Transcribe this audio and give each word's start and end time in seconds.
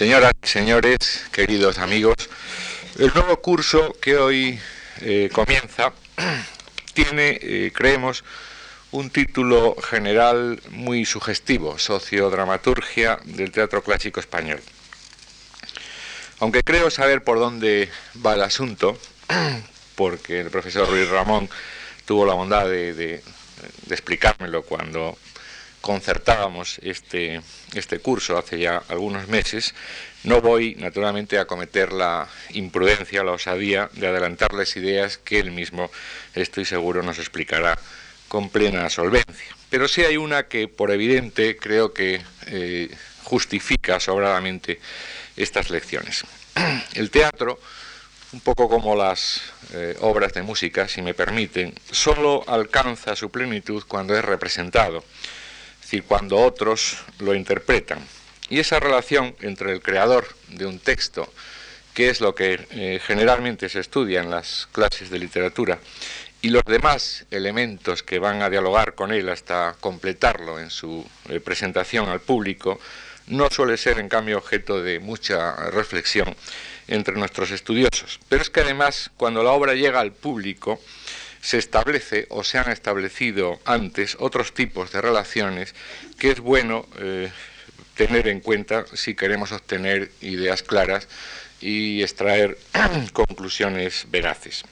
Señoras 0.00 0.32
y 0.42 0.46
señores, 0.46 1.26
queridos 1.30 1.76
amigos, 1.76 2.14
el 2.98 3.12
nuevo 3.12 3.36
curso 3.42 3.94
que 4.00 4.16
hoy 4.16 4.58
eh, 5.02 5.28
comienza 5.30 5.92
tiene, 6.94 7.38
eh, 7.42 7.70
creemos, 7.74 8.24
un 8.92 9.10
título 9.10 9.76
general 9.76 10.58
muy 10.70 11.04
sugestivo, 11.04 11.78
Sociodramaturgia 11.78 13.20
del 13.24 13.52
Teatro 13.52 13.82
Clásico 13.82 14.20
Español. 14.20 14.62
Aunque 16.38 16.62
creo 16.62 16.88
saber 16.88 17.22
por 17.22 17.38
dónde 17.38 17.90
va 18.24 18.32
el 18.32 18.42
asunto, 18.42 18.98
porque 19.96 20.40
el 20.40 20.48
profesor 20.48 20.88
Ruiz 20.88 21.10
Ramón 21.10 21.50
tuvo 22.06 22.24
la 22.24 22.32
bondad 22.32 22.64
de 22.64 23.22
explicármelo 23.90 24.62
cuando 24.62 25.18
concertábamos 25.80 26.78
este, 26.82 27.40
este 27.74 27.98
curso 28.00 28.38
hace 28.38 28.58
ya 28.58 28.82
algunos 28.88 29.28
meses, 29.28 29.74
no 30.24 30.40
voy 30.40 30.74
naturalmente 30.74 31.38
a 31.38 31.46
cometer 31.46 31.92
la 31.92 32.28
imprudencia, 32.50 33.24
la 33.24 33.32
osadía 33.32 33.88
de 33.94 34.06
adelantarles 34.06 34.76
ideas 34.76 35.16
que 35.16 35.38
él 35.38 35.50
mismo, 35.50 35.90
estoy 36.34 36.64
seguro, 36.64 37.02
nos 37.02 37.18
explicará 37.18 37.78
con 38.28 38.50
plena 38.50 38.88
solvencia. 38.90 39.56
Pero 39.70 39.88
sí 39.88 40.02
hay 40.02 40.16
una 40.16 40.44
que, 40.44 40.68
por 40.68 40.90
evidente, 40.90 41.56
creo 41.56 41.94
que 41.94 42.20
eh, 42.46 42.94
justifica 43.24 43.98
sobradamente 43.98 44.80
estas 45.36 45.70
lecciones. 45.70 46.24
El 46.94 47.10
teatro, 47.10 47.58
un 48.32 48.40
poco 48.40 48.68
como 48.68 48.94
las 48.94 49.40
eh, 49.72 49.96
obras 50.00 50.34
de 50.34 50.42
música, 50.42 50.86
si 50.86 51.00
me 51.00 51.14
permiten, 51.14 51.74
solo 51.90 52.44
alcanza 52.46 53.16
su 53.16 53.30
plenitud 53.30 53.84
cuando 53.88 54.16
es 54.16 54.24
representado 54.24 55.02
decir, 55.90 56.04
cuando 56.04 56.36
otros 56.36 56.98
lo 57.18 57.34
interpretan. 57.34 57.98
Y 58.48 58.60
esa 58.60 58.78
relación 58.78 59.34
entre 59.40 59.72
el 59.72 59.82
creador 59.82 60.26
de 60.48 60.66
un 60.66 60.78
texto, 60.78 61.32
que 61.94 62.10
es 62.10 62.20
lo 62.20 62.34
que 62.34 62.64
eh, 62.70 63.00
generalmente 63.04 63.68
se 63.68 63.80
estudia 63.80 64.20
en 64.20 64.30
las 64.30 64.68
clases 64.70 65.10
de 65.10 65.18
literatura, 65.18 65.80
y 66.42 66.50
los 66.50 66.64
demás 66.64 67.26
elementos 67.30 68.04
que 68.04 68.20
van 68.20 68.40
a 68.40 68.48
dialogar 68.48 68.94
con 68.94 69.12
él 69.12 69.28
hasta 69.28 69.76
completarlo 69.80 70.60
en 70.60 70.70
su 70.70 71.04
eh, 71.28 71.40
presentación 71.40 72.08
al 72.08 72.20
público, 72.20 72.78
no 73.26 73.50
suele 73.50 73.76
ser 73.76 73.98
en 73.98 74.08
cambio 74.08 74.38
objeto 74.38 74.82
de 74.82 75.00
mucha 75.00 75.56
reflexión 75.70 76.34
entre 76.86 77.14
nuestros 77.16 77.50
estudiosos. 77.50 78.20
Pero 78.28 78.42
es 78.42 78.50
que 78.50 78.60
además 78.60 79.10
cuando 79.16 79.42
la 79.42 79.50
obra 79.50 79.74
llega 79.74 80.00
al 80.00 80.12
público, 80.12 80.80
se 81.40 81.58
establece 81.58 82.26
o 82.30 82.44
se 82.44 82.58
han 82.58 82.70
establecido 82.70 83.60
antes 83.64 84.16
otros 84.20 84.52
tipos 84.52 84.92
de 84.92 85.00
relaciones 85.00 85.74
que 86.18 86.30
es 86.30 86.40
bueno 86.40 86.86
eh, 86.98 87.30
tener 87.96 88.28
en 88.28 88.40
cuenta 88.40 88.84
si 88.94 89.14
queremos 89.14 89.52
obtener 89.52 90.10
ideas 90.20 90.62
claras 90.62 91.08
y 91.60 92.02
extraer 92.02 92.58
conclusiones 93.12 94.06
veraces. 94.10 94.64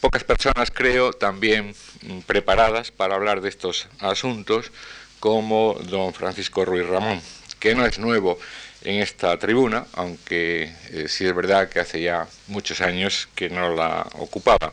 Pocas 0.00 0.24
personas 0.24 0.70
creo 0.72 1.12
también 1.12 1.74
mm, 2.02 2.20
preparadas 2.20 2.90
para 2.90 3.14
hablar 3.14 3.40
de 3.40 3.48
estos 3.48 3.88
asuntos 4.00 4.72
como 5.20 5.74
don 5.74 6.12
Francisco 6.12 6.64
Ruiz 6.64 6.86
Ramón, 6.86 7.20
que 7.60 7.76
no 7.76 7.86
es 7.86 8.00
nuevo 8.00 8.38
en 8.82 9.00
esta 9.00 9.38
tribuna, 9.38 9.86
aunque 9.92 10.74
eh, 10.90 11.06
sí 11.06 11.24
es 11.24 11.34
verdad 11.34 11.68
que 11.68 11.78
hace 11.78 12.02
ya 12.02 12.26
muchos 12.48 12.80
años 12.80 13.28
que 13.36 13.48
no 13.48 13.76
la 13.76 14.04
ocupaba. 14.14 14.72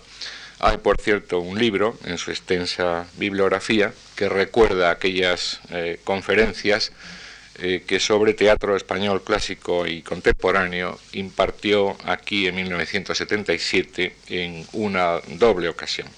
Hay, 0.62 0.78
por 0.78 1.00
cierto, 1.00 1.40
un 1.40 1.58
libro 1.58 1.98
en 2.04 2.18
su 2.18 2.32
extensa 2.32 3.08
bibliografía 3.16 3.94
que 4.18 4.28
recuerda 4.28 4.92
aquellas 4.92 5.62
eh, 5.72 6.02
conferencias 6.04 6.92
eh, 7.60 7.84
que 7.88 8.02
sobre 8.02 8.34
teatro 8.34 8.76
español 8.76 9.24
clásico 9.24 9.88
y 9.88 10.02
contemporáneo 10.02 11.00
impartió 11.14 11.96
aquí 12.04 12.48
en 12.48 12.56
1977 12.56 14.16
en 14.28 14.68
una 14.74 15.22
doble 15.28 15.70
ocasión. 15.70 16.10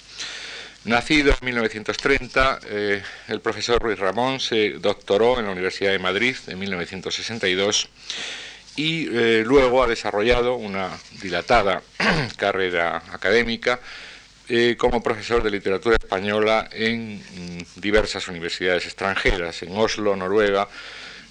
Nacido 0.86 1.36
en 1.40 1.46
1930, 1.46 2.60
eh, 2.66 3.04
el 3.28 3.42
profesor 3.42 3.80
Ruiz 3.80 4.00
Ramón 4.00 4.40
se 4.40 4.72
doctoró 4.72 5.38
en 5.38 5.46
la 5.46 5.52
Universidad 5.52 5.92
de 5.92 6.00
Madrid 6.00 6.36
en 6.48 6.58
1962 6.58 7.90
y 8.76 9.06
luego 9.44 9.84
ha 9.84 9.88
desarrollado 9.88 10.56
una 10.56 10.90
dilatada 11.22 11.84
carrera 12.38 13.04
académica 13.12 13.80
eh, 14.54 14.76
como 14.76 15.02
profesor 15.02 15.42
de 15.42 15.50
literatura 15.50 15.96
española 15.96 16.68
en 16.74 17.20
mm, 17.20 17.80
diversas 17.80 18.28
universidades 18.28 18.84
extranjeras, 18.84 19.64
en 19.64 19.78
Oslo, 19.78 20.14
Noruega, 20.14 20.68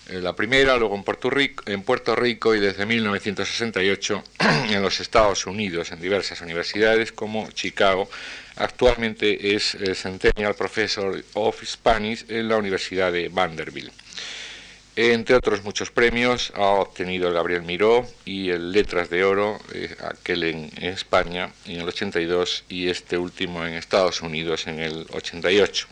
eh, 0.08 0.22
la 0.22 0.34
primera, 0.34 0.78
luego 0.78 0.94
en 0.94 1.02
Puerto, 1.02 1.28
Rico, 1.28 1.62
en 1.66 1.82
Puerto 1.82 2.16
Rico 2.16 2.54
y 2.54 2.60
desde 2.60 2.86
1968 2.86 4.24
en 4.70 4.80
los 4.80 5.00
Estados 5.00 5.44
Unidos, 5.44 5.92
en 5.92 6.00
diversas 6.00 6.40
universidades 6.40 7.12
como 7.12 7.50
Chicago. 7.50 8.08
Actualmente 8.56 9.54
es 9.54 9.74
eh, 9.74 9.94
Centennial 9.94 10.54
Professor 10.54 11.22
of 11.34 11.62
Spanish 11.62 12.24
en 12.26 12.48
la 12.48 12.56
Universidad 12.56 13.12
de 13.12 13.28
Vanderbilt. 13.28 13.92
Entre 15.02 15.34
otros 15.34 15.64
muchos 15.64 15.90
premios 15.90 16.52
ha 16.54 16.60
obtenido 16.60 17.28
el 17.28 17.32
Gabriel 17.32 17.62
Miró 17.62 18.06
y 18.26 18.50
el 18.50 18.70
Letras 18.70 19.08
de 19.08 19.24
Oro, 19.24 19.58
eh, 19.72 19.96
aquel 20.02 20.44
en, 20.44 20.70
España 20.76 21.50
en 21.64 21.80
el 21.80 21.88
82 21.88 22.64
y 22.68 22.90
este 22.90 23.16
último 23.16 23.64
en 23.64 23.72
Estados 23.72 24.20
Unidos 24.20 24.66
en 24.66 24.78
el 24.78 25.06
88. 25.10 25.86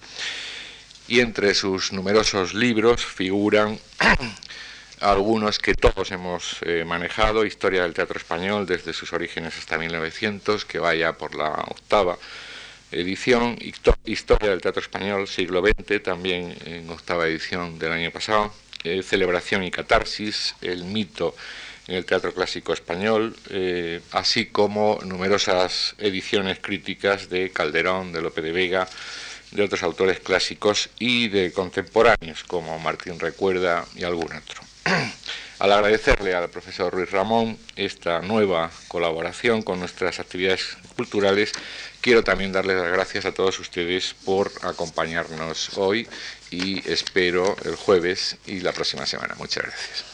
Y 1.09 1.21
entre 1.21 1.55
sus 1.55 1.91
numerosos 1.91 2.53
libros 2.53 3.03
figuran 3.03 3.79
algunos 5.01 5.59
que 5.59 5.73
todos 5.73 6.11
hemos 6.11 6.59
eh, 6.61 6.85
manejado, 6.85 7.47
Historia 7.47 7.85
del 7.85 7.95
Teatro 7.95 8.19
Español 8.19 8.67
desde 8.67 8.93
sus 8.93 9.15
orígenes 9.15 9.57
hasta 9.57 9.79
1900, 9.79 10.67
que 10.67 10.81
vaya 10.81 11.15
por 11.15 11.35
la 11.35 11.53
octava 11.71 12.19
edición, 12.93 13.57
Historia 14.05 14.51
del 14.51 14.61
Teatro 14.61 14.83
Español 14.83 15.27
siglo 15.29 15.63
XX, 15.63 16.03
también 16.03 16.55
en 16.67 16.91
octava 16.91 17.27
edición 17.27 17.79
del 17.79 17.93
año 17.93 18.11
pasado, 18.11 18.53
eh, 18.85 19.03
celebración 19.03 19.65
y 19.65 19.71
catarsis, 19.71 20.55
el 20.61 20.85
mito 20.85 21.35
en 21.89 21.97
el 21.97 22.05
teatro 22.05 22.33
clásico 22.35 22.73
español, 22.73 23.35
eh, 23.51 24.01
así 24.13 24.47
como 24.47 24.99
numerosas 25.05 25.95
ediciones 25.99 26.59
críticas 26.61 27.31
de 27.31 27.51
Calderón, 27.51 28.13
de 28.13 28.21
Lope 28.21 28.43
de 28.43 28.53
Vega, 28.53 28.89
de 29.51 29.63
otros 29.63 29.83
autores 29.83 30.21
clásicos 30.21 30.91
y 30.99 31.29
de 31.29 31.53
contemporáneos 31.53 32.45
como 32.45 32.79
Martín 32.79 33.19
Recuerda 33.19 33.87
y 33.97 34.05
algún 34.05 34.31
otro. 34.33 34.63
Al 35.59 35.73
agradecerle 35.73 36.37
al 36.37 36.49
profesor 36.51 36.93
Ruiz 36.93 37.11
Ramón 37.11 37.59
esta 37.75 38.21
nueva 38.21 38.71
colaboración 38.87 39.63
con 39.63 39.81
nuestras 39.81 40.21
actividades 40.21 40.77
culturales, 40.95 41.51
quiero 42.01 42.23
también 42.23 42.53
darles 42.53 42.77
las 42.77 42.93
gracias 42.93 43.25
a 43.25 43.33
todos 43.33 43.59
ustedes 43.59 44.15
por 44.25 44.53
acompañarnos 44.63 45.77
hoy 45.77 46.07
y 46.51 46.89
espero 46.91 47.57
el 47.65 47.77
jueves 47.77 48.37
y 48.47 48.61
la 48.61 48.73
próxima 48.73 49.07
semana. 49.07 49.35
Muchas 49.37 49.65
gracias. 49.65 50.05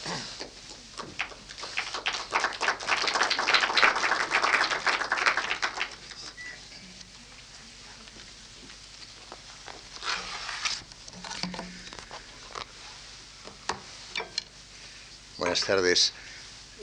Buenas 15.37 15.61
tardes. 15.61 16.13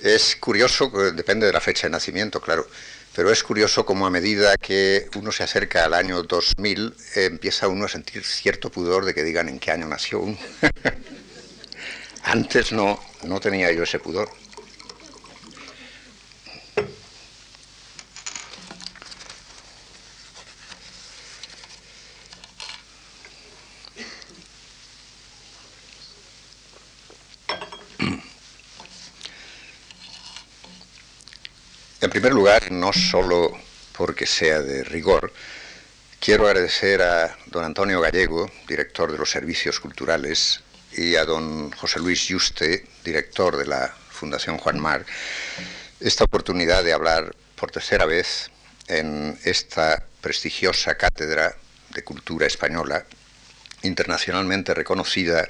Es 0.02 0.36
curioso, 0.36 0.90
depende 1.14 1.46
de 1.46 1.52
la 1.52 1.60
fecha 1.60 1.86
de 1.86 1.90
nacimiento, 1.90 2.40
claro, 2.40 2.66
pero 3.14 3.30
es 3.30 3.42
curioso 3.42 3.84
como 3.84 4.06
a 4.06 4.10
medida 4.10 4.56
que 4.56 5.08
uno 5.16 5.32
se 5.32 5.42
acerca 5.42 5.84
al 5.84 5.94
año 5.94 6.22
2000, 6.22 6.94
empieza 7.16 7.68
uno 7.68 7.84
a 7.84 7.88
sentir 7.88 8.24
cierto 8.24 8.70
pudor 8.70 9.04
de 9.04 9.14
que 9.14 9.22
digan 9.22 9.48
en 9.48 9.58
qué 9.58 9.70
año 9.70 9.86
nació 9.86 10.20
uno. 10.20 10.38
Antes 12.24 12.72
no, 12.72 12.98
no 13.24 13.40
tenía 13.40 13.70
yo 13.72 13.82
ese 13.82 13.98
pudor. 13.98 14.30
En 32.02 32.10
primer 32.10 32.32
lugar, 32.32 32.72
no 32.72 32.92
solo 32.92 33.56
porque 33.96 34.26
sea 34.26 34.60
de 34.60 34.82
rigor, 34.82 35.32
quiero 36.18 36.48
agradecer 36.48 37.00
a 37.00 37.38
don 37.46 37.62
Antonio 37.62 38.00
Gallego, 38.00 38.50
director 38.66 39.12
de 39.12 39.18
los 39.18 39.30
Servicios 39.30 39.78
Culturales, 39.78 40.64
y 40.96 41.14
a 41.14 41.24
don 41.24 41.70
José 41.70 42.00
Luis 42.00 42.26
Yuste, 42.26 42.84
director 43.04 43.56
de 43.56 43.66
la 43.66 43.94
Fundación 44.10 44.58
Juan 44.58 44.80
Mar, 44.80 45.06
esta 46.00 46.24
oportunidad 46.24 46.82
de 46.82 46.92
hablar 46.92 47.36
por 47.54 47.70
tercera 47.70 48.04
vez 48.04 48.50
en 48.88 49.38
esta 49.44 50.04
prestigiosa 50.20 50.96
cátedra 50.96 51.54
de 51.90 52.02
cultura 52.02 52.48
española, 52.48 53.06
internacionalmente 53.84 54.74
reconocida 54.74 55.48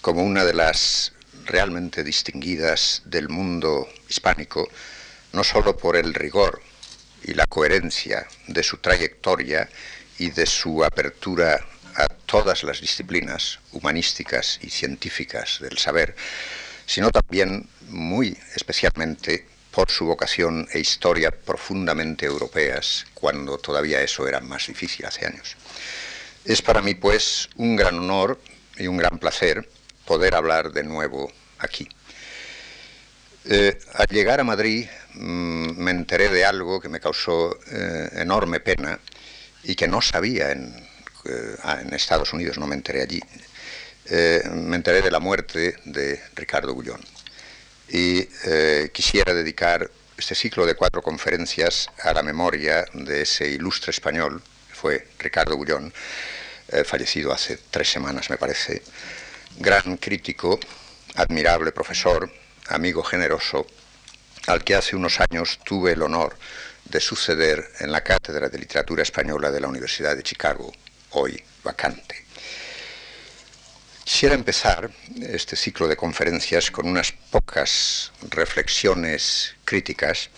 como 0.00 0.22
una 0.22 0.44
de 0.44 0.54
las 0.54 1.12
realmente 1.44 2.04
distinguidas 2.04 3.02
del 3.04 3.28
mundo 3.28 3.88
hispánico, 4.08 4.68
no 5.32 5.44
sólo 5.44 5.76
por 5.76 5.96
el 5.96 6.14
rigor 6.14 6.62
y 7.24 7.34
la 7.34 7.46
coherencia 7.46 8.26
de 8.46 8.62
su 8.62 8.78
trayectoria 8.78 9.68
y 10.18 10.30
de 10.30 10.46
su 10.46 10.84
apertura 10.84 11.64
a 11.94 12.08
todas 12.08 12.62
las 12.62 12.80
disciplinas 12.80 13.58
humanísticas 13.72 14.58
y 14.62 14.70
científicas 14.70 15.58
del 15.60 15.78
saber, 15.78 16.14
sino 16.86 17.10
también 17.10 17.68
muy 17.88 18.36
especialmente 18.54 19.46
por 19.70 19.90
su 19.90 20.06
vocación 20.06 20.66
e 20.72 20.80
historia 20.80 21.30
profundamente 21.30 22.26
europeas, 22.26 23.06
cuando 23.14 23.58
todavía 23.58 24.00
eso 24.00 24.26
era 24.26 24.40
más 24.40 24.66
difícil 24.66 25.06
hace 25.06 25.26
años. 25.26 25.56
Es 26.44 26.62
para 26.62 26.82
mí, 26.82 26.94
pues, 26.94 27.48
un 27.56 27.76
gran 27.76 27.98
honor 27.98 28.40
y 28.76 28.86
un 28.86 28.96
gran 28.96 29.18
placer 29.18 29.68
poder 30.04 30.34
hablar 30.34 30.72
de 30.72 30.84
nuevo 30.84 31.30
aquí. 31.58 31.88
Eh, 33.50 33.78
al 33.94 34.06
llegar 34.08 34.40
a 34.40 34.44
Madrid 34.44 34.86
mm, 35.14 35.70
me 35.82 35.90
enteré 35.90 36.28
de 36.28 36.44
algo 36.44 36.78
que 36.78 36.90
me 36.90 37.00
causó 37.00 37.58
eh, 37.72 38.10
enorme 38.16 38.60
pena 38.60 39.00
y 39.64 39.74
que 39.74 39.88
no 39.88 40.02
sabía 40.02 40.52
en, 40.52 40.76
eh, 41.24 41.56
Estados 41.92 42.34
Unidos, 42.34 42.58
no 42.58 42.66
me 42.66 42.74
enteré 42.74 43.02
allí. 43.02 43.20
me 44.52 44.76
enteré 44.76 45.00
de 45.00 45.10
la 45.10 45.18
muerte 45.18 45.76
de 45.84 46.20
Ricardo 46.34 46.74
Gullón. 46.74 47.00
Y 47.88 48.26
quisiera 48.92 49.34
dedicar 49.34 49.90
este 50.16 50.34
ciclo 50.34 50.66
de 50.66 50.74
cuatro 50.74 51.02
conferencias 51.02 51.88
a 52.02 52.12
la 52.12 52.22
memoria 52.22 52.84
de 52.92 53.22
ese 53.22 53.48
ilustre 53.48 53.90
español, 53.90 54.42
fue 54.72 55.08
Ricardo 55.18 55.56
Gullón, 55.56 55.92
fallecido 56.84 57.32
hace 57.32 57.58
tres 57.70 57.90
semanas, 57.90 58.30
me 58.30 58.38
parece, 58.38 58.82
gran 59.58 59.96
crítico, 59.98 60.58
admirable 61.16 61.72
profesor, 61.72 62.30
amigo 62.68 63.02
generoso, 63.02 63.66
al 64.46 64.64
que 64.64 64.74
hace 64.74 64.96
unos 64.96 65.20
años 65.20 65.58
tuve 65.64 65.92
el 65.92 66.02
honor 66.02 66.36
de 66.84 67.00
suceder 67.00 67.70
en 67.80 67.92
la 67.92 68.02
Cátedra 68.02 68.48
de 68.48 68.58
Literatura 68.58 69.02
Española 69.02 69.50
de 69.50 69.60
la 69.60 69.68
Universidad 69.68 70.16
de 70.16 70.22
Chicago, 70.22 70.72
hoy 71.10 71.42
vacante. 71.62 72.24
Quisiera 74.04 74.34
empezar 74.34 74.90
este 75.20 75.54
ciclo 75.54 75.86
de 75.86 75.96
conferencias 75.96 76.70
con 76.70 76.88
unas 76.88 77.12
pocas 77.12 78.10
reflexiones 78.30 79.54
críticas 79.66 80.30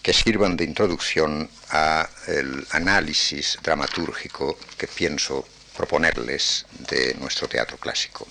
que 0.00 0.12
sirvan 0.12 0.56
de 0.56 0.64
introducción 0.64 1.50
al 1.70 2.66
análisis 2.70 3.58
dramatúrgico 3.62 4.56
que 4.78 4.86
pienso 4.86 5.46
proponerles 5.76 6.66
de 6.88 7.14
nuestro 7.14 7.48
teatro 7.48 7.76
clásico. 7.78 8.26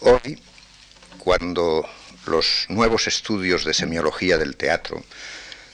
Hoy, 0.00 0.42
cuando 1.22 1.88
los 2.26 2.66
nuevos 2.68 3.06
estudios 3.06 3.64
de 3.64 3.74
semiología 3.74 4.38
del 4.38 4.56
teatro 4.56 5.04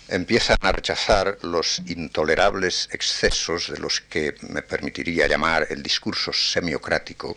empiezan 0.09 0.59
a 0.61 0.73
rechazar 0.73 1.39
los 1.41 1.79
intolerables 1.87 2.91
excesos 2.93 3.73
de 3.73 3.79
los 3.79 4.03
que 4.03 4.35
me 4.43 4.61
permitiría 4.61 5.27
llamar 5.27 5.67
el 5.71 5.83
discurso 5.83 6.35
semiocrático, 6.35 7.35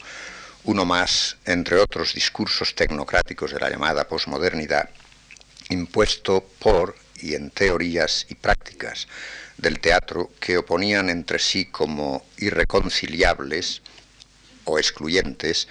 uno 0.65 0.83
más 0.83 1.37
entre 1.45 1.77
otros 1.77 2.13
discursos 2.13 2.75
tecnocráticos 2.75 3.53
de 3.53 3.61
la 3.61 3.69
llamada 3.69 4.05
posmodernidad, 4.05 4.89
impuesto 5.69 6.45
por 6.59 6.97
y 7.21 7.35
en 7.35 7.49
teorías 7.49 8.25
y 8.27 8.35
prácticas 8.35 9.07
del 9.55 9.79
teatro 9.79 10.31
que 10.37 10.57
oponían 10.57 11.09
entre 11.09 11.39
sí 11.39 11.67
como 11.67 12.25
irreconciliables 12.39 13.81
o 14.65 14.77
excluyentes 14.77 15.69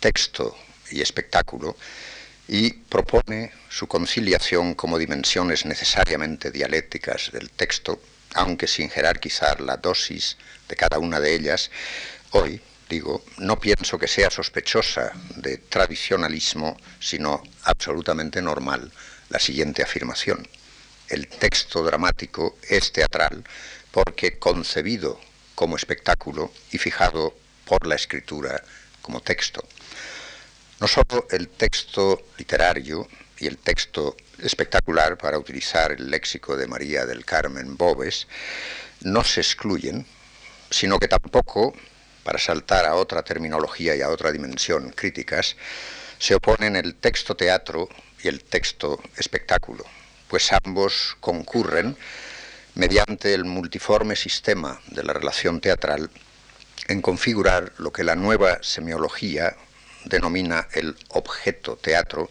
texto 0.00 0.56
y 0.92 1.00
espectáculo, 1.00 1.76
y 2.48 2.72
propone 2.72 3.52
su 3.68 3.86
conciliación 3.86 4.74
como 4.74 4.98
dimensiones 4.98 5.64
necesariamente 5.64 6.50
dialécticas 6.50 7.30
del 7.32 7.50
texto, 7.50 8.00
aunque 8.34 8.66
sin 8.66 8.90
jerarquizar 8.90 9.60
la 9.60 9.76
dosis 9.76 10.36
de 10.68 10.76
cada 10.76 10.98
una 10.98 11.20
de 11.20 11.34
ellas, 11.34 11.70
hoy, 12.30 12.60
digo, 12.88 13.24
no 13.38 13.58
pienso 13.58 13.98
que 13.98 14.08
sea 14.08 14.30
sospechosa 14.30 15.12
de 15.36 15.58
tradicionalismo, 15.58 16.76
sino 17.00 17.42
absolutamente 17.64 18.42
normal 18.42 18.90
la 19.28 19.38
siguiente 19.38 19.82
afirmación. 19.82 20.46
El 21.08 21.28
texto 21.28 21.82
dramático 21.84 22.58
es 22.68 22.92
teatral 22.92 23.44
porque 23.90 24.38
concebido 24.38 25.20
como 25.54 25.76
espectáculo 25.76 26.52
y 26.70 26.78
fijado 26.78 27.34
por 27.64 27.86
la 27.86 27.94
escritura 27.94 28.62
como 29.00 29.20
texto. 29.20 29.62
No 30.82 30.88
solo 30.88 31.28
el 31.30 31.48
texto 31.48 32.24
literario 32.38 33.06
y 33.38 33.46
el 33.46 33.58
texto 33.58 34.16
espectacular, 34.40 35.16
para 35.16 35.38
utilizar 35.38 35.92
el 35.92 36.10
léxico 36.10 36.56
de 36.56 36.66
María 36.66 37.06
del 37.06 37.24
Carmen 37.24 37.76
Bobes, 37.76 38.26
no 39.02 39.22
se 39.22 39.42
excluyen, 39.42 40.04
sino 40.70 40.98
que 40.98 41.06
tampoco, 41.06 41.72
para 42.24 42.40
saltar 42.40 42.84
a 42.84 42.96
otra 42.96 43.22
terminología 43.22 43.94
y 43.94 44.02
a 44.02 44.08
otra 44.08 44.32
dimensión 44.32 44.90
críticas, 44.90 45.54
se 46.18 46.34
oponen 46.34 46.74
el 46.74 46.96
texto 46.96 47.36
teatro 47.36 47.88
y 48.20 48.26
el 48.26 48.42
texto 48.42 49.00
espectáculo, 49.16 49.84
pues 50.26 50.50
ambos 50.64 51.16
concurren 51.20 51.96
mediante 52.74 53.34
el 53.34 53.44
multiforme 53.44 54.16
sistema 54.16 54.80
de 54.88 55.04
la 55.04 55.12
relación 55.12 55.60
teatral 55.60 56.10
en 56.88 57.00
configurar 57.00 57.72
lo 57.78 57.92
que 57.92 58.02
la 58.02 58.16
nueva 58.16 58.58
semiología 58.64 59.56
denomina 60.04 60.68
el 60.72 60.96
objeto 61.10 61.76
teatro 61.76 62.28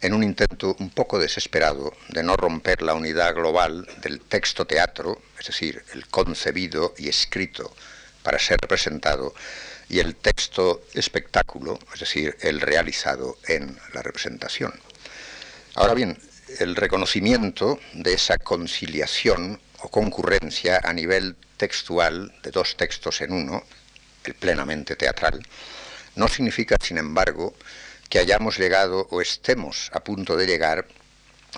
en 0.00 0.12
un 0.12 0.22
intento 0.22 0.76
un 0.78 0.90
poco 0.90 1.18
desesperado 1.18 1.92
de 2.08 2.22
no 2.22 2.36
romper 2.36 2.82
la 2.82 2.94
unidad 2.94 3.34
global 3.34 3.86
del 4.02 4.20
texto 4.20 4.66
teatro, 4.66 5.20
es 5.38 5.46
decir, 5.46 5.82
el 5.94 6.06
concebido 6.08 6.94
y 6.98 7.08
escrito 7.08 7.74
para 8.22 8.38
ser 8.38 8.58
representado, 8.60 9.34
y 9.88 10.00
el 10.00 10.16
texto 10.16 10.82
espectáculo, 10.94 11.78
es 11.94 12.00
decir, 12.00 12.36
el 12.40 12.60
realizado 12.60 13.38
en 13.46 13.78
la 13.94 14.02
representación. 14.02 14.72
Ahora 15.74 15.94
bien, 15.94 16.18
el 16.58 16.76
reconocimiento 16.76 17.78
de 17.92 18.14
esa 18.14 18.38
conciliación 18.38 19.60
o 19.80 19.88
concurrencia 19.88 20.80
a 20.82 20.92
nivel 20.92 21.36
textual 21.56 22.34
de 22.42 22.50
dos 22.50 22.76
textos 22.76 23.20
en 23.20 23.32
uno, 23.32 23.62
el 24.24 24.34
plenamente 24.34 24.96
teatral, 24.96 25.40
no 26.16 26.28
significa, 26.28 26.76
sin 26.82 26.98
embargo, 26.98 27.54
que 28.08 28.18
hayamos 28.18 28.58
llegado 28.58 29.06
o 29.10 29.20
estemos 29.20 29.90
a 29.92 30.00
punto 30.00 30.36
de 30.36 30.46
llegar 30.46 30.86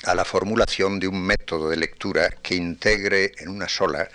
a 0.04 0.14
la 0.14 0.24
formulación 0.24 1.00
de 1.00 1.08
un 1.08 1.20
método 1.20 1.70
de 1.70 1.76
lectura 1.76 2.30
que 2.42 2.54
integre 2.54 3.32
en 3.38 3.48
una 3.48 3.68
sola 3.68 4.08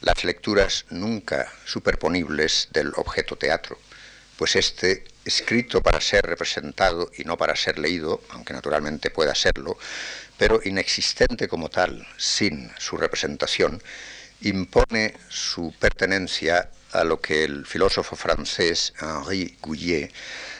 las 0.00 0.24
lecturas 0.24 0.86
nunca 0.90 1.52
superponibles 1.64 2.68
del 2.70 2.92
objeto 2.96 3.36
teatro, 3.36 3.78
pues 4.36 4.56
este, 4.56 5.04
escrito 5.24 5.82
para 5.82 6.00
ser 6.00 6.24
representado 6.24 7.10
y 7.16 7.24
no 7.24 7.36
para 7.36 7.56
ser 7.56 7.78
leído, 7.78 8.22
aunque 8.30 8.52
naturalmente 8.52 9.10
pueda 9.10 9.34
serlo, 9.34 9.76
pero 10.36 10.60
inexistente 10.64 11.48
como 11.48 11.68
tal, 11.68 12.06
sin 12.16 12.70
su 12.78 12.96
representación, 12.96 13.82
impone 14.40 15.14
su 15.28 15.74
pertenencia 15.78 16.70
a 16.92 17.04
lo 17.04 17.20
que 17.20 17.44
el 17.44 17.66
filósofo 17.66 18.16
francés 18.16 18.94
Henri 19.00 19.56
Gouillet 19.60 20.12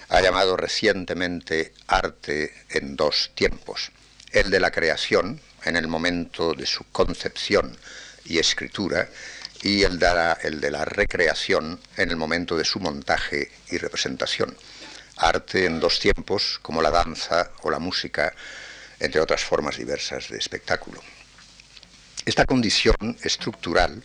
ha 0.08 0.20
llamado 0.20 0.56
recientemente 0.56 1.72
arte 1.86 2.52
en 2.70 2.96
dos 2.96 3.30
tiempos, 3.34 3.90
el 4.32 4.50
de 4.50 4.60
la 4.60 4.70
creación 4.70 5.40
en 5.64 5.76
el 5.76 5.88
momento 5.88 6.54
de 6.54 6.66
su 6.66 6.84
concepción 6.92 7.76
y 8.24 8.38
escritura 8.38 9.08
y 9.62 9.82
el 9.82 9.98
de 9.98 10.06
la, 10.06 10.38
el 10.42 10.60
de 10.60 10.70
la 10.70 10.84
recreación 10.84 11.80
en 11.96 12.10
el 12.10 12.16
momento 12.16 12.56
de 12.56 12.64
su 12.64 12.80
montaje 12.80 13.50
y 13.70 13.78
representación. 13.78 14.56
Arte 15.16 15.64
en 15.64 15.80
dos 15.80 15.98
tiempos 15.98 16.60
como 16.62 16.80
la 16.80 16.90
danza 16.90 17.50
o 17.62 17.70
la 17.70 17.80
música, 17.80 18.32
entre 19.00 19.20
otras 19.20 19.42
formas 19.42 19.76
diversas 19.76 20.28
de 20.28 20.38
espectáculo. 20.38 21.02
Esta 22.24 22.44
condición 22.44 23.16
estructural 23.22 24.02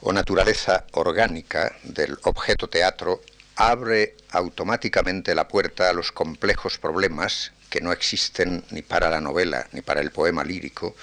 o 0.00 0.12
naturaleza 0.12 0.84
orgánica 0.92 1.76
del 1.82 2.18
objeto 2.22 2.68
teatro 2.68 3.20
abre 3.56 4.16
automáticamente 4.30 5.34
la 5.34 5.48
puerta 5.48 5.90
a 5.90 5.92
los 5.92 6.12
complejos 6.12 6.78
problemas 6.78 7.52
que 7.70 7.80
no 7.80 7.92
existen 7.92 8.64
ni 8.70 8.82
para 8.82 9.10
la 9.10 9.20
novela 9.20 9.66
ni 9.72 9.82
para 9.82 10.00
el 10.00 10.10
poema 10.10 10.44
lírico 10.44 10.94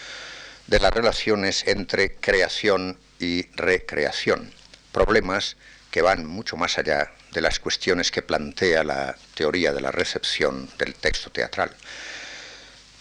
de 0.67 0.79
las 0.79 0.93
relaciones 0.93 1.67
entre 1.67 2.15
creación 2.15 2.97
y 3.19 3.43
recreación, 3.55 4.51
problemas 4.91 5.57
que 5.91 6.01
van 6.01 6.25
mucho 6.25 6.57
más 6.57 6.77
allá 6.77 7.11
de 7.31 7.41
las 7.41 7.59
cuestiones 7.59 8.11
que 8.11 8.21
plantea 8.21 8.83
la 8.83 9.15
teoría 9.35 9.73
de 9.73 9.81
la 9.81 9.91
recepción 9.91 10.69
del 10.77 10.95
texto 10.95 11.29
teatral. 11.29 11.71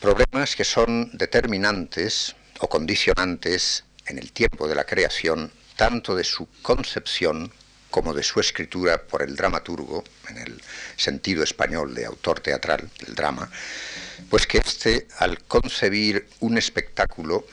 Problemas 0.01 0.55
que 0.55 0.65
son 0.65 1.11
determinantes 1.17 2.37
o 2.61 2.69
condicionantes 2.69 3.85
en 4.07 4.19
el 4.19 4.33
tiempo 4.33 4.69
de 4.69 4.75
la 4.75 4.85
creación 4.85 5.51
tanto 5.77 6.15
de 6.15 6.25
su 6.25 6.49
concepción 6.63 7.53
como 7.91 8.13
de 8.13 8.25
su 8.25 8.41
escritura 8.41 9.01
por 9.03 9.23
el 9.23 9.37
dramaturgo, 9.37 10.03
en 10.29 10.39
el 10.39 10.63
sentido 10.97 11.45
español 11.45 11.95
de 11.95 12.07
autor 12.07 12.41
teatral, 12.41 12.91
el 13.07 13.15
drama, 13.15 13.49
pues 14.29 14.49
que 14.49 14.59
éste, 14.59 15.07
al 15.19 15.45
concebir 15.45 16.27
un 16.41 16.59
espectáculo, 16.59 17.47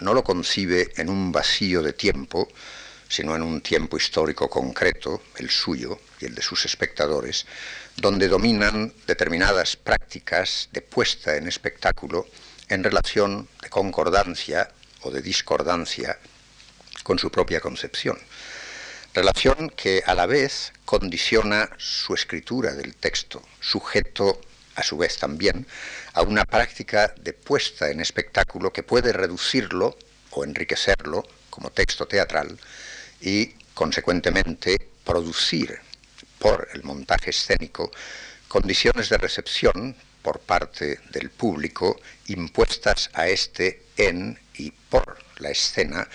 no 0.00 0.12
lo 0.12 0.24
concibe 0.24 0.92
en 0.96 1.08
un 1.08 1.30
vacío 1.30 1.80
de 1.80 1.92
tiempo, 1.92 2.48
sino 3.08 3.36
en 3.36 3.42
un 3.42 3.60
tiempo 3.60 3.96
histórico 3.96 4.50
concreto, 4.50 5.22
el 5.36 5.48
suyo 5.48 6.00
y 6.20 6.24
el 6.24 6.34
de 6.34 6.42
sus 6.42 6.64
espectadores, 6.64 7.46
donde 7.96 8.26
dominan 8.26 8.92
determinadas 9.06 9.76
prácticas 9.76 10.68
de 10.72 10.80
puesta 10.82 11.36
en 11.36 11.46
espectáculo 11.46 12.26
en 12.68 12.82
relación 12.82 13.48
de 13.62 13.70
concordancia 13.70 14.68
o 15.02 15.12
de 15.12 15.22
discordancia 15.22 16.18
con 17.04 17.20
su 17.20 17.30
propia 17.30 17.60
concepción. 17.60 18.18
Relación 19.14 19.70
que 19.70 20.02
a 20.04 20.14
la 20.14 20.26
vez 20.26 20.72
condiciona 20.84 21.70
su 21.78 22.14
escritura 22.14 22.72
del 22.72 22.96
texto, 22.96 23.40
sujeto 23.60 24.40
a 24.74 24.82
su 24.82 24.96
vez 24.96 25.18
también 25.18 25.68
a 26.14 26.22
una 26.22 26.44
práctica 26.44 27.14
de 27.20 27.32
puesta 27.32 27.90
en 27.90 28.00
espectáculo 28.00 28.72
que 28.72 28.82
puede 28.82 29.12
reducirlo 29.12 29.96
o 30.30 30.42
enriquecerlo 30.42 31.24
como 31.48 31.70
texto 31.70 32.08
teatral 32.08 32.58
y, 33.20 33.54
consecuentemente, 33.72 34.88
producir 35.04 35.78
por 36.40 36.66
el 36.74 36.82
montaje 36.82 37.30
escénico 37.30 37.92
condiciones 38.48 39.08
de 39.10 39.18
recepción 39.18 39.94
por 40.22 40.40
parte 40.40 40.98
del 41.10 41.30
público 41.30 42.00
impuestas 42.26 43.10
a 43.12 43.28
éste 43.28 43.82
en 43.96 44.40
y 44.54 44.70
por 44.70 45.18
la 45.36 45.50
escena 45.50 46.08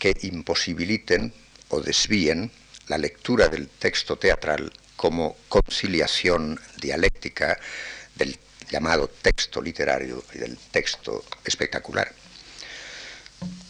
que 0.00 0.16
imposibiliten 0.22 1.32
o 1.68 1.80
desvíen 1.80 2.50
la 2.88 2.98
lectura 2.98 3.46
del 3.48 3.68
texto 3.68 4.16
teatral 4.16 4.72
como 4.96 5.36
conciliación 5.48 6.58
dialéctica 6.80 7.56
del 8.16 8.36
llamado 8.68 9.08
texto 9.08 9.62
literario 9.62 10.24
y 10.34 10.38
del 10.38 10.58
texto 10.58 11.24
espectacular. 11.44 12.12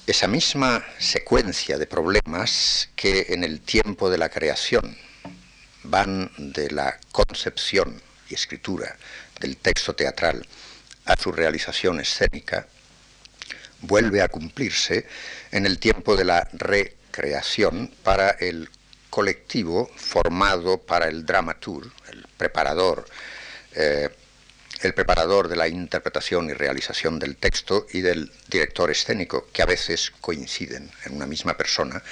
Esa 0.07 0.27
misma 0.27 0.85
secuencia 0.99 1.79
de 1.79 1.87
problemas 1.87 2.89
que 2.97 3.27
en 3.31 3.45
el 3.45 3.61
tiempo 3.61 4.09
de 4.09 4.19
la 4.19 4.29
creación 4.29 4.97
van 5.83 6.31
de 6.39 6.71
la 6.71 6.99
concepción 7.13 8.01
y 8.29 8.35
escritura 8.35 8.97
del 9.41 9.57
texto 9.57 9.95
teatral 9.95 10.47
a 11.05 11.17
su 11.17 11.33
realización 11.33 12.01
escénica, 12.01 12.67
vuelve 13.83 14.23
a 14.23 14.29
cumplirse 14.29 15.07
en 15.51 15.67
el 15.67 15.79
tiempo 15.79 16.17
de 16.17 16.25
la 16.25 16.49
re 16.53 16.97
creación 17.11 17.91
para 18.03 18.31
el 18.31 18.69
colectivo 19.11 19.91
formado 19.97 20.79
para 20.79 21.09
el 21.09 21.27
dramaturg, 21.27 21.91
el 22.13 22.25
preparador, 22.37 23.05
eh, 23.75 24.09
el 24.81 24.95
preparador 24.95 25.49
de 25.49 25.57
la 25.57 25.69
interpretación 25.69 26.49
y 26.49 26.53
realización 26.53 27.19
del 27.19 27.37
texto 27.37 27.87
y 27.93 28.01
del 28.01 28.33
director 28.49 28.91
escénico, 28.91 29.49
que 29.53 29.63
a 29.63 29.67
veces 29.67 30.13
coinciden 30.21 30.91
en 31.05 31.17
una 31.17 31.27
misma 31.27 31.57
persona, 31.57 32.03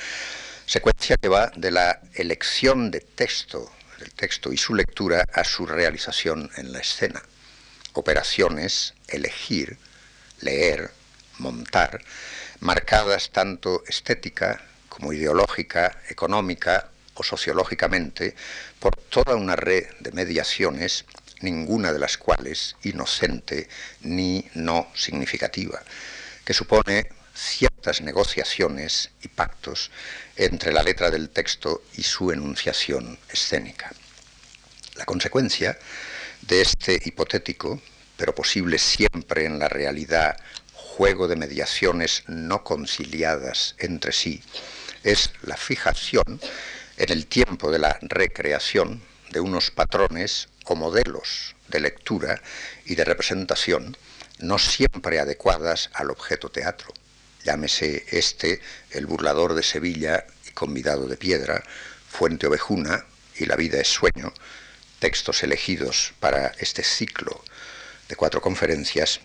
secuencia 0.67 1.17
que 1.17 1.29
va 1.29 1.51
de 1.57 1.71
la 1.71 2.01
elección 2.15 2.91
de 2.91 3.01
texto, 3.01 3.71
del 3.99 4.13
texto 4.13 4.53
y 4.53 4.59
su 4.59 4.75
lectura 4.75 5.25
a 5.33 5.45
su 5.45 5.67
realización 5.67 6.51
en 6.57 6.73
la 6.73 6.81
escena. 6.81 7.23
Operaciones, 7.95 8.95
elegir, 9.09 9.79
leer, 10.41 10.91
montar, 11.39 12.01
marcadas 12.61 13.31
tanto 13.31 13.83
estética, 13.87 14.61
como 14.89 15.13
ideológica, 15.13 16.03
económica 16.09 16.89
o 17.15 17.23
sociológicamente 17.23 18.35
por 18.79 18.97
toda 18.97 19.37
una 19.37 19.57
red 19.57 19.87
de 20.01 20.13
mediaciones, 20.13 21.05
ninguna 21.41 21.93
de 21.93 21.99
las 21.99 22.19
cuales 22.19 22.77
inocente 22.83 23.69
ni 24.03 24.45
no 24.55 24.89
significativa, 24.95 25.81
que 26.45 26.55
supone 26.55 27.09
ciertas 27.35 28.01
negociaciones 28.01 29.11
y 29.23 29.29
pactos 29.29 29.91
entre 30.37 30.73
la 30.73 30.83
letra 30.83 31.11
del 31.11 31.31
texto 31.31 31.83
y 31.95 32.03
su 32.03 32.33
enunciación 32.33 33.19
escénica. 33.31 33.93
La 34.97 35.05
consecuencia 35.05 35.79
de 36.43 36.61
este 36.61 37.01
hipotético, 37.05 37.81
pero 38.17 38.35
posible 38.35 38.79
siempre 38.79 39.45
en 39.45 39.59
la 39.61 39.69
realidad, 39.69 40.37
juego 40.99 41.29
de 41.29 41.37
mediaciones 41.37 42.25
no 42.27 42.65
conciliadas 42.65 43.77
entre 43.79 44.11
sí, 44.11 44.43
es 45.05 45.31
la 45.43 45.57
fijación 45.57 46.41
en 46.97 47.13
el 47.13 47.27
tiempo 47.27 47.71
de 47.71 47.79
la 47.79 48.01
recreación 48.03 49.01
de 49.31 49.39
unos 49.39 49.71
patrones 49.71 50.49
o 50.65 50.75
modelos 50.75 51.55
de 51.69 51.79
lectura 51.79 52.43
y 52.85 52.97
de 52.97 53.05
representación 53.05 53.97
no 54.41 54.59
siempre 54.59 55.21
adecuadas 55.21 55.89
al 55.95 56.11
objeto 56.11 56.49
teatro. 56.49 56.93
Llámese 57.45 58.05
este 58.11 58.61
El 58.91 59.07
burlador 59.07 59.55
de 59.55 59.63
Sevilla 59.63 60.27
y 60.49 60.51
Convidado 60.51 61.07
de 61.07 61.17
Piedra, 61.17 61.63
Fuente 62.09 62.49
Ovejuna 62.49 63.07
y 63.37 63.47
La 63.47 63.55
vida 63.55 63.81
es 63.81 63.87
sueño, 63.87 64.35
textos 64.99 65.45
elegidos 65.45 66.13
para 66.19 66.49
este 66.59 66.83
ciclo 66.83 67.45
de 68.09 68.17
cuatro 68.17 68.41
conferencias, 68.41 69.21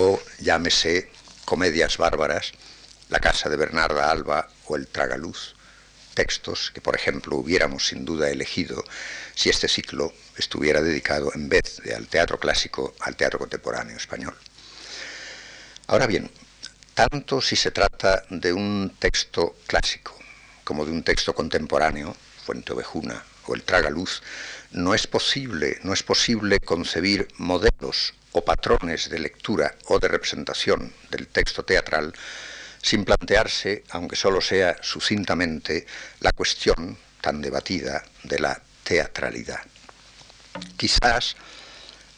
o 0.00 0.22
llámese 0.38 1.10
Comedias 1.44 1.98
Bárbaras, 1.98 2.52
La 3.08 3.18
casa 3.18 3.48
de 3.48 3.56
Bernarda 3.56 4.12
Alba 4.12 4.48
o 4.66 4.76
el 4.76 4.86
tragaluz, 4.86 5.56
textos 6.14 6.70
que, 6.70 6.80
por 6.80 6.94
ejemplo, 6.94 7.36
hubiéramos 7.36 7.88
sin 7.88 8.04
duda 8.04 8.30
elegido 8.30 8.84
si 9.34 9.50
este 9.50 9.66
ciclo 9.66 10.12
estuviera 10.36 10.82
dedicado 10.82 11.32
en 11.34 11.48
vez 11.48 11.78
de 11.82 11.96
al 11.96 12.06
teatro 12.06 12.38
clásico 12.38 12.94
al 13.00 13.16
teatro 13.16 13.40
contemporáneo 13.40 13.96
español. 13.96 14.36
Ahora 15.88 16.06
bien, 16.06 16.30
tanto 16.94 17.40
si 17.40 17.56
se 17.56 17.72
trata 17.72 18.22
de 18.30 18.52
un 18.52 18.94
texto 19.00 19.56
clásico 19.66 20.16
como 20.62 20.84
de 20.84 20.92
un 20.92 21.02
texto 21.02 21.34
contemporáneo, 21.34 22.14
Fuente 22.44 22.72
Ovejuna 22.72 23.24
o 23.46 23.54
el 23.56 23.64
Tragaluz, 23.64 24.22
no 24.70 24.94
es 24.94 25.08
posible, 25.08 25.80
no 25.82 25.92
es 25.92 26.04
posible 26.04 26.60
concebir 26.60 27.26
modelos 27.36 28.14
o 28.32 28.44
patrones 28.44 29.08
de 29.08 29.18
lectura 29.18 29.74
o 29.86 29.98
de 29.98 30.08
representación 30.08 30.92
del 31.10 31.28
texto 31.28 31.64
teatral 31.64 32.12
sin 32.82 33.04
plantearse, 33.04 33.84
aunque 33.90 34.16
solo 34.16 34.40
sea 34.40 34.76
sucintamente, 34.80 35.86
la 36.20 36.32
cuestión 36.32 36.96
tan 37.20 37.42
debatida 37.42 38.04
de 38.22 38.38
la 38.38 38.60
teatralidad. 38.84 39.60
Quizás 40.76 41.36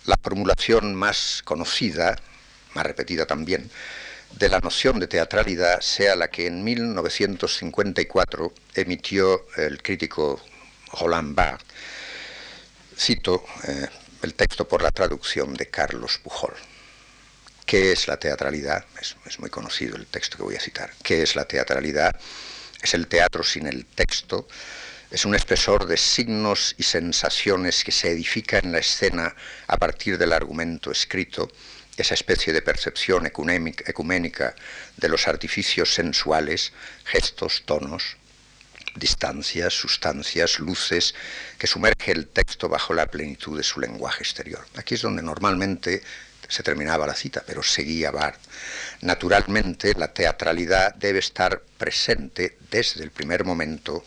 la 0.05 0.19
formulación 0.23 0.95
más 0.95 1.43
conocida, 1.45 2.17
más 2.75 2.87
repetida 2.87 3.27
también, 3.27 3.71
de 4.33 4.49
la 4.49 4.61
noción 4.61 5.01
de 5.01 5.09
teatralidad 5.09 5.81
sea 5.81 6.15
la 6.15 6.29
que 6.29 6.47
en 6.47 6.63
1954 6.63 8.53
emitió 8.75 9.47
el 9.57 9.83
crítico 9.83 10.41
Roland 10.93 11.35
Barthes. 11.35 11.67
Cito 12.97 13.45
eh, 13.67 13.89
el 14.23 14.35
texto 14.35 14.69
por 14.69 14.83
la 14.83 14.91
traducción 14.91 15.55
de 15.55 15.69
Carlos 15.69 16.19
Pujol. 16.19 16.55
¿Qué 17.65 17.93
es 17.93 18.09
la 18.09 18.19
teatralidad? 18.19 18.85
Es, 19.01 19.39
muy 19.39 19.49
conocido 19.49 19.97
el 19.97 20.07
texto 20.07 20.37
que 20.37 20.43
voy 20.43 20.57
a 20.57 20.61
citar. 20.61 20.93
¿Qué 21.03 21.23
es 21.23 21.37
la 21.37 21.47
teatralidad? 21.47 22.19
Es 22.83 22.95
el 22.95 23.07
teatro 23.07 23.43
sin 23.43 23.67
el 23.67 23.87
texto, 23.87 24.49
es 25.11 25.25
un 25.25 25.35
espesor 25.35 25.87
de 25.87 25.97
signos 25.97 26.75
y 26.79 26.83
sensaciones 26.83 27.83
que 27.85 27.93
se 27.93 28.11
edifica 28.11 28.59
en 28.59 28.73
la 28.73 28.79
escena 28.79 29.35
a 29.67 29.77
partir 29.77 30.19
del 30.19 30.33
argumento 30.33 30.91
escrito, 30.91 31.51
esa 31.97 32.15
especie 32.15 32.53
de 32.53 32.63
percepción 32.63 33.27
ecuménica 33.27 34.55
de 34.97 35.09
los 35.09 35.29
artificios 35.29 35.93
sensuales, 35.93 36.73
gestos, 37.05 37.63
tonos, 37.67 38.17
distancias, 38.95 39.75
sustancias, 39.75 40.59
luces, 40.59 41.15
que 41.59 41.67
sumerge 41.67 42.13
el 42.13 42.27
texto 42.29 42.69
bajo 42.69 42.95
la 42.95 43.07
plenitud 43.07 43.57
de 43.57 43.63
su 43.63 43.81
lenguaje 43.81 44.23
exterior. 44.23 44.67
Aquí 44.77 44.95
es 44.95 45.03
donde 45.03 45.23
normalmente 45.23 46.03
se 46.51 46.63
terminaba 46.63 47.07
la 47.07 47.15
cita, 47.15 47.43
pero 47.47 47.63
seguía 47.63 48.11
Barth. 48.11 48.41
Naturalmente, 49.03 49.95
la 49.95 50.13
teatralidad 50.13 50.95
debe 50.95 51.21
estar 51.21 51.63
presente 51.79 52.59
desde 52.71 53.05
el 53.05 53.13
primer 53.13 53.45
momento, 53.45 54.05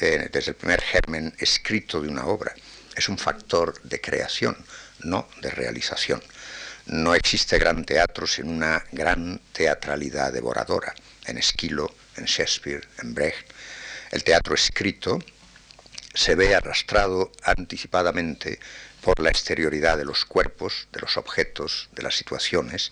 eh, 0.00 0.28
desde 0.30 0.50
el 0.50 0.56
primer 0.56 0.82
germen 0.82 1.34
escrito 1.38 2.00
de 2.00 2.08
una 2.08 2.26
obra. 2.26 2.54
Es 2.94 3.08
un 3.08 3.18
factor 3.18 3.80
de 3.82 4.00
creación, 4.00 4.56
no 5.00 5.28
de 5.40 5.50
realización. 5.50 6.22
No 6.86 7.14
existe 7.14 7.58
gran 7.58 7.84
teatro 7.84 8.26
sin 8.26 8.48
una 8.48 8.84
gran 8.92 9.40
teatralidad 9.52 10.32
devoradora. 10.32 10.94
En 11.24 11.38
Esquilo, 11.38 11.92
en 12.16 12.26
Shakespeare, 12.26 12.86
en 13.02 13.14
Brecht, 13.14 13.50
el 14.10 14.24
teatro 14.24 14.54
escrito 14.54 15.18
se 16.14 16.34
ve 16.34 16.54
arrastrado 16.54 17.32
anticipadamente 17.42 18.58
por 19.02 19.20
la 19.20 19.30
exterioridad 19.30 19.98
de 19.98 20.04
los 20.04 20.24
cuerpos, 20.24 20.88
de 20.92 21.00
los 21.00 21.16
objetos, 21.16 21.88
de 21.92 22.02
las 22.02 22.16
situaciones, 22.16 22.90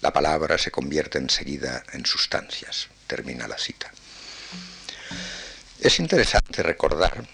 la 0.00 0.12
palabra 0.12 0.58
se 0.58 0.70
convierte 0.70 1.18
enseguida 1.18 1.82
en 1.92 2.04
sustancias. 2.06 2.88
Termina 3.06 3.48
la 3.48 3.58
cita. 3.58 3.90
Es 5.80 5.98
interesante 5.98 6.62
recordar 6.62 7.26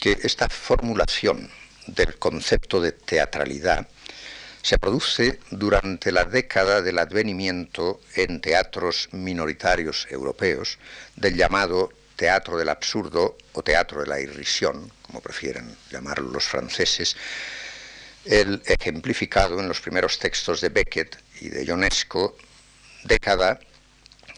que 0.00 0.18
esta 0.22 0.48
formulación 0.48 1.50
del 1.86 2.18
concepto 2.18 2.80
de 2.80 2.92
teatralidad 2.92 3.86
se 4.62 4.78
produce 4.78 5.40
durante 5.50 6.12
la 6.12 6.24
década 6.24 6.82
del 6.82 6.98
advenimiento 6.98 8.00
en 8.14 8.40
teatros 8.40 9.08
minoritarios 9.12 10.06
europeos 10.10 10.78
del 11.16 11.36
llamado 11.36 11.92
teatro 12.20 12.58
del 12.58 12.68
absurdo 12.68 13.38
o 13.54 13.62
teatro 13.62 14.02
de 14.02 14.06
la 14.06 14.20
irrisión, 14.20 14.92
como 15.00 15.22
prefieren 15.22 15.74
llamarlo 15.90 16.28
los 16.30 16.44
franceses, 16.44 17.16
el 18.26 18.60
ejemplificado 18.66 19.58
en 19.58 19.68
los 19.68 19.80
primeros 19.80 20.18
textos 20.18 20.60
de 20.60 20.68
Beckett 20.68 21.16
y 21.40 21.48
de 21.48 21.64
Ionesco, 21.64 22.36
década 23.04 23.58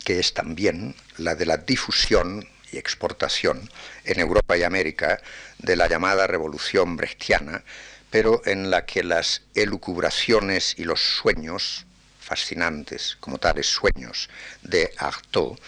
que 0.05 0.21
es 0.21 0.33
también 0.33 0.95
la 1.19 1.35
de 1.35 1.45
la 1.45 1.57
difusión 1.57 2.47
y 2.71 2.79
exportación 2.79 3.69
en 4.05 4.21
Europa 4.21 4.57
y 4.57 4.63
América 4.63 5.21
de 5.59 5.75
la 5.75 5.89
llamada 5.89 6.29
revolución 6.29 6.97
brechtiana, 6.97 7.65
pero 8.11 8.43
en 8.45 8.71
la 8.71 8.87
que 8.87 9.03
las 9.03 9.43
elucubraciones 9.57 10.77
y 10.79 10.85
los 10.85 11.01
sueños, 11.01 11.85
fascinantes 12.21 13.17
como 13.19 13.39
tales 13.39 13.67
sueños 13.67 14.31
de 14.63 14.93
Artaud, 14.99 15.59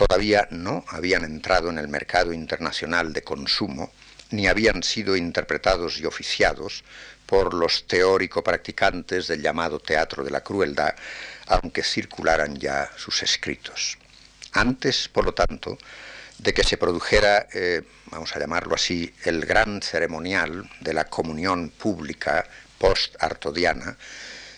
todavía 0.00 0.48
no 0.50 0.82
habían 0.88 1.24
entrado 1.24 1.68
en 1.68 1.76
el 1.76 1.86
mercado 1.86 2.32
internacional 2.32 3.12
de 3.12 3.22
consumo, 3.22 3.92
ni 4.30 4.48
habían 4.48 4.82
sido 4.82 5.14
interpretados 5.14 6.00
y 6.00 6.06
oficiados 6.06 6.84
por 7.26 7.52
los 7.52 7.86
teórico-practicantes 7.86 9.28
del 9.28 9.42
llamado 9.42 9.78
teatro 9.78 10.24
de 10.24 10.30
la 10.30 10.40
crueldad, 10.40 10.94
aunque 11.48 11.82
circularan 11.82 12.56
ya 12.56 12.90
sus 12.96 13.22
escritos. 13.22 13.98
Antes, 14.52 15.06
por 15.08 15.26
lo 15.26 15.34
tanto, 15.34 15.76
de 16.38 16.54
que 16.54 16.64
se 16.64 16.78
produjera, 16.78 17.46
eh, 17.52 17.82
vamos 18.06 18.34
a 18.34 18.38
llamarlo 18.38 18.74
así, 18.76 19.12
el 19.24 19.44
gran 19.44 19.82
ceremonial 19.82 20.70
de 20.80 20.94
la 20.94 21.04
comunión 21.04 21.68
pública 21.68 22.48
post-artodiana 22.78 23.98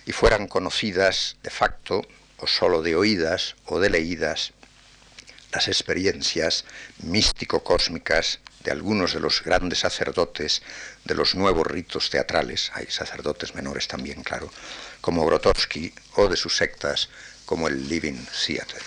y 0.06 0.12
fueran 0.12 0.46
conocidas 0.46 1.36
de 1.42 1.50
facto 1.50 2.06
o 2.36 2.46
solo 2.46 2.80
de 2.80 2.94
oídas 2.94 3.56
o 3.66 3.80
de 3.80 3.90
leídas 3.90 4.52
las 5.52 5.68
experiencias 5.68 6.64
místico-cósmicas 7.02 8.40
de 8.64 8.70
algunos 8.70 9.12
de 9.12 9.20
los 9.20 9.42
grandes 9.42 9.80
sacerdotes 9.80 10.62
de 11.04 11.14
los 11.14 11.34
nuevos 11.34 11.66
ritos 11.66 12.10
teatrales, 12.10 12.70
hay 12.74 12.86
sacerdotes 12.88 13.54
menores 13.54 13.88
también, 13.88 14.22
claro, 14.22 14.50
como 15.00 15.26
Grotowski, 15.26 15.92
o 16.16 16.28
de 16.28 16.36
sus 16.36 16.56
sectas 16.56 17.08
como 17.44 17.68
el 17.68 17.88
Living 17.88 18.24
Theater. 18.46 18.82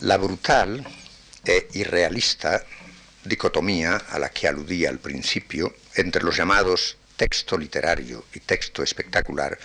La 0.00 0.18
brutal 0.18 0.86
e 1.44 1.68
irrealista 1.72 2.64
dicotomía 3.24 3.96
a 3.96 4.18
la 4.18 4.28
que 4.28 4.46
aludía 4.46 4.90
al 4.90 4.98
principio 4.98 5.74
entre 5.94 6.22
los 6.22 6.36
llamados 6.36 6.96
texto 7.16 7.56
literario 7.56 8.24
y 8.34 8.40
texto 8.40 8.82
espectacular, 8.82 9.58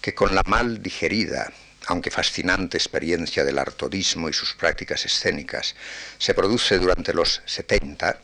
que 0.00 0.14
con 0.14 0.34
la 0.34 0.42
mal 0.46 0.82
digerida, 0.82 1.52
aunque 1.86 2.10
fascinante 2.10 2.76
experiencia 2.76 3.44
del 3.44 3.58
artodismo 3.58 4.28
y 4.28 4.32
sus 4.32 4.54
prácticas 4.54 5.04
escénicas 5.04 5.74
se 6.18 6.34
produce 6.34 6.78
durante 6.78 7.14
los 7.14 7.42
70, 7.46 8.18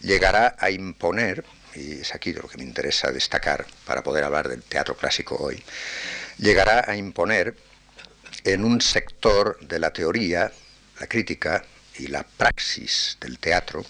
llegará 0.00 0.56
a 0.58 0.70
imponer, 0.70 1.44
y 1.74 2.00
es 2.00 2.14
aquí 2.14 2.32
lo 2.32 2.48
que 2.48 2.58
me 2.58 2.64
interesa 2.64 3.10
destacar 3.10 3.66
para 3.84 4.02
poder 4.02 4.24
hablar 4.24 4.48
del 4.48 4.62
teatro 4.62 4.96
clásico 4.96 5.36
hoy, 5.36 5.62
llegará 6.38 6.84
a 6.86 6.96
imponer 6.96 7.56
en 8.44 8.64
un 8.64 8.80
sector 8.80 9.58
de 9.60 9.78
la 9.78 9.92
teoría, 9.92 10.52
la 11.00 11.06
crítica, 11.06 11.64
y 11.96 12.08
la 12.08 12.24
praxis 12.24 13.16
del 13.20 13.38
teatro 13.38 13.84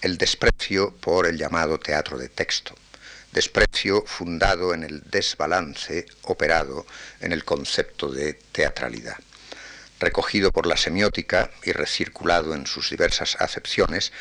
el 0.00 0.18
desprecio 0.18 0.94
por 0.96 1.26
el 1.26 1.38
llamado 1.38 1.78
teatro 1.78 2.18
de 2.18 2.28
texto, 2.28 2.74
desprecio 3.34 4.02
fundado 4.06 4.72
en 4.72 4.84
el 4.84 5.02
desbalance 5.10 6.06
operado 6.22 6.86
en 7.20 7.32
el 7.32 7.44
concepto 7.44 8.08
de 8.08 8.32
teatralidad. 8.32 9.18
Recogido 9.98 10.52
por 10.52 10.66
la 10.66 10.76
semiótica 10.76 11.50
y 11.64 11.72
recirculado 11.72 12.54
en 12.54 12.66
sus 12.66 12.90
diversas 12.90 13.36
acepciones, 13.40 14.12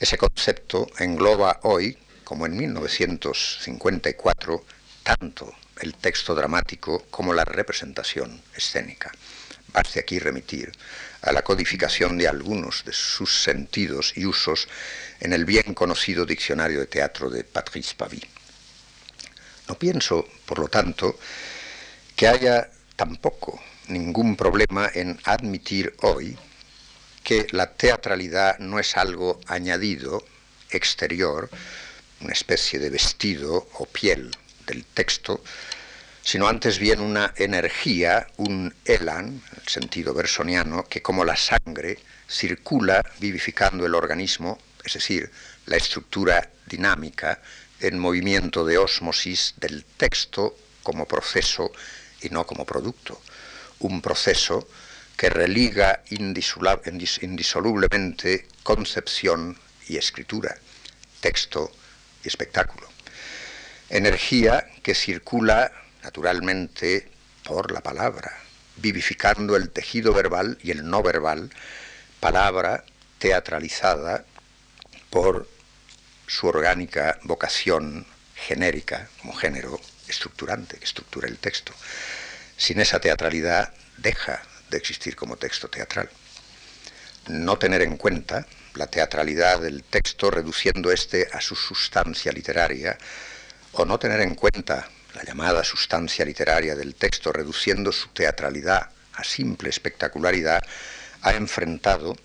ese 0.00 0.18
concepto 0.18 0.88
engloba 0.98 1.60
hoy, 1.62 1.96
como 2.24 2.46
en 2.46 2.56
1954, 2.56 4.64
tanto 5.04 5.54
el 5.80 5.94
texto 5.94 6.34
dramático 6.34 7.06
como 7.10 7.32
la 7.32 7.44
representación 7.44 8.42
escénica. 8.56 9.12
Baste 9.72 10.00
aquí 10.00 10.18
remitir 10.18 10.72
a 11.22 11.30
la 11.30 11.42
codificación 11.42 12.18
de 12.18 12.26
algunos 12.26 12.84
de 12.84 12.92
sus 12.92 13.42
sentidos 13.42 14.12
y 14.16 14.26
usos 14.26 14.66
en 15.20 15.32
el 15.32 15.44
bien 15.44 15.74
conocido 15.74 16.26
Diccionario 16.26 16.80
de 16.80 16.86
Teatro 16.86 17.30
de 17.30 17.44
Patrice 17.44 17.94
Pavie. 17.94 18.39
No 19.70 19.78
pienso, 19.78 20.26
por 20.46 20.58
lo 20.58 20.66
tanto, 20.66 21.16
que 22.16 22.26
haya 22.26 22.68
tampoco 22.96 23.62
ningún 23.86 24.34
problema 24.34 24.90
en 24.92 25.16
admitir 25.22 25.94
hoy 26.02 26.36
que 27.22 27.46
la 27.52 27.70
teatralidad 27.74 28.58
no 28.58 28.80
es 28.80 28.96
algo 28.96 29.38
añadido, 29.46 30.24
exterior, 30.70 31.48
una 32.20 32.32
especie 32.32 32.80
de 32.80 32.90
vestido 32.90 33.68
o 33.74 33.86
piel 33.86 34.36
del 34.66 34.84
texto, 34.86 35.40
sino 36.20 36.48
antes 36.48 36.80
bien 36.80 36.98
una 36.98 37.32
energía, 37.36 38.26
un 38.38 38.74
elan, 38.84 39.26
en 39.28 39.60
el 39.62 39.68
sentido 39.68 40.12
bersoniano, 40.14 40.82
que 40.88 41.00
como 41.00 41.24
la 41.24 41.36
sangre 41.36 41.96
circula 42.28 43.04
vivificando 43.20 43.86
el 43.86 43.94
organismo, 43.94 44.58
es 44.84 44.94
decir, 44.94 45.30
la 45.66 45.76
estructura 45.76 46.50
dinámica 46.66 47.40
en 47.80 47.98
movimiento 47.98 48.64
de 48.64 48.78
ósmosis 48.78 49.54
del 49.56 49.84
texto 49.84 50.56
como 50.82 51.06
proceso 51.06 51.72
y 52.20 52.28
no 52.30 52.46
como 52.46 52.64
producto. 52.64 53.20
Un 53.80 54.00
proceso 54.02 54.68
que 55.16 55.30
religa 55.30 56.02
indisolublemente 56.10 58.46
concepción 58.62 59.58
y 59.88 59.96
escritura, 59.96 60.56
texto 61.20 61.72
y 62.24 62.28
espectáculo. 62.28 62.88
Energía 63.88 64.64
que 64.82 64.94
circula 64.94 65.72
naturalmente 66.02 67.10
por 67.44 67.72
la 67.72 67.80
palabra, 67.80 68.32
vivificando 68.76 69.56
el 69.56 69.70
tejido 69.70 70.14
verbal 70.14 70.58
y 70.62 70.70
el 70.70 70.88
no 70.88 71.02
verbal, 71.02 71.50
palabra 72.20 72.84
teatralizada 73.18 74.24
por 75.10 75.48
su 76.30 76.46
orgánica 76.46 77.18
vocación 77.24 78.06
genérica, 78.36 79.08
como 79.20 79.34
género 79.34 79.80
estructurante, 80.06 80.78
que 80.78 80.84
estructura 80.84 81.26
el 81.26 81.38
texto. 81.38 81.72
Sin 82.56 82.80
esa 82.80 83.00
teatralidad 83.00 83.74
deja 83.96 84.40
de 84.70 84.78
existir 84.78 85.16
como 85.16 85.36
texto 85.36 85.68
teatral. 85.68 86.08
No 87.26 87.58
tener 87.58 87.82
en 87.82 87.96
cuenta 87.96 88.46
la 88.74 88.86
teatralidad 88.86 89.60
del 89.60 89.82
texto 89.82 90.30
reduciendo 90.30 90.92
éste 90.92 91.28
a 91.32 91.40
su 91.40 91.56
sustancia 91.56 92.30
literaria, 92.30 92.96
o 93.72 93.84
no 93.84 93.98
tener 93.98 94.20
en 94.20 94.36
cuenta 94.36 94.88
la 95.14 95.24
llamada 95.24 95.64
sustancia 95.64 96.24
literaria 96.24 96.76
del 96.76 96.94
texto, 96.94 97.32
reduciendo 97.32 97.90
su 97.90 98.08
teatralidad 98.10 98.88
a 99.14 99.24
simple 99.24 99.68
espectacularidad, 99.68 100.62
ha 101.22 101.32
enfrentado 101.32 102.16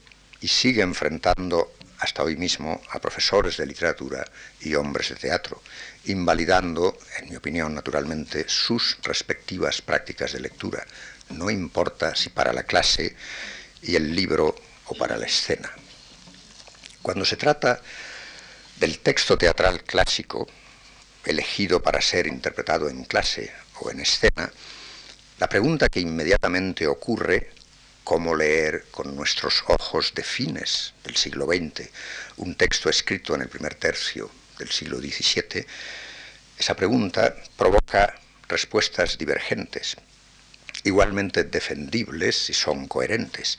y 0.41 0.47
sigue 0.47 0.83
enfrentando 0.83 1.73
hasta 1.99 2.23
hoy 2.23 2.35
mismo 2.35 2.81
a 2.91 2.99
profesores 2.99 3.57
de 3.57 3.65
literatura 3.65 4.25
y 4.61 4.75
hombres 4.75 5.09
de 5.09 5.15
teatro, 5.15 5.61
invalidando, 6.05 6.97
en 7.19 7.29
mi 7.29 7.35
opinión 7.35 7.73
naturalmente, 7.73 8.45
sus 8.47 8.97
respectivas 9.03 9.81
prácticas 9.81 10.33
de 10.33 10.41
lectura. 10.41 10.85
No 11.29 11.49
importa 11.49 12.15
si 12.15 12.29
para 12.29 12.53
la 12.53 12.63
clase 12.63 13.15
y 13.81 13.95
el 13.95 14.15
libro 14.15 14.55
o 14.85 14.95
para 14.95 15.17
la 15.17 15.25
escena. 15.25 15.71
Cuando 17.01 17.25
se 17.25 17.37
trata 17.37 17.81
del 18.77 18.99
texto 18.99 19.37
teatral 19.37 19.83
clásico, 19.83 20.47
elegido 21.23 21.81
para 21.81 22.01
ser 22.01 22.27
interpretado 22.27 22.89
en 22.89 23.03
clase 23.05 23.51
o 23.79 23.89
en 23.89 23.99
escena, 23.99 24.51
la 25.37 25.49
pregunta 25.49 25.89
que 25.89 25.99
inmediatamente 25.99 26.87
ocurre, 26.87 27.51
cómo 28.05 28.35
leer 28.35 28.85
con 28.91 29.15
nuestros 29.15 29.63
ojos 29.67 30.13
de 30.13 30.23
fines 30.23 30.93
del 31.03 31.17
siglo 31.17 31.47
XX 31.47 31.89
un 32.37 32.55
texto 32.55 32.87
escrito 32.87 33.33
en 33.33 33.41
el 33.41 33.49
primer 33.49 33.73
tercio 33.75 34.29
del 34.59 34.69
siglo 34.69 34.99
XVII, 34.99 35.65
esa 36.57 36.75
pregunta 36.75 37.35
provoca 37.57 38.15
respuestas 38.47 39.17
divergentes, 39.17 39.97
igualmente 40.83 41.43
defendibles 41.43 42.37
si 42.37 42.53
son 42.53 42.87
coherentes, 42.87 43.57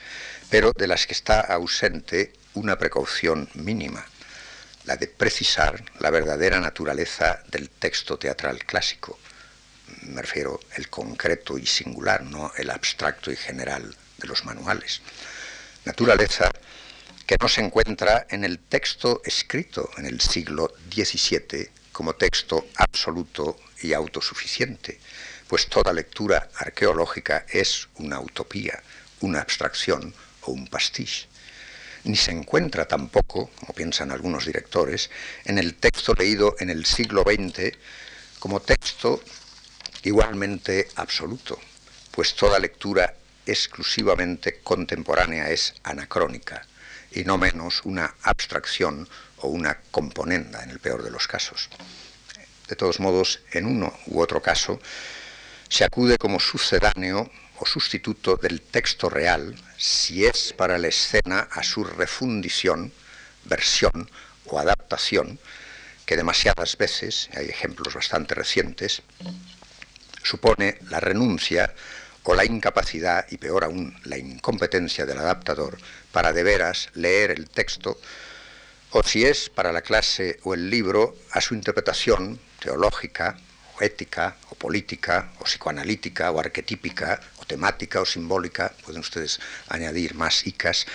pero 0.48 0.72
de 0.72 0.86
las 0.86 1.06
que 1.06 1.12
está 1.12 1.40
ausente 1.40 2.32
una 2.54 2.78
precaución 2.78 3.50
mínima 3.54 4.06
la 4.84 4.96
de 4.96 5.08
precisar 5.08 5.82
la 5.98 6.10
verdadera 6.10 6.60
naturaleza 6.60 7.42
del 7.48 7.68
texto 7.68 8.16
teatral 8.16 8.64
clásico. 8.64 9.18
Me 10.02 10.22
refiero 10.22 10.60
el 10.76 10.88
concreto 10.88 11.58
y 11.58 11.66
singular, 11.66 12.22
no 12.22 12.52
el 12.56 12.70
abstracto 12.70 13.32
y 13.32 13.36
general 13.36 13.96
de 14.18 14.28
los 14.28 14.44
manuales. 14.44 15.00
Naturaleza 15.84 16.50
que 17.26 17.36
no 17.40 17.48
se 17.48 17.60
encuentra 17.60 18.26
en 18.30 18.44
el 18.44 18.58
texto 18.60 19.20
escrito 19.24 19.90
en 19.98 20.06
el 20.06 20.20
siglo 20.20 20.72
XVII 20.90 21.70
como 21.92 22.14
texto 22.14 22.68
absoluto 22.76 23.58
y 23.82 23.92
autosuficiente, 23.92 25.00
pues 25.48 25.66
toda 25.68 25.92
lectura 25.92 26.48
arqueológica 26.56 27.46
es 27.48 27.88
una 27.96 28.20
utopía, 28.20 28.82
una 29.20 29.40
abstracción 29.40 30.14
o 30.42 30.52
un 30.52 30.68
pastiche. 30.68 31.26
Ni 32.04 32.16
se 32.16 32.30
encuentra 32.30 32.86
tampoco, 32.86 33.50
como 33.58 33.74
piensan 33.74 34.12
algunos 34.12 34.46
directores, 34.46 35.10
en 35.44 35.58
el 35.58 35.74
texto 35.74 36.14
leído 36.14 36.54
en 36.60 36.70
el 36.70 36.86
siglo 36.86 37.22
XX 37.22 37.76
como 38.38 38.60
texto 38.60 39.20
igualmente 40.04 40.88
absoluto, 40.94 41.58
pues 42.12 42.36
toda 42.36 42.60
lectura 42.60 43.14
exclusivamente 43.46 44.60
contemporánea 44.62 45.50
es 45.50 45.74
anacrónica 45.82 46.66
y 47.12 47.24
no 47.24 47.38
menos 47.38 47.80
una 47.84 48.14
abstracción 48.22 49.08
o 49.38 49.48
una 49.48 49.78
componenda 49.90 50.62
en 50.62 50.70
el 50.70 50.80
peor 50.80 51.02
de 51.02 51.10
los 51.10 51.26
casos. 51.26 51.70
De 52.68 52.76
todos 52.76 53.00
modos, 53.00 53.40
en 53.52 53.66
uno 53.66 53.96
u 54.06 54.20
otro 54.20 54.42
caso, 54.42 54.80
se 55.68 55.84
acude 55.84 56.18
como 56.18 56.40
sucedáneo 56.40 57.30
o 57.58 57.66
sustituto 57.66 58.36
del 58.36 58.60
texto 58.60 59.08
real 59.08 59.56
si 59.78 60.26
es 60.26 60.52
para 60.52 60.78
la 60.78 60.88
escena 60.88 61.48
a 61.50 61.62
su 61.62 61.84
refundición, 61.84 62.92
versión 63.44 64.10
o 64.46 64.58
adaptación, 64.58 65.38
que 66.04 66.16
demasiadas 66.16 66.76
veces, 66.76 67.28
hay 67.34 67.46
ejemplos 67.46 67.94
bastante 67.94 68.34
recientes, 68.34 69.02
supone 70.22 70.78
la 70.88 71.00
renuncia 71.00 71.74
o 72.26 72.34
la 72.34 72.44
incapacidad 72.44 73.26
y 73.30 73.38
peor 73.38 73.64
aún 73.64 73.96
la 74.04 74.18
incompetencia 74.18 75.06
del 75.06 75.18
adaptador 75.18 75.78
para 76.12 76.32
de 76.32 76.42
veras 76.42 76.90
leer 76.94 77.30
el 77.30 77.48
texto 77.48 77.98
o 78.90 79.02
si 79.02 79.24
es 79.24 79.48
para 79.48 79.72
la 79.72 79.82
clase 79.82 80.40
o 80.42 80.54
el 80.54 80.68
libro 80.68 81.16
a 81.32 81.40
su 81.40 81.54
interpretación 81.54 82.38
teológica 82.60 83.38
o 83.78 83.82
ética 83.82 84.36
o 84.50 84.54
política 84.56 85.32
o 85.38 85.44
psicoanalítica 85.44 86.30
o 86.32 86.40
arquetípica 86.40 87.20
o 87.38 87.44
temática 87.44 88.00
o 88.00 88.06
simbólica, 88.06 88.72
pueden 88.84 89.00
ustedes 89.00 89.38
añadir 89.68 90.14
más 90.14 90.46
icas, 90.46 90.86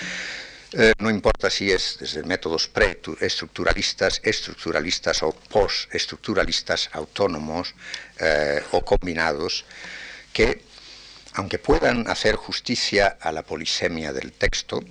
eh, 0.73 0.93
no 0.99 1.09
importa 1.09 1.49
si 1.49 1.69
es 1.69 1.97
desde 1.99 2.23
métodos 2.23 2.67
preestructuralistas, 2.67 4.21
estructuralistas 4.23 5.21
o 5.23 5.31
postestructuralistas, 5.31 6.89
autónomos 6.93 7.75
eh, 8.19 8.63
o 8.71 8.83
combinados, 8.83 9.65
que, 10.31 10.70
aunque 11.33 11.59
puedan 11.59 12.07
hacer 12.09 12.35
justicia 12.35 13.17
a 13.21 13.31
la 13.31 13.43
polisemia 13.43 14.11
del 14.11 14.33
texto, 14.33 14.83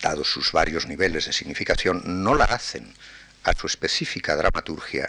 dados 0.00 0.30
sus 0.30 0.52
varios 0.52 0.86
niveles 0.86 1.26
de 1.26 1.32
significación, 1.32 2.02
no 2.22 2.34
la 2.34 2.44
hacen 2.44 2.94
a 3.44 3.52
su 3.52 3.66
específica 3.66 4.36
dramaturgia 4.36 5.08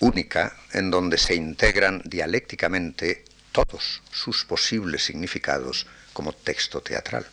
única 0.00 0.56
en 0.72 0.90
donde 0.90 1.16
se 1.16 1.34
integran 1.34 2.02
dialécticamente 2.04 3.24
todos 3.52 4.02
sus 4.10 4.44
posibles 4.44 5.04
significados 5.04 5.86
como 6.12 6.32
texto 6.32 6.80
teatral. 6.80 7.26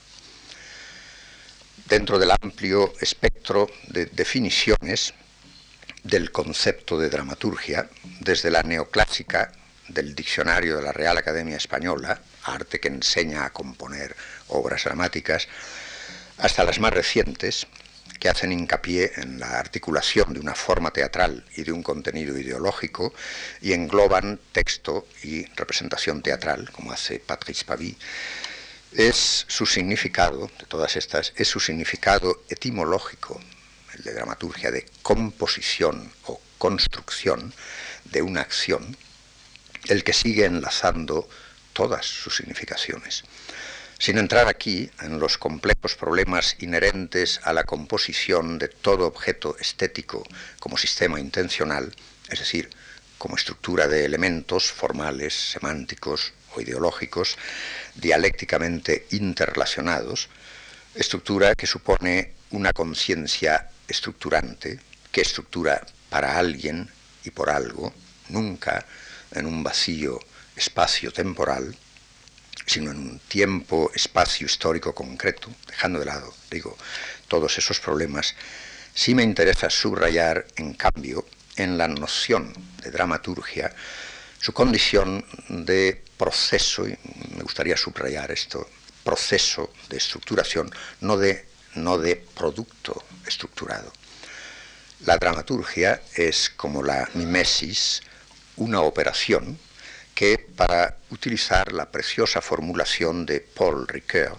Dentro 1.88 2.20
del 2.20 2.32
amplio 2.32 2.94
espectro 3.02 3.70
de 3.88 4.06
definiciones 4.06 5.14
del 6.04 6.32
concepto 6.32 6.98
de 7.00 7.10
dramaturgia, 7.10 7.90
desde 8.20 8.52
la 8.52 8.62
neoclásica 8.64 9.52
del 9.88 10.14
diccionario 10.16 10.78
de 10.78 10.84
la 10.84 10.92
Real 10.92 11.18
Academia 11.18 11.58
Española, 11.58 12.22
arte 12.54 12.80
que 12.80 12.88
enseña 12.88 13.46
a 13.46 13.54
componer 13.54 14.16
obras 14.48 14.84
dramáticas, 14.84 15.48
hasta 16.38 16.64
las 16.64 16.80
más 16.80 16.94
recientes, 16.94 17.68
que 18.20 18.30
hacen 18.30 18.52
hincapié 18.52 19.14
en 19.16 19.40
la 19.40 19.60
articulación 19.60 20.34
de 20.34 20.40
una 20.40 20.54
forma 20.54 20.92
teatral 20.92 21.46
y 21.56 21.64
de 21.64 21.72
un 21.72 21.82
contenido 21.82 22.38
ideológico 22.38 23.14
y 23.62 23.72
engloban 23.72 24.40
texto 24.52 25.08
y 25.24 25.46
representación 25.56 26.22
teatral, 26.22 26.70
como 26.72 26.92
hace 26.92 27.20
Patrice 27.20 27.64
Pavie, 27.64 27.96
es 28.92 29.46
su 29.48 29.66
significado, 29.66 30.50
de 30.60 30.66
todas 30.66 30.96
estas, 30.96 31.34
es 31.36 31.48
su 31.48 31.60
significado 31.60 32.44
etimológico, 32.50 33.40
el 33.94 34.04
de 34.04 34.14
dramaturgia, 34.14 34.72
de 34.72 34.86
composición 35.02 36.12
o 36.26 36.42
construcción 36.58 37.54
de 38.06 38.22
una 38.22 38.42
acción, 38.42 38.98
el 39.88 40.04
que 40.04 40.14
sigue 40.14 40.46
enlazando 40.46 41.30
todas 41.80 42.06
sus 42.06 42.36
significaciones. 42.36 43.24
Sin 43.98 44.18
entrar 44.18 44.50
aquí 44.50 44.92
en 45.02 45.18
los 45.18 45.38
complejos 45.38 45.96
problemas 45.96 46.58
inherentes 46.60 47.40
a 47.46 47.54
la 47.54 47.64
composición 47.64 48.60
de 48.60 48.68
todo 48.68 49.08
objeto 49.08 49.56
estético 49.58 50.28
como 50.60 50.78
sistema 50.78 51.22
intencional, 51.22 51.96
es 52.30 52.40
decir, 52.40 52.70
como 53.18 53.38
estructura 53.38 53.88
de 53.88 54.04
elementos 54.04 54.74
formales, 54.74 55.34
semánticos, 55.34 56.34
o 56.54 56.60
ideológicos 56.60 57.38
dialécticamente 57.96 59.08
interrelacionados, 59.12 60.28
estructura 60.96 61.56
que 61.56 61.68
supone 61.68 62.34
una 62.52 62.74
conciencia 62.74 63.70
estructurante 63.88 64.80
que 65.14 65.22
estructura 65.22 65.86
para 66.10 66.38
alguien 66.38 66.90
y 67.24 67.30
por 67.30 67.50
algo, 67.50 67.94
nunca 68.28 68.86
en 69.32 69.46
un 69.46 69.64
vacío 69.64 70.20
espacio 70.60 71.12
temporal, 71.12 71.76
sino 72.66 72.92
en 72.92 72.98
un 72.98 73.20
tiempo, 73.20 73.92
espacio 73.96 74.46
histórico 74.46 74.94
concreto, 74.94 75.50
dejando 75.66 76.00
de 76.00 76.06
lado, 76.06 76.34
digo, 76.52 76.78
todos 77.28 77.58
esos 77.58 77.80
problemas, 77.80 78.36
sí 78.94 79.16
me 79.16 79.24
interesa 79.24 79.70
subrayar, 79.70 80.46
en 80.58 80.74
cambio, 80.74 81.26
en 81.56 81.78
la 81.78 81.88
noción 81.88 82.54
de 82.84 82.92
dramaturgia, 82.92 83.74
su 84.40 84.54
condición 84.54 85.26
de 85.50 86.02
proceso, 86.18 86.88
y 86.88 86.98
me 87.36 87.44
gustaría 87.44 87.76
subrayar 87.76 88.32
esto, 88.32 88.70
proceso 89.04 89.74
de 89.90 89.98
estructuración, 89.98 90.70
no 91.02 91.18
de, 91.18 91.48
no 91.76 91.98
de 91.98 92.16
producto 92.18 93.04
estructurado. 93.26 93.92
La 95.06 95.18
dramaturgia 95.18 96.02
es 96.14 96.50
como 96.50 96.84
la 96.84 97.10
mimesis, 97.14 98.02
una 98.58 98.82
operación 98.82 99.58
que, 100.20 100.38
para 100.38 100.98
utilizar 101.12 101.72
la 101.72 101.90
preciosa 101.90 102.42
formulación 102.42 103.26
de 103.26 103.40
Paul 103.40 103.88
Ricoeur, 103.88 104.36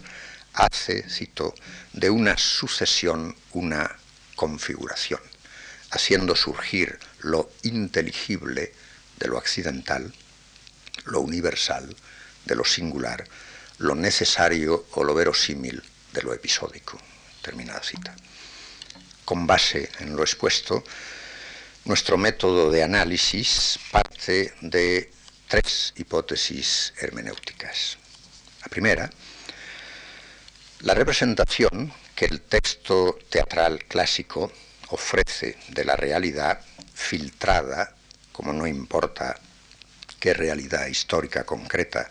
hace, 0.53 1.09
cito, 1.09 1.55
de 1.95 2.11
una 2.11 2.37
sucesión 2.37 3.35
una 3.53 3.97
configuración, 4.37 5.23
haciendo 5.91 6.37
surgir 6.37 6.99
lo 7.21 7.51
inteligible 7.63 8.75
de 9.17 9.29
lo 9.29 9.39
accidental, 9.39 10.13
lo 11.07 11.21
universal 11.21 11.97
de 12.45 12.57
lo 12.57 12.67
singular, 12.67 13.27
lo 13.79 13.95
necesario 13.95 14.85
o 14.91 15.03
lo 15.03 15.15
verosímil 15.15 15.83
de 16.13 16.21
lo 16.21 16.35
episódico. 16.35 17.01
Terminada 17.41 17.83
cita. 17.83 18.15
Con 19.25 19.47
base 19.47 19.89
en 20.01 20.15
lo 20.15 20.25
expuesto, 20.25 20.85
nuestro 21.87 22.19
método 22.19 22.71
de 22.71 22.83
análisis 22.83 23.79
parte 23.91 24.53
de 24.61 25.11
tres 25.51 25.93
hipótesis 25.97 26.95
hermenéuticas. 27.01 27.99
La 28.63 28.69
primera, 28.69 29.11
la 30.83 30.95
representación 30.95 31.93
que 32.15 32.27
el 32.27 32.41
texto 32.41 33.19
teatral 33.29 33.85
clásico 33.87 34.53
ofrece 34.91 35.59
de 35.71 35.85
la 35.85 35.97
realidad 35.97 36.61
filtrada 36.95 37.97
como 38.31 38.53
no 38.53 38.65
importa 38.65 39.41
qué 40.21 40.35
realidad 40.35 40.87
histórica 40.87 41.43
concreta, 41.43 42.09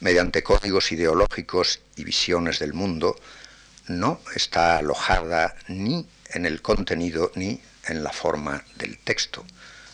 mediante 0.00 0.42
códigos 0.42 0.92
ideológicos 0.92 1.80
y 1.96 2.04
visiones 2.04 2.58
del 2.58 2.74
mundo, 2.74 3.18
no 3.86 4.20
está 4.36 4.76
alojada 4.76 5.56
ni 5.68 6.06
en 6.34 6.44
el 6.44 6.60
contenido 6.60 7.32
ni 7.34 7.62
en 7.86 8.04
la 8.04 8.12
forma 8.12 8.62
del 8.76 8.98
texto, 8.98 9.42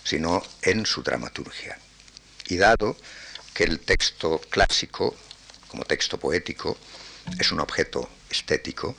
sino 0.03 0.43
en 0.63 0.87
su 0.87 1.05
dramaturgia. 1.05 1.79
Y 2.51 2.57
dado 2.57 2.97
que 3.55 3.63
el 3.63 3.79
texto 3.79 4.41
clásico, 4.51 5.15
como 5.69 5.85
texto 5.85 6.19
poético, 6.19 6.77
es 7.39 7.53
un 7.53 7.61
objeto 7.61 8.11
estético, 8.29 8.97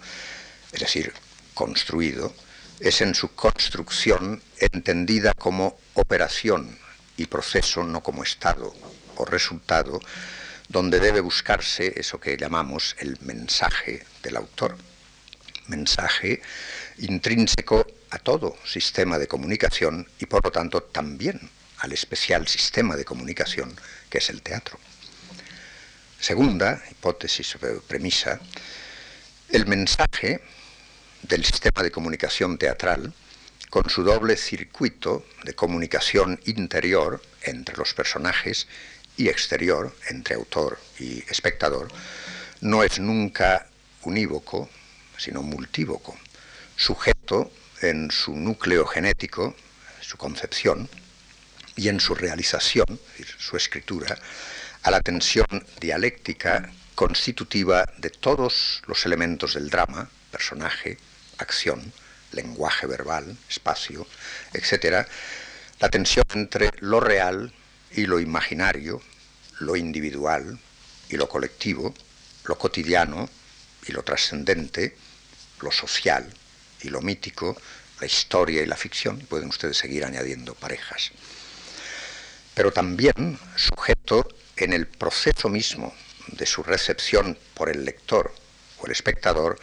es 0.71 0.79
decir, 0.79 1.13
construido, 1.53 2.33
es 2.79 3.01
en 3.01 3.13
su 3.13 3.35
construcción 3.35 4.41
entendida 4.57 5.33
como 5.33 5.77
operación 5.95 6.79
y 7.17 7.25
proceso, 7.25 7.83
no 7.83 8.01
como 8.01 8.23
estado 8.23 8.73
o 9.17 9.25
resultado, 9.25 9.99
donde 10.69 11.01
debe 11.01 11.19
buscarse 11.19 11.99
eso 11.99 12.21
que 12.21 12.37
llamamos 12.37 12.95
el 12.99 13.17
mensaje 13.19 14.05
del 14.23 14.37
autor. 14.37 14.77
Mensaje 15.67 16.41
intrínseco 16.99 17.85
a 18.11 18.17
todo 18.19 18.55
sistema 18.63 19.17
de 19.17 19.27
comunicación 19.27 20.07
y 20.19 20.25
por 20.25 20.41
lo 20.43 20.51
tanto 20.51 20.81
también 20.83 21.49
al 21.81 21.91
especial 21.93 22.47
sistema 22.47 22.95
de 22.95 23.05
comunicación 23.05 23.75
que 24.09 24.19
es 24.19 24.29
el 24.29 24.41
teatro. 24.41 24.79
Segunda 26.19 26.81
hipótesis 26.91 27.55
o 27.55 27.81
premisa, 27.81 28.39
el 29.49 29.65
mensaje 29.65 30.41
del 31.23 31.43
sistema 31.43 31.81
de 31.81 31.91
comunicación 31.91 32.57
teatral, 32.57 33.13
con 33.69 33.89
su 33.89 34.03
doble 34.03 34.37
circuito 34.37 35.25
de 35.43 35.55
comunicación 35.55 36.39
interior 36.45 37.21
entre 37.41 37.77
los 37.77 37.93
personajes 37.93 38.67
y 39.17 39.29
exterior 39.29 39.95
entre 40.09 40.35
autor 40.35 40.77
y 40.99 41.19
espectador, 41.29 41.87
no 42.59 42.83
es 42.83 42.99
nunca 42.99 43.67
unívoco, 44.03 44.69
sino 45.17 45.41
multívoco, 45.41 46.17
sujeto 46.75 47.51
en 47.81 48.11
su 48.11 48.35
núcleo 48.35 48.85
genético, 48.85 49.55
su 50.01 50.17
concepción, 50.17 50.89
y 51.81 51.89
en 51.89 51.99
su 51.99 52.13
realización, 52.13 52.99
su 53.39 53.57
escritura, 53.57 54.15
a 54.83 54.91
la 54.91 55.01
tensión 55.01 55.47
dialéctica 55.79 56.71
constitutiva 56.93 57.91
de 57.97 58.11
todos 58.11 58.83
los 58.85 59.03
elementos 59.07 59.55
del 59.55 59.71
drama, 59.71 60.07
personaje, 60.29 60.99
acción, 61.39 61.91
lenguaje 62.33 62.85
verbal, 62.85 63.35
espacio, 63.49 64.05
etc., 64.53 65.07
la 65.79 65.89
tensión 65.89 66.23
entre 66.35 66.69
lo 66.81 66.99
real 66.99 67.51
y 67.93 68.05
lo 68.05 68.19
imaginario, 68.19 69.01
lo 69.57 69.75
individual 69.75 70.59
y 71.09 71.17
lo 71.17 71.27
colectivo, 71.27 71.95
lo 72.45 72.59
cotidiano 72.59 73.27
y 73.87 73.91
lo 73.91 74.03
trascendente, 74.03 74.95
lo 75.61 75.71
social 75.71 76.31
y 76.83 76.89
lo 76.89 77.01
mítico, 77.01 77.59
la 77.99 78.05
historia 78.05 78.61
y 78.61 78.67
la 78.67 78.77
ficción, 78.77 79.19
pueden 79.21 79.49
ustedes 79.49 79.77
seguir 79.77 80.05
añadiendo 80.05 80.53
parejas. 80.53 81.11
Pero 82.53 82.71
también 82.71 83.39
sujeto 83.55 84.27
en 84.57 84.73
el 84.73 84.87
proceso 84.87 85.49
mismo 85.49 85.93
de 86.27 86.45
su 86.45 86.63
recepción 86.63 87.37
por 87.53 87.69
el 87.69 87.85
lector 87.85 88.33
o 88.79 88.85
el 88.85 88.91
espectador 88.91 89.59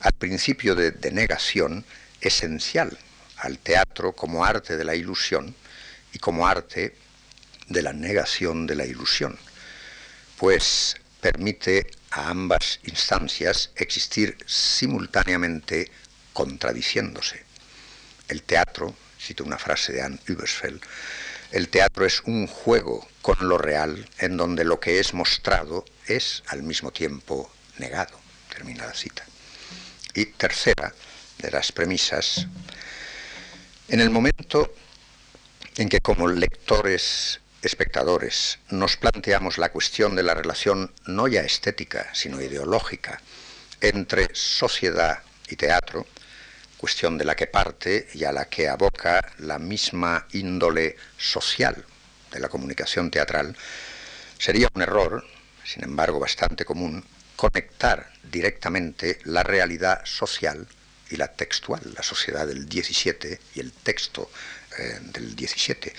al 0.00 0.12
principio 0.12 0.74
de 0.74 0.92
denegación 0.92 1.84
esencial 2.20 2.96
al 3.38 3.58
teatro 3.58 4.12
como 4.12 4.44
arte 4.44 4.76
de 4.76 4.84
la 4.84 4.94
ilusión 4.94 5.54
y 6.12 6.18
como 6.18 6.46
arte 6.46 6.96
de 7.68 7.82
la 7.82 7.92
negación 7.92 8.66
de 8.66 8.74
la 8.74 8.86
ilusión, 8.86 9.38
pues 10.36 10.96
permite 11.20 11.90
a 12.10 12.30
ambas 12.30 12.80
instancias 12.84 13.70
existir 13.76 14.36
simultáneamente 14.46 15.90
contradiciéndose. 16.32 17.44
El 18.28 18.42
teatro, 18.42 18.94
cito 19.20 19.44
una 19.44 19.58
frase 19.58 19.92
de 19.92 20.02
Anne 20.02 20.18
Übersfeld, 20.26 20.80
el 21.52 21.68
teatro 21.68 22.04
es 22.04 22.22
un 22.24 22.46
juego 22.46 23.06
con 23.22 23.48
lo 23.48 23.58
real 23.58 24.08
en 24.18 24.36
donde 24.36 24.64
lo 24.64 24.80
que 24.80 25.00
es 25.00 25.14
mostrado 25.14 25.84
es 26.06 26.42
al 26.48 26.62
mismo 26.62 26.90
tiempo 26.90 27.50
negado. 27.78 28.18
Termina 28.52 28.86
la 28.86 28.94
cita. 28.94 29.24
Y 30.14 30.26
tercera 30.26 30.92
de 31.38 31.50
las 31.50 31.72
premisas, 31.72 32.46
en 33.88 34.00
el 34.00 34.10
momento 34.10 34.74
en 35.76 35.88
que 35.88 36.00
como 36.00 36.28
lectores 36.28 37.40
espectadores 37.62 38.58
nos 38.70 38.96
planteamos 38.96 39.58
la 39.58 39.70
cuestión 39.70 40.16
de 40.16 40.22
la 40.22 40.34
relación 40.34 40.92
no 41.06 41.28
ya 41.28 41.42
estética, 41.42 42.10
sino 42.12 42.40
ideológica 42.40 43.20
entre 43.80 44.28
sociedad 44.34 45.22
y 45.48 45.56
teatro, 45.56 46.06
cuestión 46.78 47.18
de 47.18 47.24
la 47.24 47.36
que 47.36 47.46
parte 47.46 48.08
y 48.14 48.24
a 48.24 48.32
la 48.32 48.46
que 48.46 48.68
aboca 48.68 49.20
la 49.38 49.58
misma 49.58 50.26
índole 50.32 50.96
social 51.18 51.84
de 52.30 52.40
la 52.40 52.48
comunicación 52.48 53.10
teatral, 53.10 53.56
sería 54.38 54.68
un 54.74 54.82
error, 54.82 55.26
sin 55.64 55.84
embargo 55.84 56.18
bastante 56.18 56.64
común, 56.64 57.04
conectar 57.36 58.10
directamente 58.22 59.18
la 59.24 59.42
realidad 59.42 60.00
social 60.04 60.66
y 61.10 61.16
la 61.16 61.28
textual, 61.28 61.80
la 61.94 62.02
sociedad 62.02 62.46
del 62.46 62.68
17 62.68 63.40
y 63.54 63.60
el 63.60 63.72
texto 63.72 64.30
eh, 64.78 64.98
del 65.02 65.34
17 65.34 65.92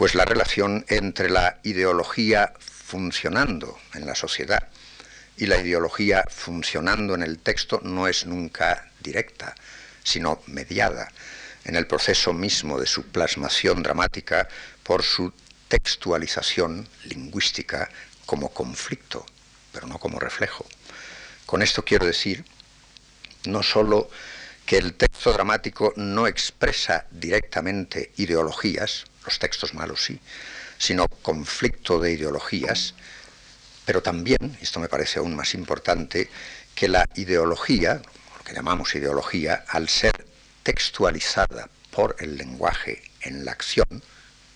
pues 0.00 0.14
la 0.14 0.24
relación 0.24 0.86
entre 0.88 1.28
la 1.28 1.58
ideología 1.62 2.54
funcionando 2.58 3.78
en 3.92 4.06
la 4.06 4.14
sociedad 4.14 4.66
y 5.36 5.44
la 5.44 5.60
ideología 5.60 6.24
funcionando 6.26 7.14
en 7.14 7.22
el 7.22 7.38
texto 7.38 7.82
no 7.84 8.08
es 8.08 8.24
nunca 8.24 8.90
directa, 9.00 9.54
sino 10.10 10.42
mediada 10.46 11.10
en 11.64 11.76
el 11.76 11.86
proceso 11.86 12.32
mismo 12.32 12.80
de 12.80 12.86
su 12.86 13.04
plasmación 13.04 13.82
dramática 13.82 14.48
por 14.82 15.02
su 15.02 15.32
textualización 15.68 16.88
lingüística 17.04 17.88
como 18.26 18.50
conflicto, 18.50 19.24
pero 19.72 19.86
no 19.86 19.98
como 19.98 20.18
reflejo. 20.18 20.66
Con 21.46 21.62
esto 21.62 21.84
quiero 21.84 22.06
decir 22.06 22.44
no 23.46 23.62
sólo 23.62 24.10
que 24.66 24.78
el 24.78 24.94
texto 24.94 25.32
dramático 25.32 25.92
no 25.96 26.26
expresa 26.26 27.06
directamente 27.10 28.12
ideologías, 28.16 29.04
los 29.24 29.38
textos 29.38 29.74
malos 29.74 30.04
sí, 30.04 30.20
sino 30.78 31.06
conflicto 31.22 32.00
de 32.00 32.12
ideologías, 32.12 32.94
pero 33.84 34.02
también, 34.02 34.58
esto 34.60 34.78
me 34.78 34.88
parece 34.88 35.18
aún 35.18 35.34
más 35.34 35.54
importante, 35.54 36.30
que 36.74 36.88
la 36.88 37.08
ideología, 37.16 37.94
lo 37.94 38.19
que 38.50 38.56
llamamos 38.56 38.96
ideología, 38.96 39.64
al 39.68 39.88
ser 39.88 40.26
textualizada 40.64 41.70
por 41.92 42.16
el 42.18 42.36
lenguaje 42.36 43.00
en 43.20 43.44
la 43.44 43.52
acción, 43.52 44.02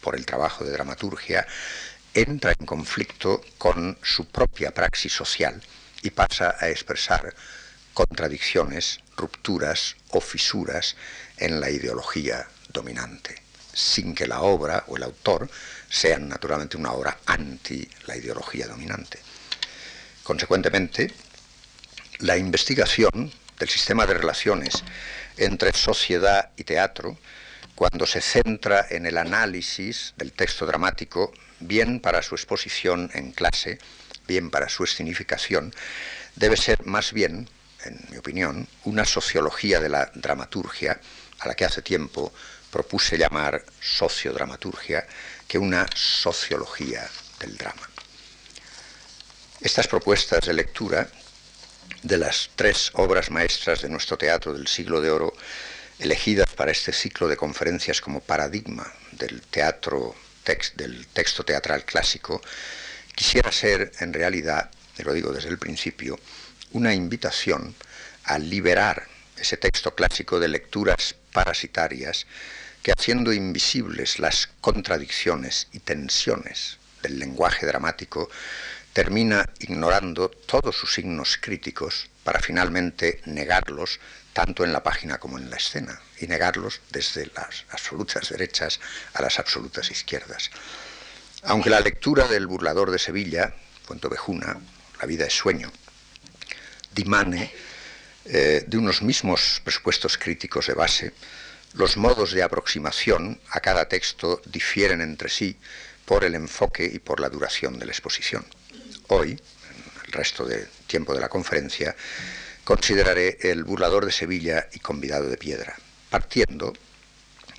por 0.01 0.17
el 0.17 0.27
trabajo 0.27 0.65
de 0.65 0.73
dramaturgia, 0.73 1.47
entra 2.13 2.53
en 2.59 2.67
conflicto 2.67 3.41
con 3.57 3.97
su 4.03 4.27
propia 4.27 4.75
praxis 4.75 5.13
social 5.13 5.63
y 6.03 6.11
pasa 6.11 6.57
a 6.59 6.71
expresar 6.71 7.37
contradicciones, 7.93 8.99
rupturas 9.17 9.95
o 10.09 10.21
fisuras 10.21 10.97
en 11.37 11.61
la 11.61 11.71
ideología 11.71 12.49
dominante 12.71 13.43
sin 13.73 14.13
que 14.13 14.27
la 14.27 14.41
obra 14.41 14.85
o 14.89 14.97
el 14.97 15.05
autor 15.05 15.49
sean 15.89 16.29
naturalmente 16.29 16.77
una 16.77 16.93
obra 16.93 17.19
anti 17.27 17.89
la 18.07 18.17
ideología 18.17 18.67
dominante. 18.67 19.21
Consecuentemente, 20.25 21.13
la 22.19 22.37
investigación 22.37 23.33
del 23.59 23.69
sistema 23.69 24.07
de 24.07 24.15
relaciones 24.15 24.83
entre 25.37 25.73
sociedad 25.73 26.51
y 26.57 26.65
teatro, 26.65 27.19
cuando 27.75 28.07
se 28.07 28.21
centra 28.21 28.87
en 28.91 29.07
el 29.07 29.19
análisis 29.19 30.15
del 30.17 30.33
texto 30.33 30.65
dramático, 30.67 31.33
bien 31.61 32.01
para 32.01 32.23
su 32.23 32.35
exposición 32.35 33.11
en 33.15 33.33
clase, 33.33 33.79
bien 34.27 34.51
para 34.51 34.69
su 34.69 34.85
escenificación, 34.85 35.75
debe 36.37 36.57
ser 36.57 36.85
más 36.87 37.13
bien, 37.13 37.49
en 37.85 38.01
mi 38.11 38.17
opinión, 38.17 38.69
una 38.85 39.05
sociología 39.05 39.81
de 39.81 39.89
la 39.89 40.11
dramaturgia 40.15 41.01
a 41.41 41.49
la 41.49 41.55
que 41.55 41.65
hace 41.65 41.83
tiempo 41.83 42.33
propuse 42.71 43.19
llamar 43.19 43.65
sociodramaturgia 43.81 45.07
que 45.47 45.59
una 45.59 45.87
sociología 45.95 47.09
del 47.41 47.57
drama. 47.57 47.89
Estas 49.61 49.87
propuestas 49.87 50.45
de 50.47 50.53
lectura 50.53 51.09
de 52.03 52.19
las 52.19 52.51
tres 52.55 52.91
obras 52.95 53.31
maestras 53.31 53.83
de 53.83 53.89
nuestro 53.89 54.19
teatro 54.19 54.53
del 54.53 54.67
siglo 54.67 55.01
de 55.01 55.11
oro, 55.11 55.33
elegidas 55.99 56.49
para 56.55 56.73
este 56.73 56.93
ciclo 56.93 57.29
de 57.29 57.37
conferencias 57.37 58.01
como 58.01 58.21
paradigma 58.21 58.93
del 59.13 59.41
teatro 59.43 60.15
del 60.77 61.07
texto 61.07 61.45
teatral 61.45 61.85
clásico, 61.85 62.43
quisiera 63.15 63.51
ser 63.51 63.93
en 64.01 64.13
realidad, 64.13 64.71
y 64.99 65.03
lo 65.03 65.15
digo 65.15 65.33
desde 65.33 65.49
el 65.49 65.59
principio, 65.59 66.19
una 66.73 66.93
invitación 66.93 67.75
a 68.25 68.39
liberar 68.39 69.09
ese 69.39 69.57
texto 69.57 69.95
clásico 69.95 70.39
de 70.39 70.49
lecturas 70.49 71.15
parasitarias 71.33 72.27
que 72.83 72.93
haciendo 72.93 73.33
invisibles 73.33 74.19
las 74.19 74.49
contradicciones 74.61 75.69
y 75.73 75.81
tensiones 75.81 76.79
del 77.03 77.19
lenguaje 77.19 77.67
dramático, 77.67 78.31
termina 78.95 79.51
ignorando 79.59 80.31
todos 80.31 80.77
sus 80.77 80.95
signos 80.95 81.37
críticos 81.41 82.09
para 82.23 82.41
finalmente 82.41 83.21
negarlos 83.27 83.99
tanto 84.33 84.65
en 84.65 84.73
la 84.73 84.83
página 84.83 85.19
como 85.19 85.37
en 85.37 85.51
la 85.51 85.57
escena, 85.57 86.01
y 86.21 86.27
negarlos 86.27 86.81
desde 86.91 87.31
las 87.35 87.65
absolutas 87.71 88.31
derechas 88.31 88.81
a 89.15 89.23
las 89.23 89.39
absolutas 89.39 89.91
izquierdas. 89.91 90.51
Aunque 91.43 91.71
la 91.71 91.81
lectura 91.81 92.27
del 92.29 92.47
burlador 92.47 92.91
de 92.91 92.99
Sevilla, 92.99 93.55
Cuento 93.87 94.09
Bejuna, 94.09 94.59
La 95.01 95.07
vida 95.07 95.27
es 95.27 95.37
sueño, 95.37 95.71
dimane 96.95 97.53
eh, 98.25 98.65
de 98.67 98.79
unos 98.79 99.03
mismos 99.03 99.61
presupuestos 99.65 100.17
críticos 100.17 100.69
de 100.69 100.75
base, 100.75 101.13
los 101.75 101.97
modos 101.97 102.33
de 102.33 102.45
aproximación 102.45 103.41
a 103.51 103.59
cada 103.59 103.89
texto 103.89 104.41
difieren 104.47 105.01
entre 105.01 105.29
sí 105.29 105.59
por 106.05 106.25
el 106.25 106.37
enfoque 106.37 106.85
y 106.91 107.01
por 107.01 107.19
la 107.19 107.29
duración 107.29 107.79
de 107.79 107.87
la 107.87 107.93
exposición. 107.93 108.47
Hoy, 109.09 109.33
en 109.33 110.07
el 110.07 110.13
resto 110.13 110.47
del 110.47 110.67
tiempo 110.87 111.15
de 111.15 111.21
la 111.21 111.29
conferencia, 111.29 111.95
consideraré 112.65 113.37
el 113.43 113.65
burlador 113.65 114.07
de 114.07 114.13
Sevilla 114.13 114.69
y 114.73 114.79
convidado 114.79 115.29
de 115.29 115.37
piedra, 115.37 115.77
partiendo 116.09 116.73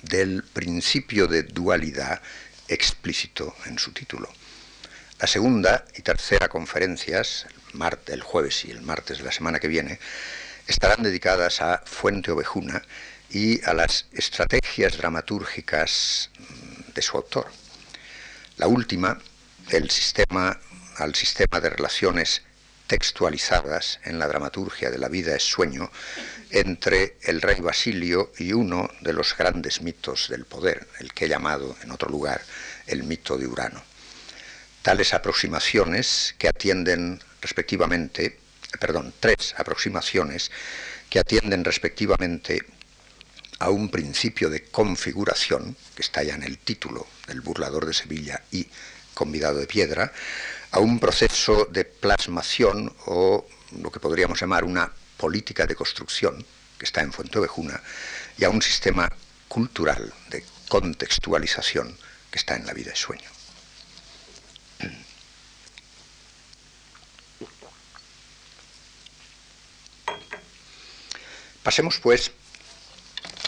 del 0.02 0.42
principio 0.42 1.28
de 1.28 1.44
dualidad 1.44 2.20
explícito 2.66 3.54
en 3.66 3.78
su 3.78 3.92
título. 3.92 4.28
La 5.20 5.28
segunda 5.28 5.84
y 5.96 6.02
tercera 6.02 6.48
conferencias, 6.48 7.46
el, 7.72 7.98
el 8.12 8.22
jueves 8.22 8.64
y 8.64 8.72
el 8.72 8.82
martes 8.82 9.18
de 9.18 9.24
la 9.24 9.32
semana 9.32 9.60
que 9.60 9.68
viene, 9.68 10.00
estarán 10.66 11.04
dedicadas 11.04 11.60
a 11.60 11.82
Fuente 11.86 12.32
Ovejuna 12.32 12.82
y 13.30 13.64
a 13.64 13.72
las 13.72 14.06
estrategias 14.12 14.96
dramatúrgicas 14.96 16.30
de 16.92 17.02
su 17.02 17.16
autor. 17.16 17.46
La 18.56 18.66
última, 18.66 19.18
el 19.70 19.90
sistema, 19.90 20.58
al 20.98 21.14
sistema 21.14 21.60
de 21.60 21.70
relaciones 21.70 22.42
textualizadas 22.86 24.00
en 24.04 24.18
la 24.18 24.28
dramaturgia 24.28 24.90
de 24.90 24.98
la 24.98 25.08
vida 25.08 25.34
es 25.34 25.42
sueño 25.42 25.90
entre 26.50 27.16
el 27.22 27.42
rey 27.42 27.60
Basilio 27.60 28.32
y 28.38 28.52
uno 28.52 28.88
de 29.00 29.12
los 29.12 29.36
grandes 29.36 29.82
mitos 29.82 30.28
del 30.28 30.44
poder, 30.44 30.86
el 31.00 31.12
que 31.12 31.24
he 31.24 31.28
llamado 31.28 31.76
en 31.82 31.90
otro 31.90 32.08
lugar 32.08 32.42
el 32.86 33.02
mito 33.02 33.36
de 33.36 33.46
Urano. 33.46 33.82
Tales 34.82 35.14
aproximaciones 35.14 36.34
que 36.38 36.48
atienden 36.48 37.20
respectivamente, 37.40 38.38
perdón, 38.78 39.12
tres 39.18 39.54
aproximaciones 39.58 40.52
que 41.10 41.18
atienden 41.18 41.64
respectivamente 41.64 42.64
a 43.58 43.70
un 43.70 43.90
principio 43.90 44.50
de 44.50 44.64
configuración, 44.64 45.76
que 45.94 46.02
está 46.02 46.22
ya 46.22 46.34
en 46.34 46.44
el 46.44 46.58
título 46.58 47.06
del 47.26 47.40
burlador 47.40 47.86
de 47.86 47.94
Sevilla 47.94 48.42
y 48.52 48.68
convidado 49.14 49.58
de 49.58 49.66
piedra, 49.66 50.12
a 50.70 50.78
un 50.78 50.98
proceso 50.98 51.66
de 51.70 51.84
plasmación 51.84 52.94
o 53.06 53.46
lo 53.80 53.90
que 53.90 54.00
podríamos 54.00 54.40
llamar 54.40 54.64
una 54.64 54.92
política 55.16 55.66
de 55.66 55.74
construcción, 55.74 56.44
que 56.78 56.84
está 56.84 57.00
en 57.00 57.12
Fuentovejuna, 57.12 57.80
y 58.38 58.44
a 58.44 58.50
un 58.50 58.62
sistema 58.62 59.10
cultural 59.48 60.12
de 60.30 60.44
contextualización 60.68 61.96
que 62.30 62.38
está 62.38 62.56
en 62.56 62.66
la 62.66 62.72
vida 62.72 62.90
de 62.90 62.96
sueño. 62.96 63.30
Pasemos 71.62 71.98
pues 71.98 72.30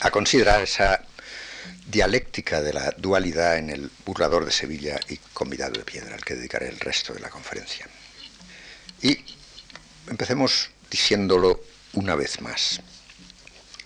a 0.00 0.11
considerar 0.11 0.62
esa 0.62 1.04
dialéctica 1.87 2.61
de 2.61 2.72
la 2.72 2.90
dualidad 2.96 3.59
en 3.59 3.70
el 3.70 3.90
burlador 4.04 4.44
de 4.44 4.52
Sevilla 4.52 4.98
y 5.09 5.16
convidado 5.33 5.78
de 5.78 5.85
piedra, 5.85 6.14
al 6.14 6.24
que 6.24 6.35
dedicaré 6.35 6.68
el 6.68 6.81
resto 6.81 7.14
de 7.14 7.20
la 7.20 7.31
conferencia. 7.31 7.88
Y 9.02 9.18
empecemos 10.09 10.70
diciéndolo 10.90 11.61
una 11.94 12.14
vez 12.14 12.40
más. 12.40 12.81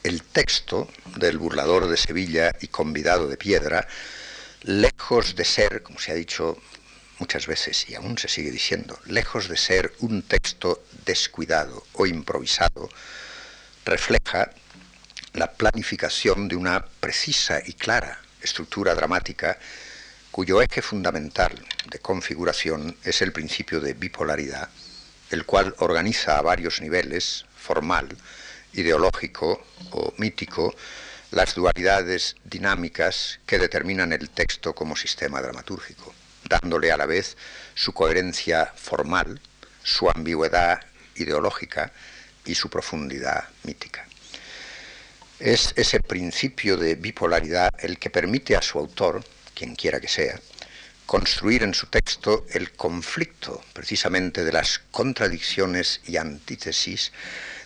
El 0.02 0.22
texto 0.22 0.88
del 1.16 1.38
burlador 1.38 1.88
de 1.88 1.96
Sevilla 1.96 2.54
y 2.60 2.68
convidado 2.68 3.28
de 3.28 3.36
piedra, 3.36 3.86
lejos 4.62 5.36
de 5.36 5.44
ser, 5.44 5.82
como 5.82 5.98
se 5.98 6.12
ha 6.12 6.14
dicho 6.14 6.58
muchas 7.18 7.46
veces 7.46 7.88
y 7.88 7.94
aún 7.94 8.18
se 8.18 8.26
sigue 8.26 8.50
diciendo, 8.50 8.98
lejos 9.06 9.48
de 9.48 9.56
ser 9.56 9.92
un 10.00 10.22
texto 10.22 10.82
descuidado 11.04 11.86
o 11.92 12.06
improvisado, 12.06 12.88
refleja 13.84 14.50
la 15.34 15.50
planificación 15.52 16.48
de 16.48 16.56
una 16.56 16.84
precisa 17.00 17.60
y 17.64 17.72
clara 17.72 18.20
estructura 18.42 18.94
dramática 18.94 19.58
cuyo 20.30 20.60
eje 20.60 20.82
fundamental 20.82 21.52
de 21.90 21.98
configuración 22.00 22.96
es 23.04 23.22
el 23.22 23.32
principio 23.32 23.80
de 23.80 23.94
bipolaridad, 23.94 24.68
el 25.30 25.44
cual 25.44 25.74
organiza 25.78 26.38
a 26.38 26.42
varios 26.42 26.80
niveles, 26.80 27.46
formal, 27.56 28.16
ideológico 28.72 29.64
o 29.90 30.12
mítico, 30.18 30.74
las 31.30 31.54
dualidades 31.54 32.36
dinámicas 32.44 33.40
que 33.46 33.58
determinan 33.58 34.12
el 34.12 34.30
texto 34.30 34.74
como 34.74 34.96
sistema 34.96 35.40
dramatúrgico, 35.40 36.14
dándole 36.48 36.92
a 36.92 36.96
la 36.96 37.06
vez 37.06 37.36
su 37.74 37.92
coherencia 37.92 38.72
formal, 38.74 39.40
su 39.82 40.10
ambigüedad 40.10 40.80
ideológica 41.14 41.92
y 42.44 42.54
su 42.54 42.68
profundidad 42.68 43.44
mítica. 43.62 44.06
Es 45.42 45.72
ese 45.74 45.98
principio 45.98 46.76
de 46.76 46.94
bipolaridad 46.94 47.70
el 47.80 47.98
que 47.98 48.10
permite 48.10 48.54
a 48.54 48.62
su 48.62 48.78
autor, 48.78 49.24
quien 49.56 49.74
quiera 49.74 49.98
que 49.98 50.06
sea, 50.06 50.38
construir 51.04 51.64
en 51.64 51.74
su 51.74 51.88
texto 51.88 52.46
el 52.50 52.70
conflicto 52.70 53.60
precisamente 53.72 54.44
de 54.44 54.52
las 54.52 54.78
contradicciones 54.92 56.00
y 56.06 56.16
antítesis 56.16 57.10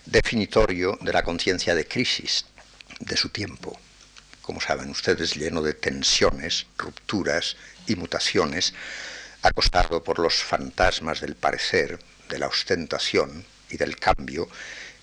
definitorio 0.07 0.99
de 1.03 1.13
la 1.13 1.23
conciencia 1.23 1.75
de 1.75 1.87
crisis 1.87 2.47
de 3.01 3.19
su 3.19 3.29
tiempo, 3.29 3.79
como 4.41 4.63
saben 4.63 4.89
ustedes, 4.89 5.37
lleno 5.37 5.61
de 5.61 5.75
tensiones, 5.75 6.65
rupturas 6.79 7.59
y 7.87 7.95
mutaciones, 7.97 8.73
acostado 9.43 10.03
por 10.03 10.19
los 10.19 10.37
fantasmas 10.37 11.21
del 11.21 11.35
parecer, 11.35 11.99
de 12.31 12.39
la 12.39 12.47
ostentación 12.47 13.45
y 13.69 13.77
del 13.77 13.99
cambio, 13.99 14.49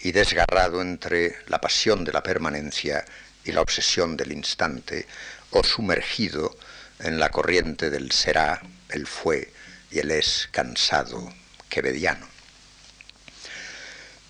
y 0.03 0.11
desgarrado 0.11 0.81
entre 0.81 1.37
la 1.47 1.61
pasión 1.61 2.03
de 2.03 2.11
la 2.11 2.21
permanencia 2.21 3.05
y 3.45 3.53
la 3.53 3.61
obsesión 3.61 4.17
del 4.17 4.33
instante, 4.33 5.07
o 5.51 5.63
sumergido 5.63 6.57
en 6.99 7.19
la 7.19 7.29
corriente 7.29 7.89
del 7.89 8.11
será, 8.11 8.61
el 8.89 9.07
fue 9.07 9.51
y 9.91 9.99
el 9.99 10.11
es 10.11 10.49
cansado 10.51 11.33
quevediano. 11.69 12.27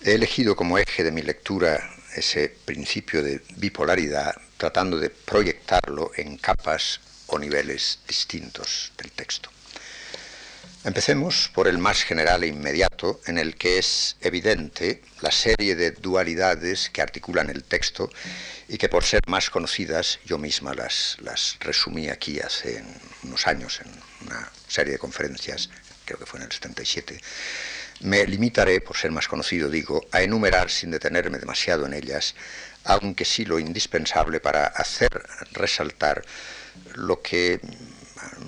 He 0.02 0.12
elegido 0.12 0.54
como 0.54 0.78
eje 0.78 1.02
de 1.02 1.10
mi 1.10 1.22
lectura 1.22 1.90
ese 2.14 2.50
principio 2.64 3.22
de 3.22 3.42
bipolaridad, 3.56 4.34
tratando 4.56 4.98
de 4.98 5.10
proyectarlo 5.10 6.12
en 6.14 6.38
capas 6.38 7.00
o 7.26 7.38
niveles 7.38 7.98
distintos 8.06 8.92
del 8.96 9.10
texto. 9.10 9.50
Empecemos 10.84 11.50
por 11.54 11.66
el 11.66 11.78
más 11.78 12.02
general 12.02 12.44
e 12.44 12.48
inmediato, 12.48 13.18
en 13.24 13.38
el 13.38 13.56
que 13.56 13.78
es 13.78 14.16
evidente 14.20 15.00
la 15.22 15.30
serie 15.30 15.76
de 15.76 15.92
dualidades 15.92 16.90
que 16.90 17.00
articulan 17.00 17.48
el 17.48 17.64
texto 17.64 18.10
y 18.68 18.76
que 18.76 18.90
por 18.90 19.02
ser 19.02 19.22
más 19.26 19.48
conocidas 19.48 20.18
yo 20.26 20.36
misma 20.36 20.74
las, 20.74 21.16
resumí 21.60 22.10
aquí 22.10 22.38
hace 22.38 22.84
unos 23.22 23.46
años 23.46 23.80
en 23.80 24.28
una 24.28 24.52
serie 24.68 24.92
de 24.92 24.98
conferencias, 24.98 25.70
creo 26.04 26.18
que 26.18 26.26
fue 26.26 26.40
en 26.40 26.44
el 26.44 26.52
77. 26.52 27.18
Me 28.00 28.26
limitaré, 28.26 28.82
por 28.82 28.98
ser 28.98 29.10
más 29.10 29.26
conocido, 29.26 29.70
digo, 29.70 30.06
a 30.12 30.20
enumerar 30.20 30.70
sin 30.70 30.90
detenerme 30.90 31.38
demasiado 31.38 31.86
en 31.86 31.94
ellas, 31.94 32.34
aunque 32.84 33.24
sí 33.24 33.46
lo 33.46 33.58
indispensable 33.58 34.38
para 34.38 34.66
hacer 34.66 35.08
resaltar 35.52 36.22
lo 36.94 37.22
que 37.22 37.60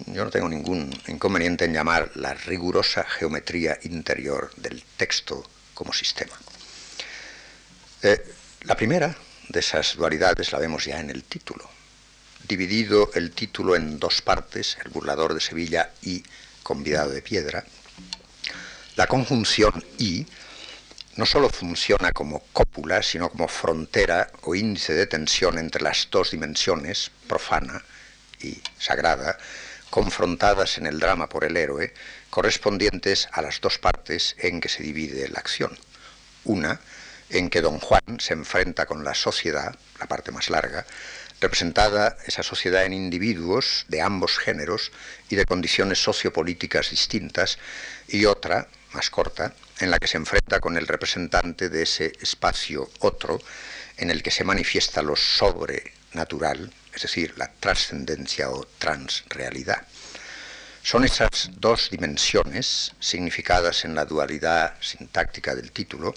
yo 0.06 0.24
no 0.24 0.30
tengo 0.30 0.48
ningún 0.48 0.90
inconveniente 1.08 1.64
en 1.64 1.72
llamar 1.72 2.12
la 2.14 2.34
rigurosa 2.34 3.04
geometría 3.04 3.78
interior 3.82 4.52
del 4.56 4.82
texto 4.96 5.44
como 5.74 5.92
sistema. 5.92 6.34
Eh, 8.02 8.34
la 8.62 8.76
primera 8.76 9.16
de 9.48 9.60
esas 9.60 9.96
dualidades 9.96 10.52
la 10.52 10.58
vemos 10.58 10.84
ya 10.84 11.00
en 11.00 11.10
el 11.10 11.24
título. 11.24 11.68
Dividido 12.46 13.10
el 13.14 13.32
título 13.32 13.74
en 13.74 13.98
dos 13.98 14.22
partes, 14.22 14.78
el 14.84 14.90
burlador 14.90 15.34
de 15.34 15.40
Sevilla 15.40 15.90
y 16.02 16.22
convidado 16.62 17.10
de 17.10 17.22
piedra, 17.22 17.64
la 18.94 19.06
conjunción 19.06 19.84
y 19.98 20.26
no 21.16 21.26
solo 21.26 21.48
funciona 21.48 22.12
como 22.12 22.40
cópula, 22.52 23.02
sino 23.02 23.30
como 23.30 23.48
frontera 23.48 24.30
o 24.42 24.54
índice 24.54 24.92
de 24.92 25.06
tensión 25.06 25.58
entre 25.58 25.82
las 25.82 26.08
dos 26.10 26.30
dimensiones, 26.30 27.10
profana 27.26 27.82
y 28.40 28.60
sagrada, 28.78 29.38
confrontadas 29.90 30.78
en 30.78 30.86
el 30.86 30.98
drama 30.98 31.28
por 31.28 31.44
el 31.44 31.56
héroe, 31.56 31.94
correspondientes 32.30 33.28
a 33.32 33.42
las 33.42 33.60
dos 33.60 33.78
partes 33.78 34.36
en 34.38 34.60
que 34.60 34.68
se 34.68 34.82
divide 34.82 35.28
la 35.28 35.38
acción. 35.38 35.78
Una, 36.44 36.80
en 37.30 37.50
que 37.50 37.60
don 37.60 37.78
Juan 37.78 38.20
se 38.20 38.34
enfrenta 38.34 38.86
con 38.86 39.04
la 39.04 39.14
sociedad, 39.14 39.74
la 39.98 40.06
parte 40.06 40.32
más 40.32 40.50
larga, 40.50 40.86
representada 41.40 42.16
esa 42.26 42.42
sociedad 42.42 42.84
en 42.84 42.92
individuos 42.92 43.84
de 43.88 44.00
ambos 44.00 44.38
géneros 44.38 44.92
y 45.28 45.36
de 45.36 45.44
condiciones 45.44 46.02
sociopolíticas 46.02 46.90
distintas, 46.90 47.58
y 48.08 48.24
otra, 48.24 48.68
más 48.92 49.10
corta, 49.10 49.54
en 49.80 49.90
la 49.90 49.98
que 49.98 50.06
se 50.06 50.16
enfrenta 50.16 50.60
con 50.60 50.76
el 50.76 50.86
representante 50.86 51.68
de 51.68 51.82
ese 51.82 52.12
espacio 52.20 52.88
otro, 53.00 53.40
en 53.98 54.10
el 54.10 54.22
que 54.22 54.30
se 54.30 54.44
manifiesta 54.44 55.02
lo 55.02 55.16
sobrenatural, 55.16 56.72
es 56.96 57.02
decir, 57.02 57.34
la 57.36 57.52
trascendencia 57.52 58.50
o 58.50 58.66
transrealidad. 58.78 59.86
Son 60.82 61.04
esas 61.04 61.50
dos 61.58 61.90
dimensiones, 61.90 62.92
significadas 63.00 63.84
en 63.84 63.94
la 63.94 64.04
dualidad 64.04 64.74
sintáctica 64.80 65.54
del 65.54 65.72
título, 65.72 66.14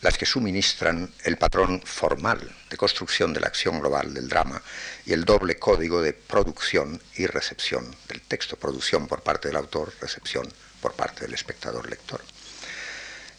las 0.00 0.16
que 0.16 0.24
suministran 0.24 1.12
el 1.24 1.36
patrón 1.36 1.82
formal 1.84 2.40
de 2.70 2.76
construcción 2.76 3.32
de 3.32 3.40
la 3.40 3.48
acción 3.48 3.80
global 3.80 4.14
del 4.14 4.28
drama 4.28 4.62
y 5.04 5.12
el 5.12 5.24
doble 5.24 5.58
código 5.58 6.00
de 6.00 6.12
producción 6.12 7.02
y 7.16 7.26
recepción 7.26 7.94
del 8.08 8.20
texto, 8.22 8.56
producción 8.56 9.08
por 9.08 9.22
parte 9.22 9.48
del 9.48 9.56
autor, 9.56 9.92
recepción 10.00 10.48
por 10.80 10.92
parte 10.92 11.22
del 11.22 11.34
espectador 11.34 11.90
lector. 11.90 12.22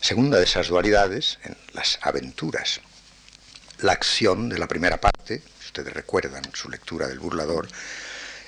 Segunda 0.01 0.37
de 0.37 0.43
esas 0.43 0.67
dualidades, 0.67 1.39
en 1.43 1.57
las 1.73 1.97
aventuras, 2.01 2.81
la 3.79 3.91
acción 3.91 4.49
de 4.49 4.57
la 4.57 4.67
primera 4.67 4.97
parte, 4.97 5.41
ustedes 5.59 5.93
recuerdan 5.93 6.43
su 6.53 6.69
lectura 6.69 7.07
del 7.07 7.19
burlador, 7.19 7.67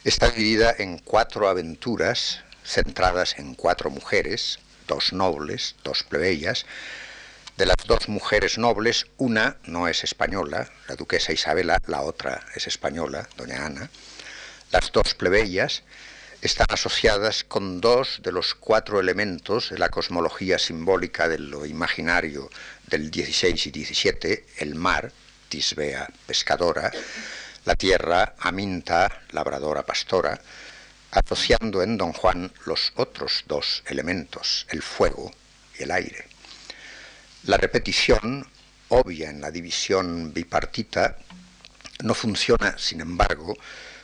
está 0.04 0.30
dividida 0.30 0.74
en 0.78 0.98
cuatro 1.00 1.48
aventuras 1.48 2.42
centradas 2.64 3.38
en 3.40 3.56
cuatro 3.56 3.90
mujeres, 3.90 4.60
dos 4.88 5.14
nobles, 5.14 5.76
dos 5.84 6.04
plebeyas, 6.04 6.66
De 7.58 7.66
las 7.66 7.76
dos 7.86 8.08
mujeres 8.08 8.58
nobles, 8.58 9.08
una 9.18 9.58
no 9.66 9.90
es 9.90 10.06
española, 10.06 10.72
la 10.88 10.96
duquesa 10.96 11.34
Isabela, 11.34 11.78
la 11.88 12.04
otra 12.04 12.46
es 12.56 12.68
española, 12.68 13.28
doña 13.36 13.66
Ana. 13.66 13.90
Las 14.72 14.94
dos 14.94 15.14
plebeyas 15.14 15.84
están 16.42 16.68
asociadas 16.70 17.44
con 17.44 17.82
dos 17.82 18.22
de 18.24 18.32
los 18.32 18.56
cuatro 18.56 19.00
elementos 19.00 19.72
de 19.72 19.78
la 19.78 19.90
cosmología 19.90 20.58
simbólica 20.58 21.28
de 21.28 21.38
lo 21.38 21.66
imaginario 21.66 22.50
del 22.88 23.12
16 23.12 23.68
y 23.68 23.72
17, 23.72 24.46
el 24.60 24.76
mar, 24.76 25.12
Tisbea, 25.50 26.08
pescadora, 26.26 26.92
la 27.66 27.76
tierra, 27.76 28.36
Aminta, 28.40 29.24
labradora, 29.32 29.86
pastora, 29.86 30.40
asociando 31.12 31.84
en 31.84 31.98
Don 31.98 32.14
Juan 32.14 32.52
los 32.66 32.94
otros 32.96 33.44
dos 33.48 33.84
elementos, 33.88 34.66
el 34.70 34.82
fuego 34.82 35.32
y 35.78 35.84
el 35.84 35.92
aire. 35.92 36.26
La 37.44 37.58
repetición, 37.58 38.48
obvia 38.88 39.30
en 39.30 39.42
la 39.42 39.52
división 39.52 40.34
bipartita, 40.34 41.18
no 42.02 42.14
funciona, 42.14 42.78
sin 42.78 43.02
embargo, 43.02 43.58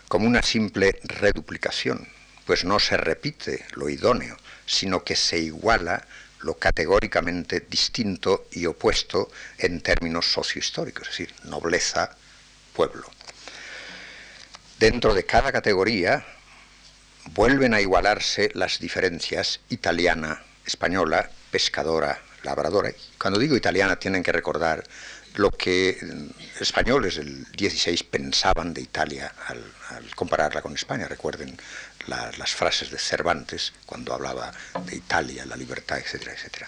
como 0.09 0.27
una 0.27 0.41
simple 0.41 0.99
reduplicación, 1.03 2.07
pues 2.45 2.63
no 2.63 2.79
se 2.79 2.97
repite 2.97 3.65
lo 3.73 3.89
idóneo, 3.89 4.37
sino 4.65 5.03
que 5.03 5.15
se 5.15 5.39
iguala 5.39 6.05
lo 6.39 6.55
categóricamente 6.55 7.65
distinto 7.67 8.47
y 8.51 8.65
opuesto 8.67 9.31
en 9.57 9.81
términos 9.81 10.31
sociohistóricos, 10.31 11.07
es 11.07 11.17
decir, 11.17 11.33
nobleza, 11.45 12.15
pueblo. 12.73 13.09
Dentro 14.79 15.13
de 15.13 15.25
cada 15.25 15.51
categoría 15.51 16.25
vuelven 17.33 17.73
a 17.73 17.81
igualarse 17.81 18.51
las 18.53 18.79
diferencias 18.79 19.61
italiana, 19.69 20.43
española, 20.65 21.29
pescadora, 21.49 22.21
labradora. 22.43 22.91
Cuando 23.19 23.39
digo 23.39 23.55
italiana 23.55 23.95
tienen 23.95 24.21
que 24.21 24.31
recordar 24.31 24.83
lo 25.35 25.51
que 25.51 25.97
mm, 26.01 26.61
españoles 26.61 27.15
del 27.15 27.45
16 27.51 28.03
pensaban 28.03 28.73
de 28.73 28.81
Italia 28.81 29.33
al, 29.47 29.63
compararla 30.15 30.61
con 30.61 30.73
España. 30.73 31.07
Recuerden 31.07 31.57
las 32.07 32.53
frases 32.53 32.91
de 32.91 32.99
Cervantes 32.99 33.73
cuando 33.85 34.13
hablaba 34.13 34.51
de 34.85 34.95
Italia, 34.95 35.45
la 35.45 35.55
libertad, 35.55 35.97
etcétera, 35.97 36.33
etcétera. 36.33 36.67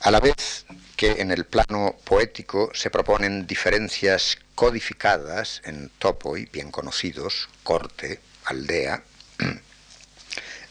A 0.00 0.10
la 0.10 0.20
vez 0.20 0.64
que 0.96 1.20
en 1.20 1.30
el 1.30 1.44
plano 1.44 1.96
poético 2.04 2.70
se 2.74 2.90
proponen 2.90 3.46
diferencias 3.46 4.38
codificadas 4.54 5.60
en 5.64 5.90
topoi, 5.98 6.46
bien 6.46 6.70
conocidos, 6.70 7.48
corte, 7.62 8.20
aldea, 8.44 9.02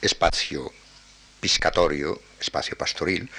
espacio 0.01 0.71
piscatorio, 1.39 2.21
espacio 2.39 2.77
pastoril, 2.77 3.29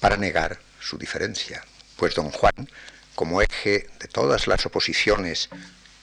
para 0.00 0.16
negar 0.16 0.58
su 0.80 0.98
diferencia. 0.98 1.64
Pues 1.96 2.14
don 2.14 2.30
Juan, 2.30 2.68
como 3.14 3.42
eje 3.42 3.88
de 4.00 4.08
todas 4.08 4.46
las 4.46 4.64
oposiciones 4.66 5.48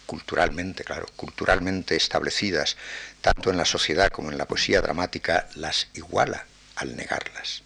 culturalmente, 0.10 0.84
claro, 0.84 1.06
culturalmente 1.16 1.96
establecidas, 1.96 2.78
tanto 3.22 3.52
en 3.52 3.58
la 3.58 3.66
sociedad 3.66 4.10
como 4.10 4.32
en 4.32 4.40
la 4.40 4.48
poesía 4.48 4.82
dramática, 4.82 5.48
las 5.54 5.88
iguala 5.94 6.48
al 6.78 6.96
negarlas. 6.96 7.62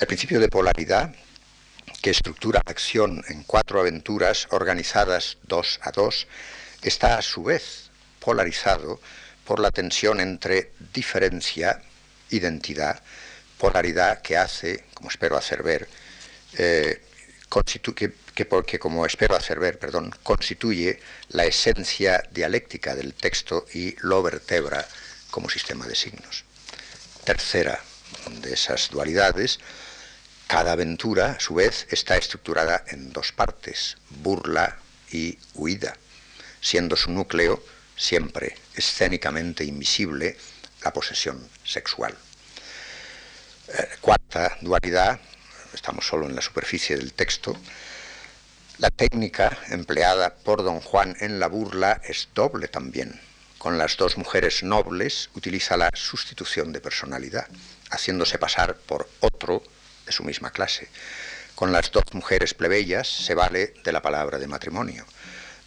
El 0.00 0.06
principio 0.06 0.40
de 0.40 0.48
polaridad, 0.48 1.14
que 2.00 2.08
estructura 2.08 2.62
la 2.64 2.70
acción 2.70 3.22
en 3.28 3.42
cuatro 3.42 3.78
aventuras 3.78 4.48
organizadas 4.52 5.36
dos 5.42 5.80
a 5.82 5.90
dos, 5.90 6.28
está 6.80 7.18
a 7.18 7.22
su 7.22 7.44
vez 7.44 7.90
polarizado 8.18 8.98
por 9.44 9.60
la 9.60 9.70
tensión 9.72 10.18
entre 10.20 10.72
diferencia, 10.94 11.82
identidad, 12.30 13.02
polaridad 13.58 14.22
que 14.22 14.38
hace, 14.38 14.86
como 14.94 15.10
espero 15.10 15.36
hacer 15.36 15.62
ver, 15.62 15.86
eh, 16.56 17.02
porque, 18.44 18.78
como 18.78 19.06
espero 19.06 19.36
hacer 19.36 19.58
ver, 19.58 19.78
perdón, 19.78 20.14
constituye 20.22 21.00
la 21.28 21.44
esencia 21.44 22.22
dialéctica 22.30 22.94
del 22.94 23.14
texto 23.14 23.66
y 23.72 23.96
lo 24.00 24.22
vertebra 24.22 24.86
como 25.30 25.48
sistema 25.48 25.86
de 25.86 25.94
signos. 25.94 26.44
Tercera 27.24 27.80
de 28.40 28.52
esas 28.52 28.90
dualidades, 28.90 29.58
cada 30.46 30.72
aventura, 30.72 31.32
a 31.32 31.40
su 31.40 31.54
vez, 31.54 31.86
está 31.90 32.16
estructurada 32.16 32.84
en 32.88 33.12
dos 33.12 33.32
partes, 33.32 33.96
burla 34.10 34.78
y 35.10 35.38
huida, 35.54 35.96
siendo 36.60 36.96
su 36.96 37.10
núcleo 37.10 37.62
siempre 37.96 38.56
escénicamente 38.74 39.64
invisible 39.64 40.36
la 40.82 40.92
posesión 40.92 41.48
sexual. 41.64 42.16
Eh, 43.68 43.88
cuarta 44.00 44.58
dualidad, 44.60 45.18
estamos 45.72 46.06
solo 46.06 46.26
en 46.26 46.36
la 46.36 46.42
superficie 46.42 46.96
del 46.96 47.14
texto, 47.14 47.56
la 48.78 48.90
técnica 48.90 49.58
empleada 49.70 50.34
por 50.34 50.62
don 50.62 50.80
Juan 50.80 51.16
en 51.20 51.40
la 51.40 51.48
burla 51.48 52.00
es 52.04 52.28
doble 52.34 52.68
también. 52.68 53.20
Con 53.58 53.78
las 53.78 53.96
dos 53.96 54.18
mujeres 54.18 54.62
nobles 54.62 55.30
utiliza 55.34 55.76
la 55.76 55.90
sustitución 55.94 56.72
de 56.72 56.80
personalidad, 56.80 57.48
haciéndose 57.90 58.38
pasar 58.38 58.76
por 58.76 59.08
otro 59.20 59.62
de 60.04 60.12
su 60.12 60.24
misma 60.24 60.50
clase. 60.50 60.88
Con 61.54 61.72
las 61.72 61.90
dos 61.90 62.04
mujeres 62.12 62.54
plebeyas 62.54 63.08
se 63.08 63.34
vale 63.34 63.74
de 63.82 63.92
la 63.92 64.02
palabra 64.02 64.38
de 64.38 64.46
matrimonio 64.46 65.06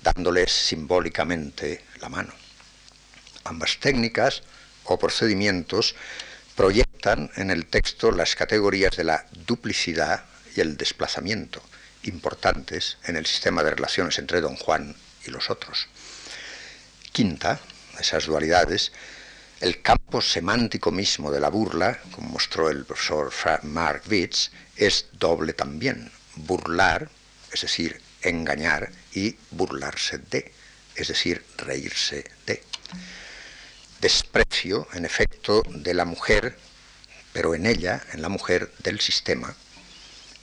dándoles 0.03 0.51
simbólicamente 0.51 1.84
la 2.01 2.10
mano. 2.10 2.34
Ambas 3.43 3.78
técnicas 3.80 4.43
o 4.84 4.97
procedimientos 4.97 5.95
proyectan 6.55 7.32
en 7.36 7.51
el 7.51 7.66
texto 7.66 8.12
las 8.12 8.36
categorías 8.36 8.95
de 8.95 9.03
la 9.03 9.26
duplicidad 9.45 10.26
y 10.55 10.62
el 10.62 10.78
desplazamiento, 10.78 11.62
importantes 12.04 12.97
en 13.04 13.16
el 13.16 13.26
sistema 13.26 13.64
de 13.64 13.72
relaciones 13.72 14.18
entre 14.20 14.41
don 14.41 14.56
Juan 14.56 14.95
y 15.26 15.32
los 15.32 15.50
otros. 15.50 15.88
Quinta, 17.12 17.60
esas 18.00 18.26
dualidades, 18.26 18.91
el 19.60 19.82
campo 19.82 20.22
semántico 20.22 20.91
mismo 20.91 21.32
de 21.32 21.39
la 21.39 21.50
burla, 21.50 22.00
como 22.12 22.30
mostró 22.30 22.70
el 22.70 22.86
profesor 22.86 23.32
Mark 23.64 24.04
Witz, 24.10 24.52
es 24.76 25.08
doble 25.14 25.54
también. 25.54 26.12
Burlar, 26.36 27.10
es 27.52 27.62
decir, 27.62 28.02
engañar 28.22 28.89
y 29.14 29.36
burlarse 29.52 30.20
de, 30.20 30.54
es 30.95 31.10
decir, 31.10 31.43
reírse 31.58 32.24
de. 32.45 32.64
Desprecio, 34.00 34.88
en 34.93 35.04
efecto, 35.04 35.62
de 35.68 35.93
la 35.93 36.06
mujer, 36.06 36.58
pero 37.34 37.54
en 37.54 37.66
ella, 37.66 38.02
en 38.14 38.22
la 38.22 38.30
mujer, 38.30 38.72
del 38.80 39.02
sistema, 39.02 39.54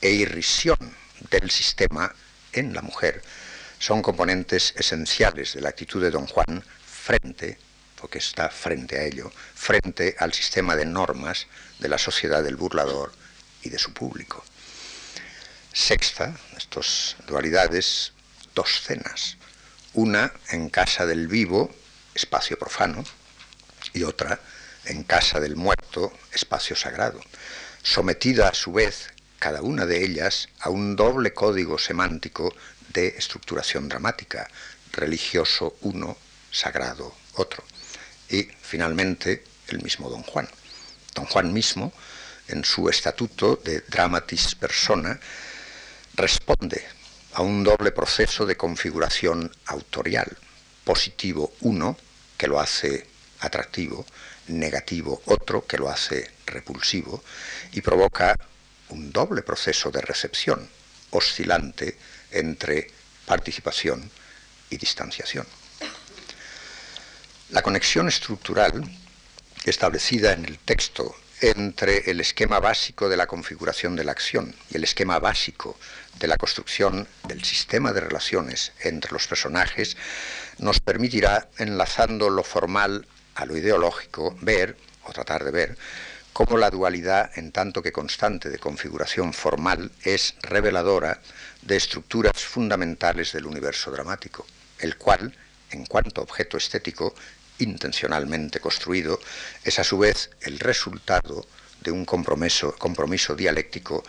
e 0.02 0.10
irrisión 0.10 0.76
del 1.30 1.50
sistema 1.50 2.14
en 2.52 2.74
la 2.74 2.82
mujer, 2.82 3.22
son 3.78 4.02
componentes 4.02 4.74
esenciales 4.76 5.54
de 5.54 5.60
la 5.60 5.68
actitud 5.68 6.02
de 6.02 6.10
don 6.10 6.26
Juan 6.26 6.64
frente, 6.84 7.58
porque 8.00 8.18
está 8.18 8.48
frente 8.48 8.98
a 8.98 9.04
ello, 9.04 9.30
frente 9.54 10.16
al 10.18 10.32
sistema 10.32 10.76
de 10.76 10.86
normas 10.86 11.46
de 11.78 11.88
la 11.88 11.98
sociedad 11.98 12.42
del 12.42 12.56
burlador 12.56 13.12
y 13.62 13.68
de 13.68 13.78
su 13.78 13.92
público. 13.92 14.44
Sexta, 15.72 16.36
estas 16.56 17.16
dualidades, 17.26 18.12
dos 18.54 18.80
cenas. 18.82 19.36
Una 19.92 20.32
en 20.50 20.70
casa 20.70 21.06
del 21.06 21.28
vivo, 21.28 21.74
espacio 22.14 22.58
profano, 22.58 23.04
y 23.92 24.02
otra 24.02 24.40
en 24.84 25.04
casa 25.04 25.40
del 25.40 25.56
muerto, 25.56 26.12
espacio 26.32 26.76
sagrado, 26.76 27.20
sometida 27.82 28.48
a 28.48 28.54
su 28.54 28.72
vez 28.72 29.10
cada 29.46 29.62
una 29.62 29.86
de 29.86 30.04
ellas 30.04 30.48
a 30.58 30.70
un 30.70 30.96
doble 30.96 31.32
código 31.32 31.78
semántico 31.78 32.52
de 32.92 33.14
estructuración 33.16 33.88
dramática, 33.88 34.50
religioso 34.90 35.76
uno, 35.82 36.16
sagrado 36.50 37.14
otro. 37.34 37.62
Y 38.28 38.42
finalmente 38.42 39.44
el 39.68 39.84
mismo 39.84 40.10
Don 40.10 40.24
Juan. 40.24 40.48
Don 41.14 41.26
Juan 41.26 41.52
mismo, 41.52 41.92
en 42.48 42.64
su 42.64 42.88
estatuto 42.88 43.54
de 43.54 43.82
dramatis 43.82 44.56
persona, 44.56 45.16
responde 46.14 46.82
a 47.34 47.42
un 47.42 47.62
doble 47.62 47.92
proceso 47.92 48.46
de 48.46 48.56
configuración 48.56 49.54
autorial, 49.66 50.36
positivo 50.82 51.52
uno, 51.60 51.96
que 52.36 52.48
lo 52.48 52.58
hace 52.58 53.06
atractivo, 53.38 54.04
negativo 54.48 55.22
otro, 55.26 55.64
que 55.64 55.78
lo 55.78 55.88
hace 55.88 56.32
repulsivo, 56.46 57.22
y 57.70 57.80
provoca 57.80 58.36
un 58.90 59.12
doble 59.12 59.42
proceso 59.42 59.90
de 59.90 60.00
recepción, 60.00 60.68
oscilante 61.10 61.96
entre 62.30 62.90
participación 63.26 64.10
y 64.70 64.76
distanciación. 64.76 65.46
La 67.50 67.62
conexión 67.62 68.08
estructural 68.08 68.82
establecida 69.64 70.32
en 70.32 70.44
el 70.44 70.58
texto 70.58 71.14
entre 71.40 72.10
el 72.10 72.20
esquema 72.20 72.60
básico 72.60 73.08
de 73.08 73.16
la 73.16 73.26
configuración 73.26 73.94
de 73.94 74.04
la 74.04 74.12
acción 74.12 74.54
y 74.70 74.76
el 74.76 74.84
esquema 74.84 75.18
básico 75.18 75.78
de 76.18 76.28
la 76.28 76.38
construcción 76.38 77.06
del 77.24 77.44
sistema 77.44 77.92
de 77.92 78.00
relaciones 78.00 78.72
entre 78.80 79.12
los 79.12 79.26
personajes 79.26 79.96
nos 80.58 80.80
permitirá, 80.80 81.48
enlazando 81.58 82.30
lo 82.30 82.42
formal 82.42 83.06
a 83.34 83.44
lo 83.44 83.56
ideológico, 83.56 84.34
ver, 84.40 84.76
o 85.04 85.12
tratar 85.12 85.44
de 85.44 85.50
ver, 85.50 85.78
cómo 86.36 86.58
la 86.58 86.68
dualidad, 86.68 87.30
en 87.38 87.50
tanto 87.50 87.80
que 87.80 87.92
constante 87.92 88.50
de 88.50 88.58
configuración 88.58 89.32
formal, 89.32 89.90
es 90.02 90.34
reveladora 90.42 91.22
de 91.62 91.76
estructuras 91.76 92.44
fundamentales 92.44 93.32
del 93.32 93.46
universo 93.46 93.90
dramático, 93.90 94.46
el 94.78 94.98
cual, 94.98 95.34
en 95.70 95.86
cuanto 95.86 96.20
objeto 96.20 96.58
estético, 96.58 97.14
intencionalmente 97.58 98.60
construido, 98.60 99.18
es 99.64 99.78
a 99.78 99.84
su 99.84 99.96
vez 99.96 100.28
el 100.42 100.58
resultado 100.58 101.46
de 101.80 101.90
un 101.90 102.04
compromiso, 102.04 102.74
compromiso 102.76 103.34
dialéctico 103.34 104.04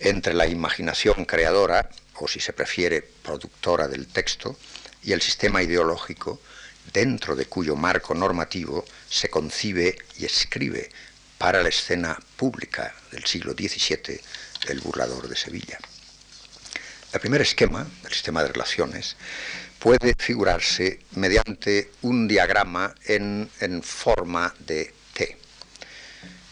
entre 0.00 0.34
la 0.34 0.48
imaginación 0.48 1.26
creadora, 1.26 1.88
o 2.16 2.26
si 2.26 2.40
se 2.40 2.52
prefiere, 2.52 3.02
productora 3.02 3.86
del 3.86 4.08
texto, 4.08 4.58
y 5.04 5.12
el 5.12 5.22
sistema 5.22 5.62
ideológico, 5.62 6.40
dentro 6.92 7.36
de 7.36 7.46
cuyo 7.46 7.76
marco 7.76 8.14
normativo 8.14 8.84
se 9.08 9.30
concibe 9.30 9.96
y 10.16 10.24
escribe 10.24 10.90
para 11.38 11.62
la 11.62 11.68
escena 11.68 12.18
pública 12.36 12.94
del 13.12 13.24
siglo 13.24 13.52
XVII 13.52 14.20
el 14.68 14.80
burlador 14.80 15.28
de 15.28 15.36
Sevilla. 15.36 15.78
El 17.12 17.20
primer 17.20 17.40
esquema, 17.40 17.86
el 18.04 18.12
sistema 18.12 18.42
de 18.42 18.48
relaciones, 18.48 19.16
puede 19.78 20.14
figurarse 20.18 21.00
mediante 21.12 21.92
un 22.02 22.28
diagrama 22.28 22.94
en, 23.06 23.48
en 23.60 23.82
forma 23.82 24.54
de 24.58 24.92
T. 25.14 25.38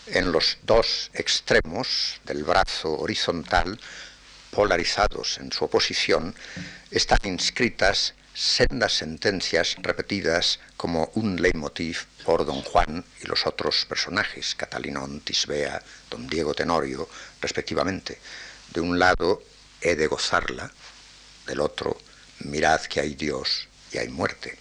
En 0.07 0.31
los 0.33 0.59
dos 0.63 1.11
extremos 1.13 2.21
del 2.25 2.45
brazo 2.45 2.97
horizontal, 2.99 3.79
polarizados 4.51 5.39
en 5.39 5.53
su 5.53 5.65
oposición, 5.65 6.35
están 6.91 7.19
inscritas 7.25 8.15
sendas 8.37 8.93
sentencias 8.93 9.77
repetidas 9.79 10.61
como 10.77 11.11
un 11.15 11.41
leitmotiv 11.41 12.05
por 12.23 12.45
don 12.45 12.61
Juan 12.61 13.03
y 13.23 13.27
los 13.27 13.47
otros 13.47 13.87
personajes, 13.87 14.55
Catalinón, 14.55 15.21
Tisbea, 15.21 15.83
don 16.11 16.27
Diego 16.27 16.53
Tenorio, 16.53 17.09
respectivamente. 17.41 18.19
De 18.75 18.83
un 18.83 18.99
lado, 18.99 19.43
he 19.81 19.97
de 19.97 20.07
gozarla, 20.07 20.71
del 21.47 21.61
otro, 21.61 21.97
mirad 22.41 22.83
que 22.83 23.01
hay 23.01 23.15
Dios 23.15 23.69
y 23.91 23.97
hay 23.97 24.09
muerte. 24.09 24.59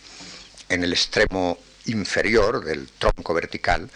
En 0.70 0.86
el 0.86 0.94
extremo 0.94 1.60
inferior 1.88 2.64
del 2.64 2.88
tronco 2.98 3.34
vertical 3.34 3.90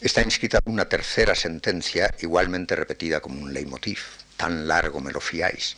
está 0.00 0.22
inscrita 0.22 0.60
una 0.64 0.88
tercera 0.88 1.34
sentencia 1.34 2.14
igualmente 2.20 2.74
repetida 2.74 3.20
como 3.20 3.42
un 3.42 3.52
leitmotiv. 3.52 4.00
Tan 4.38 4.66
largo 4.66 5.00
me 5.00 5.12
lo 5.12 5.20
fiáis 5.20 5.76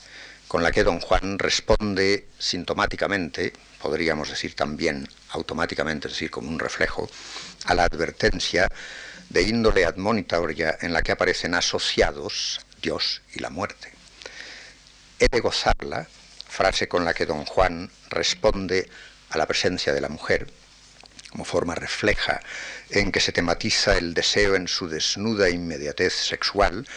con 0.51 0.65
la 0.65 0.73
que 0.73 0.83
don 0.83 0.99
Juan 0.99 1.39
responde 1.39 2.27
sintomáticamente, 2.37 3.53
podríamos 3.81 4.31
decir 4.31 4.57
también 4.57 5.09
automáticamente, 5.29 6.09
es 6.09 6.15
decir, 6.15 6.29
como 6.29 6.49
un 6.49 6.59
reflejo, 6.59 7.09
a 7.67 7.75
la 7.77 7.85
advertencia 7.85 8.67
de 9.29 9.43
índole 9.43 9.85
admonitoria 9.85 10.77
en 10.81 10.93
la 10.93 11.03
que 11.03 11.13
aparecen 11.13 11.55
asociados 11.55 12.59
Dios 12.83 13.23
y 13.33 13.39
la 13.39 13.51
muerte. 13.51 13.93
He 15.21 15.29
de 15.29 15.39
gozarla, 15.39 16.09
frase 16.49 16.89
con 16.89 17.05
la 17.05 17.15
que 17.15 17.27
don 17.27 17.45
Juan 17.45 17.89
responde 18.09 18.91
a 19.29 19.39
la 19.39 19.47
presencia 19.47 19.95
de 19.95 20.01
la 20.01 20.09
mujer, 20.09 20.49
como 21.31 21.45
forma 21.45 21.77
refleja 21.77 22.41
en 22.89 23.13
que 23.13 23.21
se 23.21 23.31
tematiza 23.31 23.97
el 23.97 24.15
deseo 24.15 24.57
en 24.57 24.67
su 24.67 24.89
desnuda 24.89 25.49
inmediatez 25.49 26.13
sexual, 26.13 26.89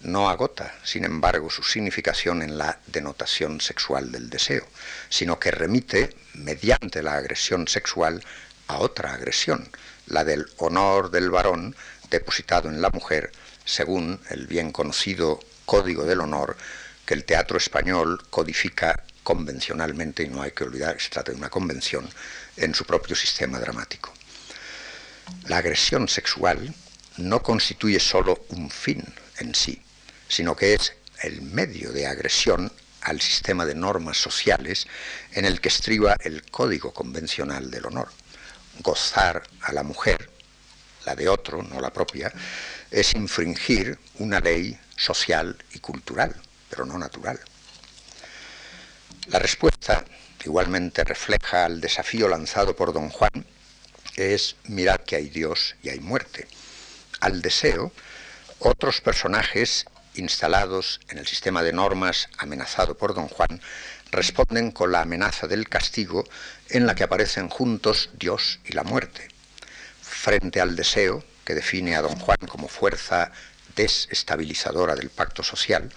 no 0.00 0.28
agota, 0.28 0.74
sin 0.84 1.04
embargo, 1.04 1.50
su 1.50 1.62
significación 1.62 2.42
en 2.42 2.56
la 2.56 2.78
denotación 2.86 3.60
sexual 3.60 4.12
del 4.12 4.30
deseo, 4.30 4.66
sino 5.08 5.38
que 5.38 5.50
remite, 5.50 6.16
mediante 6.34 7.02
la 7.02 7.14
agresión 7.14 7.66
sexual, 7.66 8.22
a 8.68 8.78
otra 8.78 9.14
agresión, 9.14 9.68
la 10.06 10.24
del 10.24 10.46
honor 10.58 11.10
del 11.10 11.30
varón 11.30 11.74
depositado 12.10 12.68
en 12.68 12.80
la 12.80 12.90
mujer, 12.90 13.32
según 13.64 14.20
el 14.30 14.46
bien 14.46 14.72
conocido 14.72 15.40
Código 15.64 16.04
del 16.04 16.20
Honor 16.20 16.56
que 17.04 17.14
el 17.14 17.24
teatro 17.24 17.58
español 17.58 18.22
codifica 18.30 19.02
convencionalmente, 19.22 20.22
y 20.22 20.28
no 20.28 20.42
hay 20.42 20.52
que 20.52 20.64
olvidar 20.64 20.96
que 20.96 21.02
se 21.02 21.10
trata 21.10 21.32
de 21.32 21.38
una 21.38 21.50
convención, 21.50 22.08
en 22.56 22.74
su 22.74 22.84
propio 22.84 23.16
sistema 23.16 23.58
dramático. 23.58 24.12
La 25.46 25.58
agresión 25.58 26.08
sexual 26.08 26.74
no 27.18 27.42
constituye 27.42 28.00
sólo 28.00 28.44
un 28.50 28.70
fin 28.70 29.02
en 29.38 29.54
sí, 29.54 29.82
sino 30.28 30.54
que 30.54 30.74
es 30.74 30.92
el 31.22 31.42
medio 31.42 31.92
de 31.92 32.06
agresión 32.06 32.70
al 33.02 33.20
sistema 33.20 33.64
de 33.64 33.74
normas 33.74 34.18
sociales 34.18 34.86
en 35.32 35.44
el 35.44 35.60
que 35.60 35.68
estriba 35.68 36.16
el 36.20 36.42
código 36.50 36.92
convencional 36.92 37.70
del 37.70 37.86
honor. 37.86 38.08
Gozar 38.80 39.42
a 39.62 39.72
la 39.72 39.82
mujer, 39.82 40.30
la 41.04 41.14
de 41.16 41.28
otro, 41.28 41.62
no 41.62 41.80
la 41.80 41.92
propia, 41.92 42.32
es 42.90 43.14
infringir 43.14 43.98
una 44.18 44.40
ley 44.40 44.78
social 44.96 45.56
y 45.72 45.78
cultural, 45.78 46.34
pero 46.68 46.84
no 46.84 46.98
natural. 46.98 47.40
La 49.28 49.38
respuesta 49.38 50.04
igualmente 50.44 51.04
refleja 51.04 51.64
al 51.64 51.80
desafío 51.80 52.28
lanzado 52.28 52.74
por 52.76 52.92
don 52.92 53.08
Juan, 53.10 53.44
es 54.16 54.56
mirad 54.64 55.00
que 55.00 55.16
hay 55.16 55.28
Dios 55.28 55.76
y 55.82 55.90
hay 55.90 56.00
muerte. 56.00 56.48
Al 57.20 57.42
deseo, 57.42 57.92
otros 58.58 59.00
personajes 59.00 59.84
instalados 60.18 61.00
en 61.08 61.18
el 61.18 61.26
sistema 61.26 61.62
de 61.62 61.72
normas 61.72 62.28
amenazado 62.38 62.96
por 62.96 63.14
don 63.14 63.28
Juan, 63.28 63.60
responden 64.10 64.70
con 64.70 64.92
la 64.92 65.02
amenaza 65.02 65.46
del 65.46 65.68
castigo 65.68 66.24
en 66.68 66.86
la 66.86 66.94
que 66.94 67.04
aparecen 67.04 67.48
juntos 67.48 68.10
Dios 68.14 68.60
y 68.64 68.72
la 68.72 68.84
muerte. 68.84 69.28
Frente 70.02 70.60
al 70.60 70.76
deseo, 70.76 71.24
que 71.44 71.54
define 71.54 71.96
a 71.96 72.02
don 72.02 72.16
Juan 72.16 72.38
como 72.48 72.68
fuerza 72.68 73.32
desestabilizadora 73.74 74.94
del 74.94 75.10
pacto 75.10 75.42
social, 75.42 75.90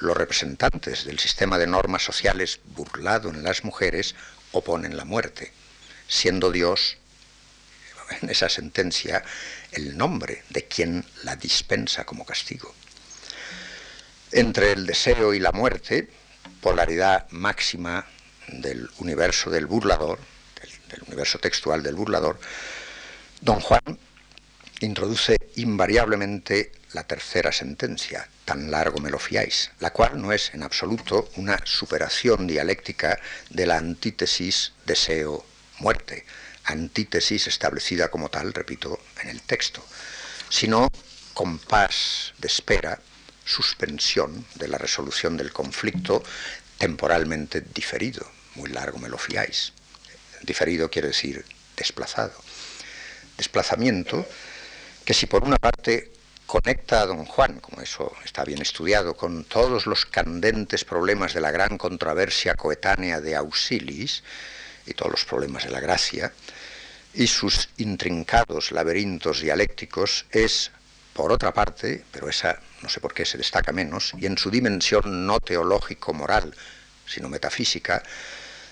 los 0.00 0.16
representantes 0.16 1.04
del 1.04 1.18
sistema 1.18 1.58
de 1.58 1.66
normas 1.66 2.04
sociales 2.04 2.60
burlado 2.64 3.30
en 3.30 3.42
las 3.42 3.64
mujeres 3.64 4.14
oponen 4.50 4.96
la 4.96 5.04
muerte, 5.04 5.52
siendo 6.08 6.50
Dios, 6.50 6.98
en 8.20 8.28
esa 8.28 8.48
sentencia, 8.48 9.22
el 9.70 9.96
nombre 9.96 10.42
de 10.50 10.64
quien 10.64 11.06
la 11.22 11.36
dispensa 11.36 12.04
como 12.04 12.26
castigo 12.26 12.74
entre 14.32 14.72
el 14.72 14.86
deseo 14.86 15.34
y 15.34 15.38
la 15.38 15.52
muerte, 15.52 16.08
polaridad 16.60 17.28
máxima 17.30 18.06
del 18.48 18.88
universo 18.98 19.50
del 19.50 19.66
burlador, 19.66 20.18
del, 20.90 21.02
universo 21.06 21.38
textual 21.38 21.82
del 21.82 21.94
burlador, 21.94 22.38
don 23.40 23.60
Juan 23.60 23.98
introduce 24.80 25.36
invariablemente 25.56 26.72
la 26.92 27.04
tercera 27.04 27.52
sentencia, 27.52 28.28
tan 28.44 28.70
largo 28.70 28.98
me 28.98 29.10
lo 29.10 29.18
fiáis, 29.18 29.70
la 29.80 29.92
cual 29.92 30.20
no 30.20 30.32
es 30.32 30.52
en 30.54 30.62
absoluto 30.62 31.30
una 31.36 31.58
superación 31.64 32.46
dialéctica 32.46 33.18
de 33.50 33.66
la 33.66 33.78
antítesis 33.78 34.72
deseo-muerte, 34.84 36.26
antítesis 36.64 37.46
establecida 37.46 38.10
como 38.10 38.28
tal, 38.28 38.52
repito, 38.52 38.98
en 39.22 39.30
el 39.30 39.42
texto, 39.42 39.84
sino 40.48 40.88
compás 41.32 42.34
de 42.38 42.48
espera 42.48 43.00
suspensión 43.44 44.44
de 44.54 44.68
la 44.68 44.78
resolución 44.78 45.36
del 45.36 45.52
conflicto 45.52 46.22
temporalmente 46.78 47.60
diferido. 47.60 48.26
Muy 48.54 48.70
largo 48.70 48.98
me 48.98 49.08
lo 49.08 49.18
fiáis. 49.18 49.72
Diferido 50.42 50.90
quiere 50.90 51.08
decir 51.08 51.44
desplazado. 51.76 52.34
Desplazamiento 53.36 54.26
que 55.04 55.14
si 55.14 55.26
por 55.26 55.44
una 55.44 55.56
parte 55.56 56.12
conecta 56.46 57.00
a 57.00 57.06
don 57.06 57.24
Juan, 57.24 57.60
como 57.60 57.80
eso 57.80 58.12
está 58.24 58.44
bien 58.44 58.60
estudiado, 58.60 59.16
con 59.16 59.44
todos 59.44 59.86
los 59.86 60.04
candentes 60.04 60.84
problemas 60.84 61.34
de 61.34 61.40
la 61.40 61.50
gran 61.50 61.78
controversia 61.78 62.54
coetánea 62.54 63.20
de 63.20 63.36
Auxilis 63.36 64.22
y 64.86 64.94
todos 64.94 65.12
los 65.12 65.24
problemas 65.24 65.64
de 65.64 65.70
la 65.70 65.80
gracia, 65.80 66.32
y 67.14 67.26
sus 67.26 67.68
intrincados 67.78 68.72
laberintos 68.72 69.40
dialécticos, 69.40 70.26
es 70.30 70.70
por 71.12 71.32
otra 71.32 71.52
parte, 71.52 72.04
pero 72.10 72.28
esa 72.28 72.58
no 72.82 72.88
sé 72.88 73.00
por 73.00 73.14
qué 73.14 73.24
se 73.24 73.38
destaca 73.38 73.72
menos, 73.72 74.12
y 74.18 74.26
en 74.26 74.38
su 74.38 74.50
dimensión 74.50 75.26
no 75.26 75.40
teológico-moral, 75.40 76.54
sino 77.06 77.28
metafísica, 77.28 78.02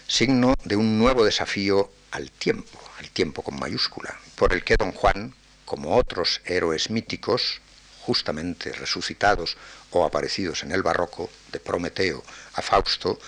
signo 0.06 0.54
de 0.64 0.76
un 0.76 0.98
nuevo 0.98 1.24
desafío 1.24 1.90
al 2.10 2.30
tiempo, 2.30 2.80
al 2.98 3.10
tiempo 3.10 3.42
con 3.42 3.58
mayúscula, 3.58 4.18
por 4.34 4.52
el 4.52 4.64
que 4.64 4.76
don 4.76 4.92
Juan, 4.92 5.34
como 5.64 5.96
otros 5.96 6.40
héroes 6.44 6.90
míticos, 6.90 7.60
justamente 8.00 8.72
resucitados 8.72 9.56
o 9.90 10.04
aparecidos 10.04 10.62
en 10.62 10.72
el 10.72 10.82
barroco, 10.82 11.30
de 11.52 11.60
Prometeo 11.60 12.24
a 12.54 12.62
Fausto, 12.62 13.20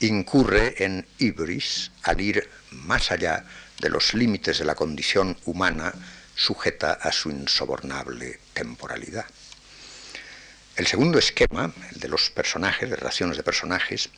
incurre 0.00 0.84
en 0.84 1.06
ibris 1.18 1.90
al 2.02 2.20
ir 2.20 2.48
más 2.70 3.10
allá 3.10 3.44
de 3.80 3.88
los 3.88 4.14
límites 4.14 4.58
de 4.58 4.64
la 4.64 4.74
condición 4.74 5.36
humana 5.46 5.92
sujeta 6.40 6.92
a 6.92 7.12
su 7.12 7.30
insobornable 7.30 8.40
temporalidad. 8.54 9.26
El 10.74 10.86
segundo 10.86 11.18
esquema, 11.18 11.70
el 11.92 12.00
de 12.00 12.08
los 12.08 12.30
personajes, 12.30 12.88
de 12.88 12.96
relaciones 12.96 13.36
de 13.36 13.42
personajes, 13.42 14.08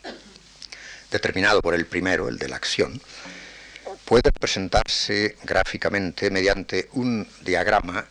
determinado 1.11 1.61
por 1.61 1.75
el 1.75 1.87
primero, 1.87 2.29
el 2.29 2.39
de 2.39 2.49
la 2.49 2.57
acción, 2.57 3.01
puede 4.05 4.31
presentarse 4.31 5.37
gráficamente 5.43 6.31
mediante 6.31 6.89
un 6.93 7.27
diagrama 7.41 8.07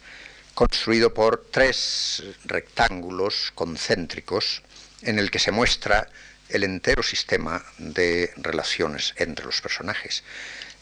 construido 0.53 1.13
por 1.13 1.45
tres 1.49 2.21
rectángulos 2.43 3.51
concéntricos 3.55 4.61
en 5.03 5.19
el 5.19 5.31
que 5.31 5.39
se 5.39 5.51
muestra 5.51 6.09
el 6.49 6.65
entero 6.65 7.01
sistema 7.01 7.63
de 7.77 8.33
relaciones 8.35 9.13
entre 9.15 9.45
los 9.45 9.61
personajes. 9.61 10.23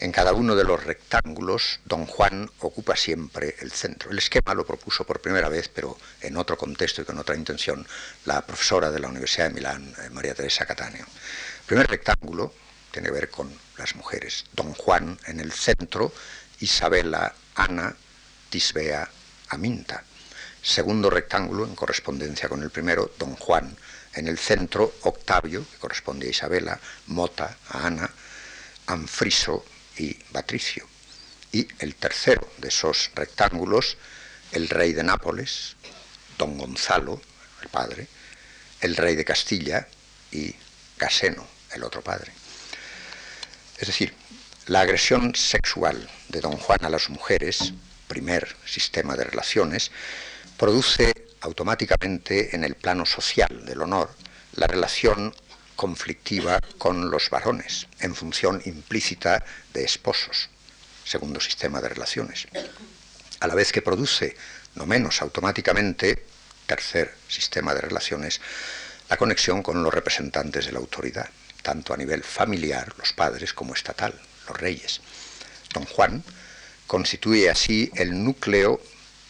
En 0.02 0.14
cada 0.14 0.32
uno 0.32 0.56
de 0.56 0.64
los 0.64 0.82
rectángulos, 0.82 1.82
don 1.84 2.06
Juan 2.06 2.50
ocupa 2.60 2.96
siempre 2.96 3.58
el 3.60 3.74
centro. 3.74 4.12
El 4.12 4.18
esquema 4.20 4.54
lo 4.54 4.66
propuso 4.66 5.04
por 5.04 5.20
primera 5.20 5.50
vez, 5.50 5.68
pero 5.68 5.98
en 6.22 6.38
otro 6.38 6.58
contexto 6.58 7.02
y 7.02 7.06
con 7.06 7.20
otra 7.20 7.36
intención, 7.36 7.86
la 8.24 8.46
profesora 8.46 8.92
de 8.92 9.00
la 9.00 9.10
Universidad 9.10 9.50
de 9.50 9.56
Milán, 9.56 9.94
eh, 10.02 10.10
María 10.12 10.34
Teresa 10.34 10.66
Catáneo. 10.66 11.04
El 11.04 11.66
primer 11.66 11.88
rectángulo 11.88 12.54
tiene 12.92 13.10
que 13.10 13.14
ver 13.14 13.30
con 13.30 13.54
las 13.78 13.94
mujeres. 13.98 14.46
Don 14.54 14.74
Juan 14.74 15.20
en 15.26 15.42
el 15.42 15.52
centro, 15.52 16.14
Isabela, 16.62 17.36
Ana, 17.56 17.94
Tisbea, 18.50 19.10
Aminta. 19.50 20.06
Segundo 20.62 21.10
rectángulo, 21.10 21.66
en 21.66 21.76
correspondencia 21.76 22.48
con 22.48 22.64
el 22.64 22.70
primero, 22.70 23.12
Don 23.20 23.36
Juan. 23.36 23.76
En 24.14 24.30
el 24.30 24.38
centro, 24.38 24.94
Octavio, 25.02 25.66
que 25.70 25.78
corresponde 25.78 26.28
a 26.28 26.30
Isabela, 26.30 26.80
Mota, 27.08 27.58
a 27.68 27.86
Ana, 27.86 28.10
Anfriso, 28.88 29.66
y 30.00 30.14
Patricio. 30.32 30.88
Y 31.52 31.68
el 31.80 31.94
tercero 31.96 32.50
de 32.58 32.70
esos 32.70 33.12
rectángulos, 33.14 33.98
el 34.52 34.70
rey 34.70 34.94
de 34.94 35.04
Nápoles, 35.04 35.76
don 36.38 36.58
Gonzalo, 36.58 37.22
el 37.62 37.70
padre, 37.70 38.08
el 38.82 38.96
rey 38.96 39.16
de 39.16 39.26
Castilla 39.26 39.88
y 40.32 40.56
Caseno, 40.98 41.46
el 41.74 41.84
otro 41.84 42.02
padre. 42.02 42.32
Es 43.78 43.88
decir, 43.88 44.14
la 44.68 44.82
agresión 44.82 45.36
sexual 45.36 46.10
de 46.30 46.42
don 46.42 46.58
Juan 46.58 46.86
a 46.86 46.90
las 46.90 47.10
mujeres, 47.10 47.74
primer 48.08 48.56
sistema 48.66 49.16
de 49.16 49.26
relaciones, 49.26 49.92
produce 50.58 51.14
automáticamente 51.42 52.56
en 52.56 52.64
el 52.64 52.76
plano 52.76 53.06
social 53.06 53.66
del 53.66 53.82
honor 53.82 54.14
la 54.54 54.68
relación 54.68 55.34
conflictiva 55.80 56.60
con 56.78 57.10
los 57.10 57.30
varones, 57.30 57.88
en 58.02 58.14
función 58.14 58.62
implícita 58.66 59.46
de 59.74 59.86
esposos, 59.86 60.50
segundo 61.06 61.40
sistema 61.40 61.80
de 61.80 61.88
relaciones. 61.88 62.50
A 63.40 63.48
la 63.48 63.56
vez 63.56 63.72
que 63.72 63.82
produce, 63.82 64.36
no 64.76 64.86
menos 64.86 65.22
automáticamente, 65.22 66.26
tercer 66.66 67.16
sistema 67.30 67.74
de 67.74 67.80
relaciones, 67.80 68.42
la 69.10 69.16
conexión 69.16 69.64
con 69.64 69.82
los 69.82 69.94
representantes 69.94 70.66
de 70.66 70.74
la 70.74 70.80
autoridad, 70.80 71.30
tanto 71.62 71.94
a 71.94 71.98
nivel 71.98 72.26
familiar, 72.26 72.94
los 72.98 73.14
padres, 73.14 73.54
como 73.54 73.74
estatal, 73.74 74.14
los 74.50 74.58
reyes. 74.58 75.00
Don 75.74 75.86
Juan 75.86 76.22
constituye 76.88 77.50
así 77.50 77.90
el 77.96 78.22
núcleo 78.22 78.82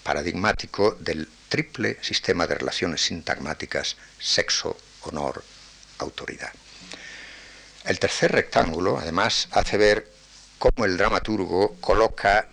paradigmático 0.01 0.97
del 0.99 1.29
triple 1.47 1.99
sistema 2.01 2.47
de 2.47 2.55
relaciones 2.55 3.01
sintagmáticas 3.01 3.97
sexo, 4.17 4.75
honor, 5.01 5.43
El 7.85 7.99
tercer 7.99 8.31
rectángulo, 8.31 8.97
además, 8.97 9.47
hace 9.51 9.77
ver 9.77 10.07
cómo 10.57 10.85
el 10.85 10.97
dramaturgo 10.97 11.75
coloca 11.79 12.47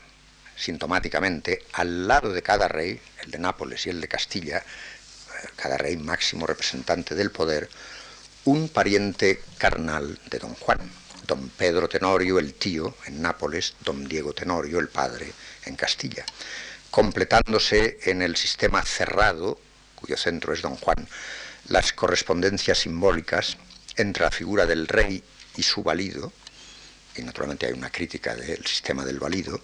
sintomáticamente 0.56 1.64
al 1.72 2.08
lado 2.08 2.32
de 2.32 2.42
cada 2.42 2.68
rey, 2.68 3.00
el 3.22 3.30
de 3.30 3.38
Nápoles 3.38 3.86
y 3.86 3.90
el 3.90 4.00
de 4.00 4.08
Castilla, 4.08 4.58
eh, 4.58 5.48
cada 5.56 5.76
rey 5.76 5.96
máximo 5.96 6.46
representante 6.46 7.14
del 7.14 7.30
poder, 7.30 7.68
un 8.44 8.68
pariente 8.68 9.42
carnal 9.58 10.18
de 10.30 10.38
don 10.38 10.54
Juan, 10.54 10.78
don 11.26 11.50
Pedro 11.50 11.88
Tenorio, 11.88 12.38
el 12.38 12.54
tío, 12.54 12.96
en 13.06 13.20
Nápoles, 13.20 13.74
don 13.84 14.08
Diego 14.08 14.32
Tenorio, 14.32 14.78
el 14.78 14.88
padre, 14.88 15.32
en 15.66 15.76
Castilla, 15.76 16.24
completándose 16.90 17.98
en 18.04 18.22
el 18.22 18.36
sistema 18.36 18.82
cerrado, 18.82 19.58
cuyo 19.96 20.16
centro 20.16 20.54
es 20.54 20.62
don 20.62 20.76
Juan, 20.76 21.06
las 21.68 21.92
correspondencias 21.92 22.78
simbólicas 22.78 23.56
entre 23.96 24.24
la 24.24 24.30
figura 24.30 24.66
del 24.66 24.86
rey 24.86 25.22
y 25.56 25.62
su 25.62 25.82
valido, 25.82 26.32
y 27.16 27.22
naturalmente 27.22 27.66
hay 27.66 27.72
una 27.72 27.90
crítica 27.90 28.34
del 28.34 28.64
sistema 28.66 29.04
del 29.04 29.18
valido, 29.18 29.60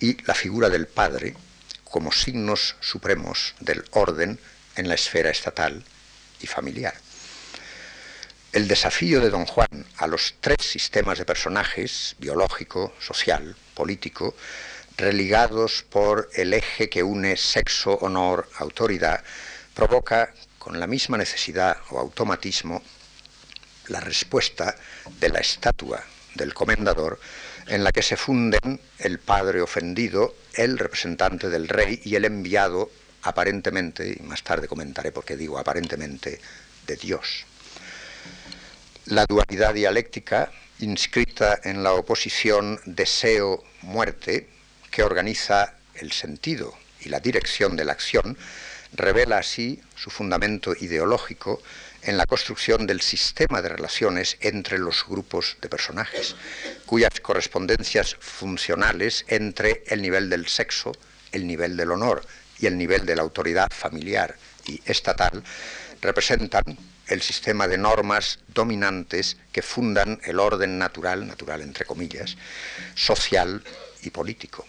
y 0.00 0.20
la 0.24 0.34
figura 0.34 0.68
del 0.68 0.86
padre 0.86 1.34
como 1.84 2.12
signos 2.12 2.76
supremos 2.80 3.54
del 3.60 3.84
orden 3.92 4.38
en 4.76 4.88
la 4.88 4.94
esfera 4.94 5.30
estatal 5.30 5.84
y 6.40 6.46
familiar. 6.46 6.94
El 8.52 8.68
desafío 8.68 9.20
de 9.20 9.30
don 9.30 9.46
Juan 9.46 9.86
a 9.96 10.06
los 10.06 10.34
tres 10.40 10.58
sistemas 10.60 11.18
de 11.18 11.24
personajes, 11.24 12.14
biológico, 12.18 12.94
social, 13.00 13.56
político, 13.74 14.36
religados 14.96 15.84
por 15.88 16.30
el 16.34 16.54
eje 16.54 16.88
que 16.88 17.02
une 17.02 17.36
sexo, 17.36 17.98
honor, 18.00 18.48
autoridad, 18.58 19.24
provoca 19.74 20.32
con 20.64 20.80
la 20.80 20.86
misma 20.86 21.18
necesidad 21.18 21.76
o 21.90 21.98
automatismo 21.98 22.82
la 23.88 24.00
respuesta 24.00 24.74
de 25.20 25.28
la 25.28 25.40
estatua 25.40 26.02
del 26.34 26.54
comendador 26.54 27.20
en 27.66 27.84
la 27.84 27.92
que 27.92 28.00
se 28.00 28.16
funden 28.16 28.80
el 28.98 29.18
padre 29.18 29.60
ofendido, 29.60 30.34
el 30.54 30.78
representante 30.78 31.50
del 31.50 31.68
rey 31.68 32.00
y 32.02 32.14
el 32.14 32.24
enviado 32.24 32.90
aparentemente, 33.24 34.16
y 34.18 34.22
más 34.22 34.42
tarde 34.42 34.66
comentaré 34.66 35.12
por 35.12 35.26
qué 35.26 35.36
digo 35.36 35.58
aparentemente, 35.58 36.40
de 36.86 36.96
Dios. 36.96 37.44
La 39.04 39.26
dualidad 39.26 39.74
dialéctica, 39.74 40.50
inscrita 40.78 41.60
en 41.62 41.82
la 41.82 41.92
oposición 41.92 42.80
deseo-muerte, 42.86 44.48
que 44.90 45.02
organiza 45.02 45.74
el 45.94 46.12
sentido 46.12 46.74
y 47.00 47.10
la 47.10 47.20
dirección 47.20 47.76
de 47.76 47.84
la 47.84 47.92
acción, 47.92 48.38
revela 48.94 49.38
así 49.38 49.80
su 49.96 50.10
fundamento 50.10 50.72
ideológico 50.78 51.62
en 52.02 52.16
la 52.16 52.26
construcción 52.26 52.86
del 52.86 53.00
sistema 53.00 53.62
de 53.62 53.70
relaciones 53.70 54.36
entre 54.40 54.78
los 54.78 55.04
grupos 55.06 55.56
de 55.60 55.68
personajes, 55.68 56.36
cuyas 56.86 57.20
correspondencias 57.20 58.16
funcionales 58.20 59.24
entre 59.28 59.82
el 59.86 60.02
nivel 60.02 60.30
del 60.30 60.46
sexo, 60.46 60.92
el 61.32 61.46
nivel 61.46 61.76
del 61.76 61.90
honor 61.90 62.24
y 62.58 62.66
el 62.66 62.78
nivel 62.78 63.06
de 63.06 63.16
la 63.16 63.22
autoridad 63.22 63.68
familiar 63.72 64.36
y 64.66 64.80
estatal 64.84 65.42
representan 66.00 66.62
el 67.06 67.22
sistema 67.22 67.68
de 67.68 67.78
normas 67.78 68.38
dominantes 68.48 69.36
que 69.52 69.62
fundan 69.62 70.20
el 70.24 70.38
orden 70.40 70.78
natural, 70.78 71.26
natural 71.26 71.62
entre 71.62 71.84
comillas, 71.84 72.36
social 72.94 73.62
y 74.02 74.10
político. 74.10 74.66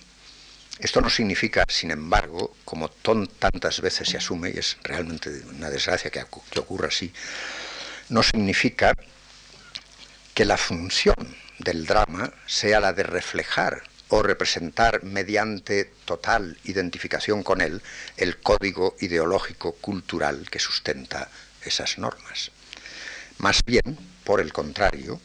Esto 0.80 1.00
no 1.00 1.10
significa, 1.10 1.66
sin 1.70 1.92
embargo, 1.92 2.56
como 2.66 2.90
tantas 2.90 3.80
veces 3.80 4.10
se 4.10 4.18
asume, 4.18 4.50
y 4.50 4.60
es 4.60 4.78
realmente 4.84 5.30
una 5.50 5.70
desgracia 5.70 6.12
que, 6.12 6.22
ocurra 6.60 6.90
así, 6.90 7.14
no 8.10 8.22
significa 8.22 8.94
que 10.34 10.46
la 10.46 10.58
función 10.58 11.16
del 11.60 11.86
drama 11.86 12.34
sea 12.46 12.82
la 12.82 12.92
de 12.92 13.04
reflejar 13.04 13.84
o 14.10 14.22
representar 14.22 15.04
mediante 15.04 15.86
total 16.04 16.58
identificación 16.66 17.42
con 17.42 17.62
él 17.62 17.82
el 18.18 18.38
código 18.38 18.96
ideológico 19.00 19.72
cultural 19.74 20.50
que 20.52 20.60
sustenta 20.60 21.30
esas 21.64 21.98
normas. 21.98 22.52
Más 23.38 23.64
bien, 23.66 23.98
por 24.24 24.42
el 24.42 24.54
contrario, 24.54 25.20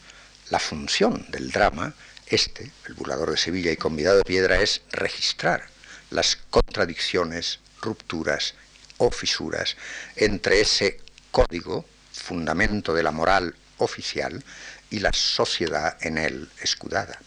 la 0.49 0.59
función 0.61 1.27
del 1.29 1.51
drama 1.51 1.95
este, 2.31 2.71
el 2.87 2.95
burlador 2.95 3.31
de 3.31 3.37
Sevilla 3.37 3.71
y 3.71 3.77
convidado 3.77 4.19
de 4.19 4.25
piedra, 4.25 4.61
es 4.61 4.83
registrar 4.93 5.69
las 6.11 6.37
contradicciones, 6.51 7.61
rupturas 7.83 8.55
o 8.99 9.11
fisuras 9.11 9.77
entre 10.17 10.61
ese 10.61 11.01
código, 11.31 11.85
fundamento 12.13 12.95
de 12.95 13.03
la 13.03 13.11
moral 13.11 13.55
oficial, 13.79 14.43
y 14.91 14.99
la 14.99 15.13
sociedad 15.13 15.97
en 16.01 16.19
él 16.19 16.51
escudada. 16.61 17.19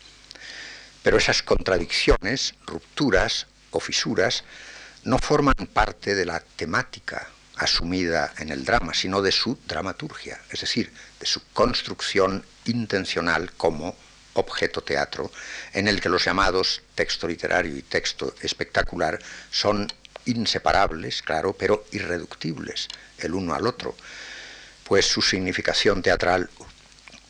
Pero 1.02 1.18
esas 1.18 1.42
contradicciones, 1.42 2.56
rupturas 2.66 3.48
o 3.72 3.80
fisuras 3.80 4.44
no 5.04 5.18
forman 5.18 5.68
parte 5.74 6.14
de 6.14 6.26
la 6.26 6.40
temática 6.40 7.30
asumida 7.56 8.34
en 8.38 8.50
el 8.50 8.66
drama, 8.66 8.94
sino 8.94 9.22
de 9.22 9.32
su 9.32 9.58
dramaturgia, 9.68 10.42
es 10.50 10.62
decir, 10.62 10.92
de 11.20 11.26
su 11.26 11.42
construcción 11.54 12.46
intencional 12.66 13.52
como 13.54 13.96
objeto 14.34 14.82
teatro, 14.82 15.32
en 15.74 15.88
el 15.88 16.02
que 16.02 16.10
los 16.10 16.26
llamados 16.26 16.82
texto 16.96 17.28
literario 17.28 17.76
y 17.76 17.82
texto 17.82 18.36
espectacular 18.42 19.20
son 19.52 19.92
inseparables, 20.26 21.22
claro, 21.22 21.54
pero 21.54 21.86
irreductibles 21.92 22.88
el 23.20 23.34
uno 23.34 23.54
al 23.54 23.68
otro, 23.68 23.96
pues 24.84 25.06
su 25.06 25.22
significación 25.22 26.02
teatral 26.02 26.50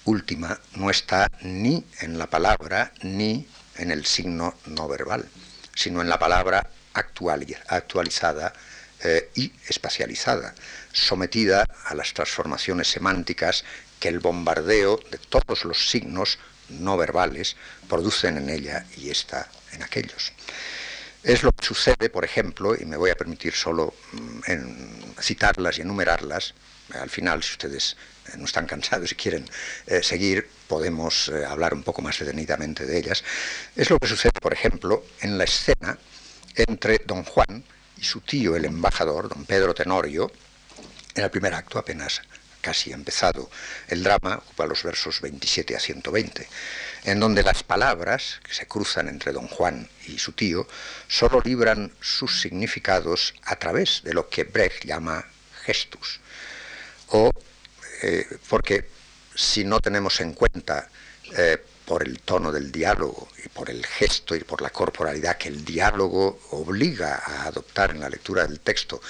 última 0.05 0.59
no 0.75 0.89
está 0.89 1.29
ni 1.41 1.85
en 2.01 2.17
la 2.17 2.27
palabra 2.27 2.91
ni 3.01 3.47
en 3.77 3.91
el 3.91 4.05
signo 4.05 4.55
no 4.65 4.87
verbal, 4.87 5.27
sino 5.75 6.01
en 6.01 6.09
la 6.09 6.19
palabra 6.19 6.69
actualizada 6.93 8.53
eh, 9.03 9.31
y 9.35 9.51
espacializada, 9.67 10.53
sometida 10.91 11.65
a 11.85 11.95
las 11.95 12.13
transformaciones 12.13 12.87
semánticas 12.89 13.63
que 13.99 14.09
el 14.09 14.19
bombardeo 14.19 14.99
de 15.11 15.17
todos 15.17 15.65
los 15.65 15.89
signos 15.89 16.37
no 16.69 16.97
verbales 16.97 17.55
producen 17.87 18.37
en 18.37 18.49
ella 18.49 18.85
y 18.97 19.09
esta 19.09 19.49
en 19.71 19.83
aquellos. 19.83 20.33
Es 21.23 21.43
lo 21.43 21.51
que 21.53 21.65
sucede, 21.65 22.09
por 22.09 22.25
ejemplo, 22.25 22.75
y 22.75 22.85
me 22.85 22.97
voy 22.97 23.09
a 23.09 23.15
permitir 23.15 23.53
solo 23.53 23.93
mm, 24.11 25.21
citarlas 25.21 25.77
y 25.77 25.81
enumerarlas, 25.81 26.53
al 26.93 27.09
final, 27.09 27.41
si 27.41 27.51
ustedes 27.53 27.95
eh, 28.27 28.37
no 28.37 28.45
están 28.45 28.65
cansados 28.65 29.11
y 29.11 29.15
quieren 29.15 29.49
eh, 29.87 30.03
seguir, 30.03 30.47
podemos 30.67 31.29
eh, 31.29 31.45
hablar 31.45 31.73
un 31.73 31.83
poco 31.83 32.01
más 32.01 32.19
detenidamente 32.19 32.85
de 32.85 32.97
ellas. 32.97 33.23
Es 33.75 33.89
lo 33.89 33.97
que 33.97 34.07
sucede, 34.07 34.39
por 34.41 34.53
ejemplo, 34.53 35.05
en 35.21 35.37
la 35.37 35.45
escena 35.45 35.97
entre 36.55 37.01
don 37.05 37.23
Juan 37.23 37.63
y 37.97 38.03
su 38.03 38.21
tío, 38.21 38.55
el 38.55 38.65
embajador, 38.65 39.29
don 39.29 39.45
Pedro 39.45 39.73
Tenorio, 39.73 40.31
en 41.15 41.23
el 41.23 41.31
primer 41.31 41.53
acto, 41.53 41.79
apenas 41.79 42.21
casi 42.63 42.91
empezado 42.91 43.51
el 43.89 44.01
drama, 44.01 44.37
ocupa 44.37 44.65
los 44.65 44.81
versos 44.81 45.21
27 45.21 45.75
a 45.75 45.79
120 45.79 46.47
en 47.03 47.19
donde 47.19 47.43
las 47.43 47.63
palabras 47.63 48.39
que 48.43 48.53
se 48.53 48.67
cruzan 48.67 49.09
entre 49.09 49.33
don 49.33 49.47
Juan 49.47 49.89
y 50.07 50.17
su 50.17 50.31
tío 50.31 50.67
solo 51.07 51.41
libran 51.43 51.91
sus 51.99 52.41
significados 52.41 53.35
a 53.43 53.57
través 53.57 54.01
de 54.03 54.13
lo 54.13 54.29
que 54.29 54.45
Brecht 54.45 54.85
llama 54.85 55.25
gestus. 55.65 56.19
O 57.09 57.29
eh, 58.01 58.25
porque 58.49 58.89
si 59.35 59.63
no 59.63 59.79
tenemos 59.79 60.19
en 60.21 60.33
cuenta 60.33 60.89
eh, 61.37 61.57
por 61.85 62.03
el 62.03 62.19
tono 62.19 62.51
del 62.51 62.71
diálogo 62.71 63.27
y 63.43 63.49
por 63.49 63.69
el 63.69 63.85
gesto 63.85 64.35
y 64.35 64.43
por 64.43 64.61
la 64.61 64.69
corporalidad 64.69 65.37
que 65.37 65.49
el 65.49 65.65
diálogo 65.65 66.39
obliga 66.51 67.21
a 67.25 67.43
adoptar 67.47 67.91
en 67.91 67.99
la 67.99 68.09
lectura 68.09 68.47
del 68.47 68.61
texto, 68.61 69.01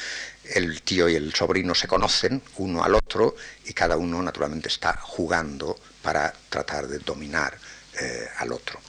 el 0.45 0.81
tío 0.81 1.07
y 1.07 1.15
el 1.15 1.33
sobrino 1.33 1.73
se 1.73 1.87
conocen 1.87 2.41
uno 2.57 2.83
al 2.83 2.95
otro 2.95 3.35
y 3.65 3.73
cada 3.73 3.97
uno 3.97 4.21
naturalmente 4.21 4.67
está 4.67 4.93
jugando 4.93 5.77
para 6.01 6.33
tratar 6.49 6.87
de 6.87 6.99
dominar 6.99 7.57
eh, 7.99 8.27
al 8.37 8.51
otro. 8.51 8.79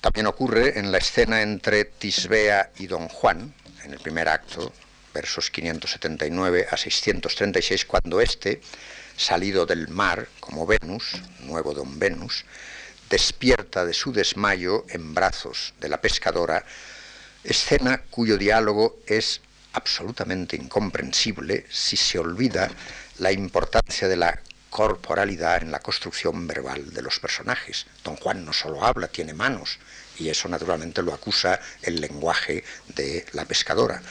también 0.00 0.26
ocurre 0.26 0.78
en 0.78 0.92
la 0.92 0.98
escena 0.98 1.42
entre 1.42 1.84
Tisbea 1.84 2.70
y 2.78 2.86
Don 2.86 3.08
Juan, 3.08 3.52
en 3.82 3.92
el 3.92 3.98
primer 3.98 4.28
acto, 4.28 4.72
versos 5.12 5.50
579 5.50 6.68
a 6.70 6.76
636, 6.76 7.86
cuando 7.86 8.20
éste, 8.20 8.60
salido 9.16 9.64
del 9.64 9.88
mar 9.88 10.28
como 10.40 10.66
Venus, 10.66 11.14
nuevo 11.40 11.72
Don 11.72 11.98
Venus, 11.98 12.44
despierta 13.08 13.84
de 13.86 13.94
su 13.94 14.12
desmayo 14.12 14.84
en 14.88 15.14
brazos 15.14 15.72
de 15.80 15.88
la 15.88 16.00
pescadora, 16.00 16.64
escena 17.46 18.02
cuyo 18.10 18.36
diálogo 18.36 18.98
es 19.06 19.40
absolutamente 19.72 20.56
incomprensible 20.56 21.66
si 21.70 21.96
se 21.96 22.18
olvida 22.18 22.70
la 23.18 23.32
importancia 23.32 24.08
de 24.08 24.16
la 24.16 24.40
corporalidad 24.70 25.62
en 25.62 25.70
la 25.70 25.80
construcción 25.80 26.46
verbal 26.46 26.92
de 26.92 27.02
los 27.02 27.18
personajes. 27.18 27.86
Don 28.04 28.16
Juan 28.16 28.44
no 28.44 28.52
solo 28.52 28.84
habla, 28.84 29.08
tiene 29.08 29.32
manos, 29.32 29.78
y 30.18 30.28
eso 30.28 30.48
naturalmente 30.48 31.02
lo 31.02 31.14
acusa 31.14 31.60
el 31.82 32.00
lenguaje 32.00 32.64
de 32.94 33.24
la 33.32 33.44
pescadora. 33.44 34.02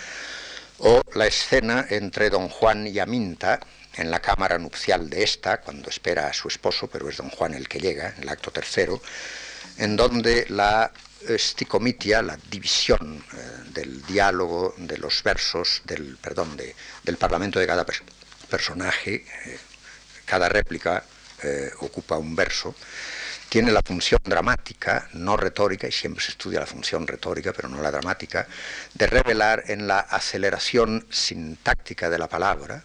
O 0.80 1.02
la 1.14 1.28
escena 1.28 1.86
entre 1.90 2.30
don 2.30 2.50
Juan 2.50 2.88
y 2.88 3.00
Aminta 3.00 3.60
en 3.96 4.12
la 4.12 4.20
cámara 4.20 4.58
nupcial 4.58 5.10
de 5.10 5.24
esta, 5.24 5.62
cuando 5.62 5.90
espera 5.90 6.28
a 6.28 6.34
su 6.34 6.48
esposo, 6.48 6.88
pero 6.88 7.10
es 7.10 7.18
don 7.18 7.30
Juan 7.30 7.54
el 7.54 7.68
que 7.68 7.80
llega, 7.80 8.14
en 8.18 8.24
el 8.24 8.30
acto 8.30 8.52
tercero, 8.52 9.02
en 9.78 9.96
donde 9.96 10.46
la 10.50 10.92
sticomitia, 11.38 12.22
la 12.22 12.38
división 12.38 13.24
eh, 13.34 13.70
del 13.74 14.06
diálogo, 14.06 14.74
de 14.78 14.98
los 14.98 15.24
versos, 15.24 15.82
del, 15.86 16.18
perdón, 16.18 16.58
del 16.58 17.18
parlamento 17.18 17.60
de 17.60 17.68
cada 17.68 17.86
personaje, 18.50 19.26
eh, 19.46 19.60
cada 20.26 20.50
réplica 20.50 21.04
eh, 21.44 21.72
ocupa 21.80 22.18
un 22.18 22.36
verso, 22.36 22.76
tiene 23.50 23.72
la 23.72 23.82
función 23.86 24.20
dramática, 24.24 25.08
no 25.14 25.38
retórica, 25.38 25.88
y 25.88 25.92
siempre 25.92 26.24
se 26.24 26.32
estudia 26.32 26.60
la 26.60 26.66
función 26.66 27.06
retórica, 27.06 27.54
pero 27.54 27.70
no 27.70 27.82
la 27.82 27.92
dramática, 27.92 28.48
de 28.94 29.08
revelar 29.08 29.64
en 29.68 29.88
la 29.88 30.00
aceleración 30.00 31.06
sintáctica 31.10 32.10
de 32.10 32.18
la 32.18 32.28
palabra 32.28 32.84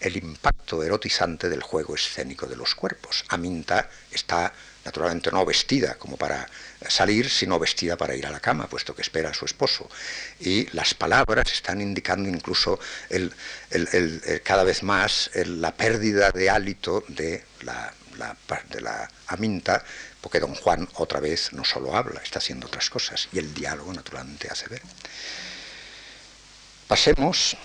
el 0.00 0.16
impacto 0.16 0.82
erotizante 0.82 1.48
del 1.48 1.62
juego 1.62 1.94
escénico 1.94 2.46
de 2.46 2.56
los 2.56 2.74
cuerpos. 2.74 3.24
Aminta 3.28 3.88
está 4.10 4.52
naturalmente 4.84 5.30
no 5.30 5.44
vestida 5.44 5.94
como 5.96 6.16
para 6.16 6.48
salir, 6.88 7.28
sino 7.28 7.58
vestida 7.58 7.96
para 7.96 8.14
ir 8.14 8.26
a 8.26 8.30
la 8.30 8.40
cama, 8.40 8.68
puesto 8.68 8.94
que 8.94 9.02
espera 9.02 9.30
a 9.30 9.34
su 9.34 9.44
esposo. 9.44 9.88
Y 10.40 10.66
las 10.74 10.94
palabras 10.94 11.52
están 11.52 11.80
indicando 11.80 12.28
incluso 12.28 12.78
cada 14.44 14.64
vez 14.64 14.82
más 14.82 15.30
la 15.34 15.74
pérdida 15.74 16.30
de 16.30 16.50
hálito 16.50 17.04
de 17.08 17.44
la, 17.62 17.92
de 18.70 18.80
la 18.80 19.10
aminta, 19.26 19.84
porque 20.20 20.40
don 20.40 20.54
Juan 20.54 20.88
otra 20.94 21.20
vez 21.20 21.52
no 21.52 21.64
solo 21.64 21.96
habla, 21.96 22.20
está 22.22 22.38
haciendo 22.38 22.66
otras 22.66 22.90
cosas, 22.90 23.28
y 23.32 23.38
el 23.38 23.54
diálogo 23.54 23.92
naturalmente 23.92 24.48
hace 24.50 24.68
ver. 24.68 24.82
Pasemos 26.86 27.56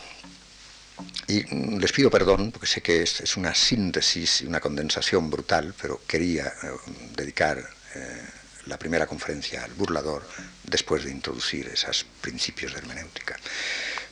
y 1.27 1.43
les 1.79 1.91
pido 1.91 2.09
perdón, 2.09 2.51
porque 2.51 2.67
sé 2.67 2.81
que 2.81 3.01
es, 3.01 3.37
una 3.37 3.53
síntesis 3.53 4.41
y 4.41 4.45
una 4.45 4.59
condensación 4.59 5.29
brutal, 5.29 5.73
pero 5.81 6.01
quería 6.07 6.47
eh, 6.47 6.69
dedicar 7.15 7.57
eh, 7.95 8.21
la 8.67 8.77
primera 8.77 9.07
conferencia 9.07 9.63
al 9.63 9.73
burlador 9.73 10.27
después 10.63 11.03
de 11.03 11.11
introducir 11.11 11.67
esos 11.67 12.05
principios 12.21 12.73
de 12.73 12.79
hermenéutica. 12.79 13.37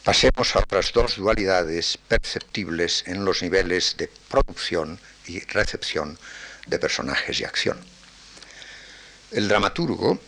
Pasemos 0.03 0.55
a 0.55 0.59
otras 0.59 0.91
dos 0.91 1.15
dualidades 1.15 1.97
perceptibles 1.97 3.03
en 3.07 3.23
los 3.23 3.41
niveles 3.41 3.95
de 3.97 4.09
producción 4.29 4.99
y 5.27 5.39
recepción 5.39 6.17
de 6.67 6.79
personajes 6.79 7.39
y 7.39 7.45
acción. 7.45 7.79
El 9.31 9.47
dramaturgo, 9.47 10.19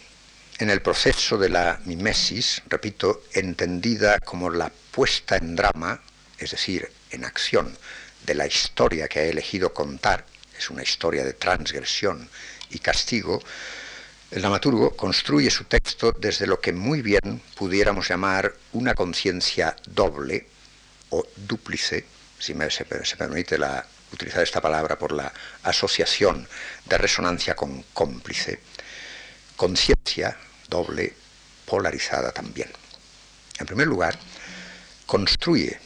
en 0.59 0.69
el 0.69 0.81
proceso 0.81 1.37
de 1.37 1.49
la 1.49 1.79
mimesis, 1.85 2.61
repito, 2.69 3.23
entendida 3.33 4.19
como 4.19 4.49
la 4.49 4.71
puesta 4.91 5.35
en 5.35 5.55
drama 5.55 6.01
es 6.39 6.51
decir, 6.51 6.91
en 7.11 7.25
acción, 7.25 7.77
de 8.25 8.33
la 8.33 8.47
historia 8.47 9.07
que 9.07 9.19
ha 9.19 9.23
elegido 9.23 9.73
contar, 9.73 10.25
es 10.57 10.69
una 10.69 10.83
historia 10.83 11.23
de 11.23 11.33
transgresión 11.33 12.29
y 12.71 12.79
castigo, 12.79 13.41
el 14.31 14.41
dramaturgo 14.41 14.95
construye 14.95 15.51
su 15.51 15.65
texto 15.65 16.11
desde 16.11 16.47
lo 16.47 16.59
que 16.59 16.73
muy 16.73 17.01
bien 17.01 17.41
pudiéramos 17.55 18.09
llamar 18.09 18.55
una 18.73 18.95
conciencia 18.95 19.75
doble 19.85 20.47
o 21.11 21.25
dúplice, 21.35 22.05
si 22.39 22.53
me, 22.53 22.69
se, 22.71 22.85
permite 22.85 23.57
la, 23.57 23.85
utilizar 24.11 24.41
esta 24.41 24.61
palabra 24.61 24.97
por 24.97 25.11
la 25.11 25.31
asociación 25.63 26.47
de 26.85 26.97
resonancia 26.97 27.55
con 27.55 27.83
cómplice, 27.93 28.59
conciencia 29.55 30.35
doble 30.67 31.13
polarizada 31.65 32.31
también. 32.31 32.71
En 33.59 33.65
primer 33.65 33.87
lugar, 33.87 34.17
construye 35.05 35.79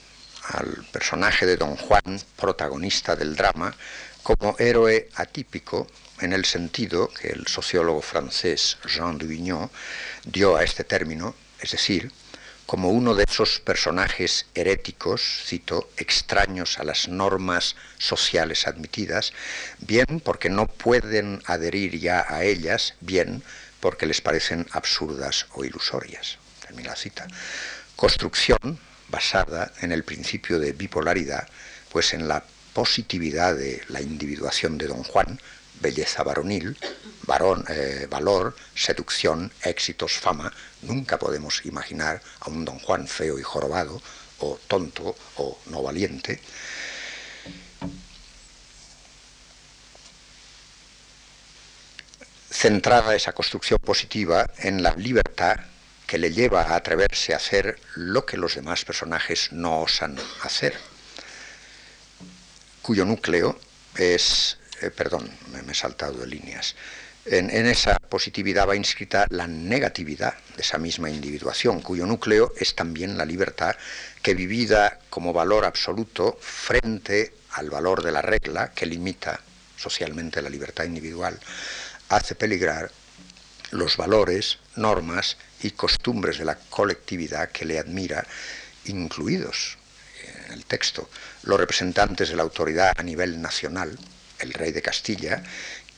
al 0.49 0.85
personaje 0.91 1.45
de 1.45 1.57
Don 1.57 1.75
Juan, 1.75 2.19
protagonista 2.35 3.15
del 3.15 3.35
drama, 3.35 3.75
como 4.23 4.55
héroe 4.59 5.09
atípico 5.15 5.87
en 6.19 6.33
el 6.33 6.45
sentido 6.45 7.09
que 7.09 7.29
el 7.29 7.47
sociólogo 7.47 8.01
francés 8.01 8.77
Jean 8.85 9.17
Duvignon 9.17 9.69
dio 10.25 10.55
a 10.55 10.63
este 10.63 10.83
término, 10.83 11.35
es 11.61 11.71
decir, 11.71 12.11
como 12.65 12.89
uno 12.89 13.15
de 13.15 13.25
esos 13.27 13.59
personajes 13.59 14.45
heréticos, 14.53 15.21
cito, 15.45 15.89
extraños 15.97 16.77
a 16.77 16.83
las 16.83 17.07
normas 17.07 17.75
sociales 17.97 18.67
admitidas, 18.67 19.33
bien 19.79 20.19
porque 20.23 20.49
no 20.49 20.67
pueden 20.67 21.41
adherir 21.45 21.99
ya 21.99 22.25
a 22.27 22.43
ellas, 22.43 22.93
bien 23.01 23.41
porque 23.79 24.05
les 24.05 24.21
parecen 24.21 24.67
absurdas 24.71 25.47
o 25.53 25.65
ilusorias. 25.65 26.37
Termina 26.61 26.89
la 26.89 26.95
cita. 26.95 27.25
Construcción, 27.95 28.79
basada 29.09 29.71
en 29.81 29.91
el 29.91 30.03
principio 30.03 30.59
de 30.59 30.73
bipolaridad, 30.73 31.47
pues 31.91 32.13
en 32.13 32.27
la 32.27 32.43
positividad 32.73 33.55
de 33.55 33.81
la 33.89 34.01
individuación 34.01 34.77
de 34.77 34.87
don 34.87 35.03
Juan, 35.03 35.39
belleza 35.81 36.23
varonil, 36.23 36.77
varón, 37.25 37.65
eh, 37.69 38.07
valor, 38.09 38.55
seducción, 38.75 39.51
éxitos, 39.63 40.13
fama, 40.13 40.51
nunca 40.81 41.17
podemos 41.17 41.65
imaginar 41.65 42.21
a 42.39 42.49
un 42.49 42.65
don 42.65 42.79
Juan 42.79 43.07
feo 43.07 43.39
y 43.39 43.43
jorobado, 43.43 44.01
o 44.39 44.57
tonto, 44.67 45.15
o 45.37 45.59
no 45.67 45.83
valiente. 45.83 46.39
Centrada 52.49 53.15
esa 53.15 53.33
construcción 53.33 53.79
positiva 53.79 54.49
en 54.57 54.81
la 54.83 54.95
libertad 54.95 55.59
que 56.09 56.17
le 56.17 56.33
lleva 56.33 56.63
a 56.63 56.75
atreverse 56.75 57.33
a 57.33 57.37
hacer 57.37 57.79
lo 57.93 58.25
que 58.25 58.35
los 58.35 58.55
demás 58.55 58.83
personajes 58.83 59.51
no 59.51 59.81
osan 59.81 60.17
hacer, 60.41 60.73
cuyo 62.81 63.05
núcleo 63.05 63.59
es, 63.95 64.57
eh, 64.81 64.89
perdón, 64.89 65.29
me, 65.51 65.71
he 65.71 65.75
saltado 65.75 66.17
de 66.17 66.25
líneas, 66.25 66.75
en, 67.25 67.51
en, 67.51 67.67
esa 67.67 67.99
positividad 67.99 68.67
va 68.67 68.75
inscrita 68.75 69.27
la 69.29 69.45
negatividad 69.45 70.33
de 70.55 70.63
esa 70.63 70.79
misma 70.79 71.11
individuación, 71.11 71.79
cuyo 71.79 72.07
núcleo 72.07 72.53
es 72.57 72.73
también 72.73 73.15
la 73.15 73.25
libertad 73.25 73.75
que 74.23 74.33
vivida 74.33 74.97
como 75.11 75.31
valor 75.31 75.63
absoluto 75.63 76.39
frente 76.41 77.35
al 77.51 77.69
valor 77.69 78.01
de 78.01 78.13
la 78.13 78.23
regla 78.23 78.71
que 78.71 78.87
limita 78.87 79.41
socialmente 79.77 80.41
la 80.41 80.49
libertad 80.49 80.85
individual, 80.85 81.39
hace 82.09 82.33
peligrar 82.33 82.89
los 83.69 83.95
valores, 83.95 84.57
normas 84.75 85.37
y 85.61 85.71
costumbres 85.71 86.37
de 86.37 86.45
la 86.45 86.55
colectividad 86.55 87.49
que 87.51 87.65
le 87.65 87.79
admira, 87.79 88.25
incluidos 88.85 89.77
en 90.45 90.53
el 90.53 90.65
texto 90.65 91.09
los 91.43 91.59
representantes 91.59 92.29
de 92.29 92.35
la 92.35 92.43
autoridad 92.43 92.93
a 92.97 93.03
nivel 93.03 93.41
nacional, 93.41 93.97
el 94.39 94.53
rey 94.53 94.71
de 94.71 94.81
Castilla, 94.81 95.43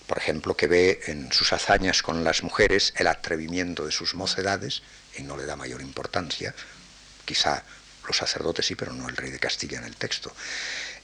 por 0.07 0.17
ejemplo, 0.17 0.57
que 0.57 0.67
ve 0.67 0.99
en 1.07 1.31
sus 1.31 1.53
hazañas 1.53 2.01
con 2.01 2.23
las 2.23 2.43
mujeres 2.43 2.93
el 2.97 3.07
atrevimiento 3.07 3.85
de 3.85 3.91
sus 3.91 4.13
mocedades 4.13 4.81
y 5.17 5.23
no 5.23 5.37
le 5.37 5.45
da 5.45 5.55
mayor 5.55 5.81
importancia, 5.81 6.53
quizá 7.23 7.63
los 8.05 8.17
sacerdotes 8.17 8.65
sí, 8.65 8.75
pero 8.75 8.93
no 8.93 9.07
el 9.07 9.15
rey 9.15 9.31
de 9.31 9.39
Castilla 9.39 9.77
en 9.77 9.85
el 9.85 9.95
texto. 9.95 10.33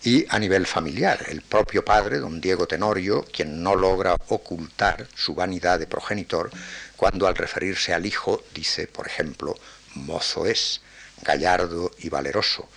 Y 0.04 0.26
a 0.30 0.40
nivel 0.40 0.68
familiar, 0.68 1.26
el 1.30 1.42
propio 1.42 1.86
padre, 1.86 2.20
don 2.20 2.42
Diego 2.42 2.68
Tenorio, 2.68 3.26
quien 3.32 3.64
no 3.64 3.76
logra 3.76 4.16
ocultar 4.28 5.08
su 5.16 5.34
vanidad 5.34 5.80
de 5.80 5.88
progenitor, 5.88 6.52
cuando 6.98 7.28
al 7.28 7.36
referirse 7.36 7.94
al 7.94 8.06
hijo 8.06 8.44
dice, 8.54 8.88
por 8.88 9.08
ejemplo, 9.08 9.58
mozo 9.94 10.46
es, 10.46 10.82
gallardo 11.22 11.92
y 12.00 12.10
valeroso, 12.10 12.68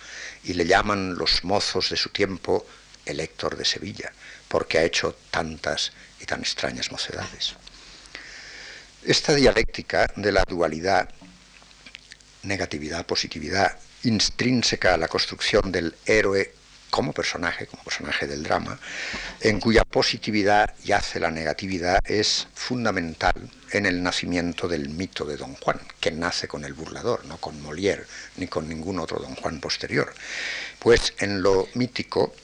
y 0.43 0.53
le 0.53 0.65
llaman 0.65 1.15
los 1.15 1.43
mozos 1.43 1.89
de 1.89 1.97
su 1.97 2.09
tiempo 2.09 2.65
el 3.05 3.19
Héctor 3.19 3.57
de 3.57 3.65
Sevilla, 3.65 4.13
porque 4.47 4.77
ha 4.77 4.83
hecho 4.83 5.15
tantas 5.31 5.91
y 6.19 6.25
tan 6.25 6.41
extrañas 6.41 6.91
mocedades. 6.91 7.55
Esta 9.03 9.33
dialéctica 9.33 10.11
de 10.15 10.31
la 10.31 10.43
dualidad, 10.47 11.09
negatividad, 12.43 13.05
positividad, 13.05 13.77
intrínseca 14.03 14.93
a 14.93 14.97
la 14.97 15.07
construcción 15.07 15.71
del 15.71 15.95
héroe 16.05 16.53
como 16.91 17.13
personaje, 17.13 17.65
como 17.65 17.83
personaje 17.83 18.27
del 18.27 18.43
drama, 18.43 18.77
en 19.39 19.59
cuya 19.59 19.83
positividad 19.83 20.75
yace 20.83 21.19
la 21.19 21.31
negatividad, 21.31 21.99
es 22.05 22.47
fundamental 22.53 23.33
en 23.71 23.87
el 23.87 24.03
nacimiento 24.03 24.67
del 24.67 24.89
mito 24.89 25.25
de 25.25 25.37
Don 25.37 25.55
Juan, 25.55 25.79
que 25.99 26.11
nace 26.11 26.47
con 26.47 26.65
el 26.65 26.73
burlador, 26.73 27.25
no 27.25 27.37
con 27.37 27.59
Molière 27.63 28.05
ni 28.37 28.47
con 28.47 28.67
ningún 28.69 28.99
otro 28.99 29.19
Don 29.19 29.35
Juan 29.35 29.59
posterior. 29.59 30.13
Pues 30.77 31.13
en 31.17 31.41
lo 31.41 31.67
mítico, 31.73 32.35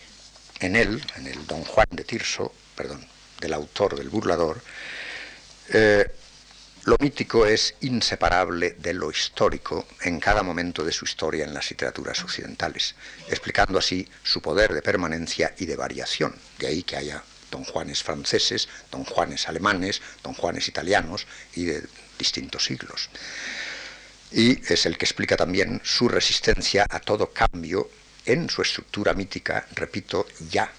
en 0.59 0.75
él, 0.75 1.03
en 1.17 1.27
el 1.27 1.45
Don 1.45 1.63
Juan 1.63 1.87
de 1.91 2.05
Tirso, 2.05 2.53
perdón, 2.75 3.05
del 3.39 3.53
autor 3.53 3.95
del 3.95 4.09
burlador, 4.09 4.61
eh, 5.73 6.09
lo 6.87 6.95
mítico 7.01 7.45
es 7.45 7.75
inseparable 7.81 8.77
de 8.79 8.93
lo 8.93 9.11
histórico 9.11 9.85
en 10.03 10.21
cada 10.21 10.41
momento 10.41 10.85
de 10.85 10.93
su 10.93 11.03
historia 11.03 11.43
en 11.43 11.53
las 11.53 11.69
literaturas 11.69 12.23
occidentales, 12.23 12.95
explicando 13.27 13.77
así 13.77 14.07
su 14.23 14.41
poder 14.41 14.71
de 14.71 14.81
permanencia 14.81 15.53
y 15.57 15.65
de 15.65 15.75
variación. 15.75 16.33
De 16.57 16.67
ahí 16.67 16.83
que 16.83 16.95
haya 16.95 17.21
don 17.51 17.65
Juanes 17.65 18.01
franceses, 18.01 18.69
don 18.89 19.03
Juanes 19.03 19.49
alemanes, 19.49 20.01
don 20.23 20.33
Juanes 20.33 20.69
italianos 20.69 21.27
y 21.55 21.65
de 21.65 21.83
distintos 22.17 22.63
siglos. 22.63 23.09
Y 24.31 24.65
es 24.71 24.85
el 24.85 24.97
que 24.97 25.03
explica 25.03 25.35
también 25.35 25.81
su 25.83 26.07
resistencia 26.07 26.87
a 26.89 27.01
todo 27.01 27.33
cambio 27.33 27.89
en 28.25 28.49
su 28.49 28.61
estructura 28.61 29.13
mítica, 29.13 29.67
repito, 29.75 30.25
ya 30.49 30.71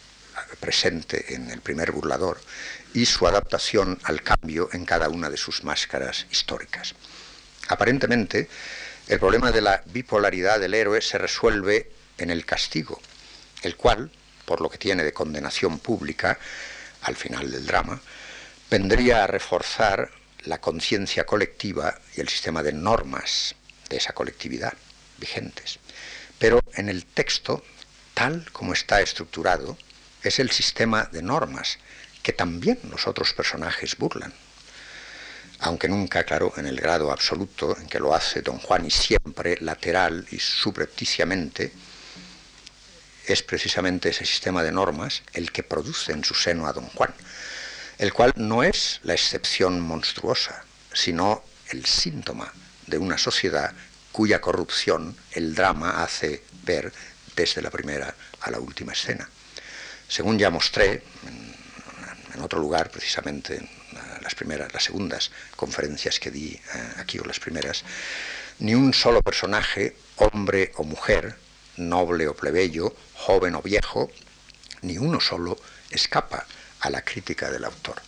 presente 0.61 1.35
en 1.35 1.51
el 1.51 1.61
primer 1.61 1.93
burlador, 1.93 2.41
y 2.95 3.07
su 3.07 3.27
adaptación 3.27 3.99
al 4.05 4.23
cambio 4.23 4.69
en 4.73 4.85
cada 4.85 5.09
una 5.09 5.31
de 5.31 5.37
sus 5.37 5.65
máscaras 5.65 6.27
históricas. 6.31 6.95
Aparentemente, 7.69 8.49
el 9.09 9.19
problema 9.19 9.53
de 9.53 9.61
la 9.61 9.83
bipolaridad 9.87 10.59
del 10.59 10.75
héroe 10.75 11.01
se 11.01 11.19
resuelve 11.19 11.91
en 12.17 12.31
el 12.31 12.45
castigo, 12.45 13.01
el 13.63 13.77
cual, 13.77 14.11
por 14.45 14.61
lo 14.61 14.71
que 14.71 14.79
tiene 14.79 15.05
de 15.05 15.13
condenación 15.13 15.79
pública, 15.79 16.39
al 17.03 17.17
final 17.17 17.51
del 17.51 17.67
drama, 17.67 18.01
vendría 18.71 19.25
a 19.25 19.27
reforzar 19.27 20.11
la 20.45 20.61
conciencia 20.61 21.27
colectiva 21.27 21.99
y 22.17 22.21
el 22.21 22.29
sistema 22.29 22.63
de 22.63 22.73
normas 22.73 23.55
de 23.89 23.97
esa 23.97 24.13
colectividad 24.13 24.75
vigentes. 25.19 25.79
Pero 26.39 26.61
en 26.75 26.89
el 26.89 27.05
texto, 27.07 27.65
tal 28.15 28.51
como 28.53 28.73
está 28.73 29.01
estructurado, 29.01 29.77
es 30.29 30.39
el 30.39 30.51
sistema 30.51 31.09
de 31.11 31.23
normas 31.23 31.79
que 32.23 32.33
también 32.33 32.79
los 32.91 33.07
otros 33.07 33.33
personajes 33.33 33.97
burlan. 33.97 34.33
Aunque 35.61 35.89
nunca, 35.89 36.25
claro, 36.25 36.53
en 36.57 36.67
el 36.67 36.79
grado 36.79 37.11
absoluto 37.11 37.77
en 37.79 37.89
que 37.89 37.99
lo 37.99 38.15
hace 38.15 38.43
don 38.43 38.59
Juan 38.59 38.87
y 38.87 38.91
siempre 38.91 39.57
lateral 39.61 40.27
y 40.31 40.39
subrepticiamente, 40.39 41.73
es 43.27 43.43
precisamente 43.43 44.11
ese 44.11 44.25
sistema 44.25 44.63
de 44.63 44.73
normas 44.73 45.23
el 45.33 45.51
que 45.51 45.63
produce 45.63 46.13
en 46.13 46.25
su 46.25 46.35
seno 46.35 46.67
a 46.67 46.73
don 46.73 46.87
Juan, 46.91 47.15
el 47.99 48.13
cual 48.13 48.33
no 48.37 48.63
es 48.63 49.01
la 49.03 49.15
excepción 49.15 49.81
monstruosa, 49.81 50.65
sino 50.93 51.43
el 51.71 51.85
síntoma 51.87 52.53
de 52.87 52.99
una 52.99 53.19
sociedad 53.19 53.75
cuya 54.13 54.41
corrupción 54.41 55.17
el 55.33 55.55
drama 55.55 56.03
hace 56.03 56.43
ver 56.65 56.93
desde 57.35 57.63
la 57.63 57.71
primera 57.71 58.15
a 58.41 58.51
la 58.51 58.61
última 58.61 58.93
escena. 58.93 59.29
Según 60.09 60.39
ya 60.39 60.51
mostré 60.51 61.03
en, 62.35 62.41
otro 62.41 62.61
lugar, 62.61 62.91
precisamente 62.91 63.57
en 63.57 63.69
las 64.23 64.35
primeras, 64.35 64.73
las 64.73 64.85
segundas 64.85 65.31
conferencias 65.57 66.19
que 66.19 66.31
di 66.31 66.55
eh, 66.55 66.61
aquí 66.97 67.19
o 67.19 67.25
las 67.25 67.41
primeras, 67.41 67.85
ni 68.61 68.75
un 68.75 68.95
solo 68.95 69.23
personaje, 69.23 69.97
hombre 70.17 70.73
o 70.77 70.85
mujer, 70.85 71.37
noble 71.77 72.27
o 72.29 72.35
plebeyo, 72.35 72.95
joven 73.15 73.55
o 73.55 73.63
viejo, 73.63 74.11
ni 74.83 74.99
uno 74.99 75.21
solo 75.21 75.59
escapa 75.91 76.47
a 76.81 76.91
la 76.91 77.03
crítica 77.03 77.51
del 77.51 77.65
autor. 77.65 78.01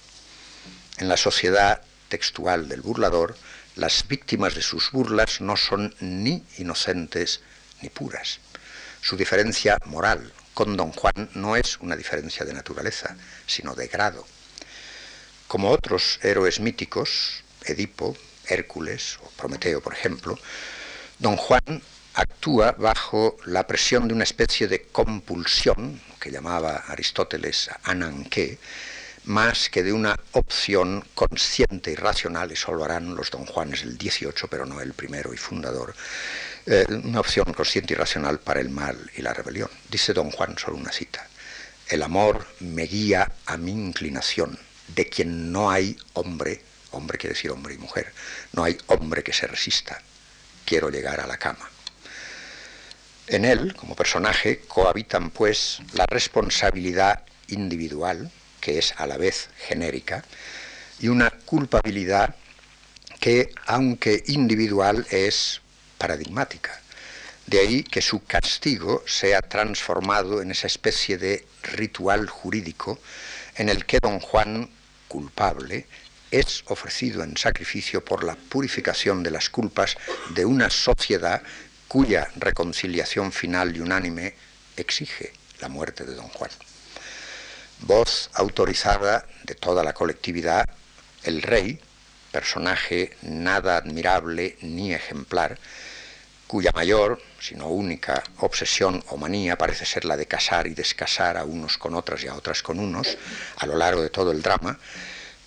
En 0.99 1.09
la 1.09 1.17
sociedad 1.17 1.83
textual 2.09 2.69
del 2.69 2.83
burlador, 2.83 3.37
las 3.77 4.07
víctimas 4.09 4.55
de 4.55 4.63
sus 4.63 4.91
burlas 4.91 5.41
no 5.41 5.57
son 5.57 5.95
ni 6.01 6.45
inocentes 6.59 7.41
ni 7.83 7.89
puras. 7.89 8.41
Su 9.01 9.17
diferencia 9.17 9.79
moral 9.87 10.33
con 10.61 10.77
don 10.77 10.93
Juan 10.93 11.31
no 11.37 11.57
es 11.57 11.79
una 11.81 11.97
diferencia 11.97 12.45
de 12.45 12.53
naturaleza, 12.53 13.17
sino 13.47 13.75
de 13.75 13.89
grado. 13.89 14.27
Como 15.49 15.71
otros 15.71 16.21
héroes 16.23 16.61
míticos, 16.61 17.43
Edipo, 17.65 18.15
Hércules 18.47 19.19
o 19.23 19.31
Prometeo, 19.31 19.81
por 19.81 19.95
ejemplo, 19.95 20.39
don 21.19 21.37
Juan 21.37 21.81
actúa 22.13 22.73
bajo 22.73 23.39
la 23.47 23.67
presión 23.67 24.07
de 24.07 24.13
una 24.13 24.25
especie 24.25 24.69
de 24.69 24.83
compulsión, 24.83 25.99
que 26.21 26.31
llamaba 26.31 26.85
Aristóteles 26.89 27.71
ananque, 27.85 28.59
más 29.25 29.71
que 29.71 29.83
de 29.83 29.95
una 29.95 30.15
opción 30.33 31.07
consciente 31.15 31.93
y 31.93 31.95
racional, 31.95 32.53
eso 32.53 32.75
lo 32.75 32.85
harán 32.85 33.15
los 33.15 33.31
don 33.31 33.47
Juanes 33.47 33.81
del 33.81 33.97
18, 33.97 34.49
pero 34.49 34.67
no 34.67 34.83
el 34.83 34.93
primero 34.93 35.33
y 35.33 35.39
fundador, 35.39 35.95
eh, 36.67 36.87
una 36.89 37.21
opción 37.21 37.53
consciente 37.53 37.95
y 37.95 37.97
racional 37.97 38.41
para 38.41 38.61
el 38.61 38.71
mal 38.71 39.11
y 39.17 39.23
la 39.23 39.33
rebelión. 39.33 39.71
Dice 39.91 40.13
don 40.13 40.31
Juan, 40.31 40.57
solo 40.59 40.77
una 40.77 40.93
cita, 40.93 41.27
el 41.89 42.03
amor 42.03 42.47
me 42.61 42.83
guía 42.83 43.31
a 43.47 43.57
mi 43.57 43.73
inclinación, 43.73 44.59
de 44.89 45.09
quien 45.09 45.53
no 45.53 45.71
hay 45.71 45.97
hombre, 46.15 46.63
hombre 46.93 47.19
quiere 47.19 47.35
decir 47.35 47.51
hombre 47.51 47.75
y 47.75 47.79
mujer, 47.79 48.13
no 48.53 48.65
hay 48.65 48.79
hombre 48.87 49.23
que 49.23 49.33
se 49.33 49.47
resista, 49.47 50.01
quiero 50.65 50.91
llegar 50.91 51.21
a 51.21 51.27
la 51.27 51.37
cama. 51.37 51.69
En 53.27 53.45
él, 53.45 53.75
como 53.75 53.95
personaje, 53.95 54.61
cohabitan 54.67 55.31
pues 55.31 55.79
la 55.93 56.05
responsabilidad 56.07 57.25
individual, 57.49 58.31
que 58.61 58.79
es 58.79 58.93
a 58.97 59.07
la 59.07 59.17
vez 59.17 59.49
genérica, 59.57 60.25
y 60.99 61.09
una 61.09 61.31
culpabilidad 61.31 62.35
que, 63.21 63.53
aunque 63.67 64.23
individual, 64.27 65.07
es 65.11 65.61
paradigmática. 66.01 66.81
De 67.47 67.61
ahí 67.61 67.85
que 67.85 68.01
su 68.01 68.25
castigo 68.25 69.05
sea 69.07 69.43
transformado 69.43 70.41
en 70.41 70.51
esa 70.51 70.67
especie 70.67 71.19
de 71.19 71.47
ritual 71.63 72.27
jurídico 72.27 72.99
en 73.57 73.69
el 73.69 73.85
que 73.85 73.99
don 74.01 74.19
Juan, 74.19 74.71
culpable, 75.09 75.87
es 76.31 76.65
ofrecido 76.67 77.23
en 77.23 77.37
sacrificio 77.37 78.03
por 78.05 78.25
la 78.25 78.35
purificación 78.35 79.23
de 79.23 79.31
las 79.31 79.51
culpas 79.51 79.97
de 80.31 80.45
una 80.47 80.71
sociedad 80.71 81.43
cuya 81.89 82.29
reconciliación 82.37 83.33
final 83.33 83.77
y 83.77 83.81
unánime 83.81 84.35
exige 84.77 85.33
la 85.61 85.69
muerte 85.69 86.05
de 86.05 86.15
don 86.15 86.29
Juan. 86.29 86.51
Voz 87.81 88.31
autorizada 88.35 89.27
de 89.43 89.55
toda 89.55 89.83
la 89.83 89.93
colectividad, 89.93 90.69
el 91.25 91.43
rey, 91.43 91.81
personaje 92.31 93.17
nada 93.23 93.77
admirable 93.77 94.57
ni 94.63 94.95
ejemplar, 94.95 95.59
cuya 96.51 96.73
mayor, 96.75 97.23
si 97.39 97.55
no 97.55 97.69
única, 97.69 98.25
obsesión 98.39 99.05
o 99.11 99.17
manía 99.17 99.57
parece 99.57 99.87
ser 99.87 100.05
la 100.05 100.17
de 100.17 100.27
casar 100.27 100.67
y 100.67 100.75
descasar 100.75 101.37
a 101.37 101.45
unos 101.45 101.79
con 101.79 101.95
otras 101.95 102.25
y 102.25 102.27
a 102.27 102.35
otras 102.35 102.61
con 102.61 102.81
unos, 102.81 103.17
a 103.59 103.67
lo 103.67 103.77
largo 103.77 104.03
de 104.03 104.11
todo 104.11 104.33
el 104.33 104.43
drama, 104.43 104.77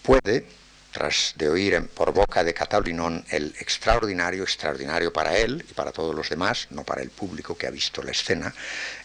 puede, 0.01 0.45
tras 0.93 1.33
de 1.35 1.49
oír 1.49 1.89
por 1.89 2.13
boca 2.13 2.41
de 2.45 2.53
Catalinón 2.53 3.25
el 3.31 3.53
extraordinario, 3.59 4.43
extraordinario 4.43 5.11
para 5.11 5.35
él 5.35 5.65
y 5.69 5.73
para 5.73 5.91
todos 5.91 6.15
los 6.15 6.29
demás, 6.29 6.67
no 6.69 6.85
para 6.85 7.01
el 7.01 7.09
público 7.09 7.57
que 7.57 7.67
ha 7.67 7.71
visto 7.71 8.01
la 8.01 8.11
escena, 8.11 8.55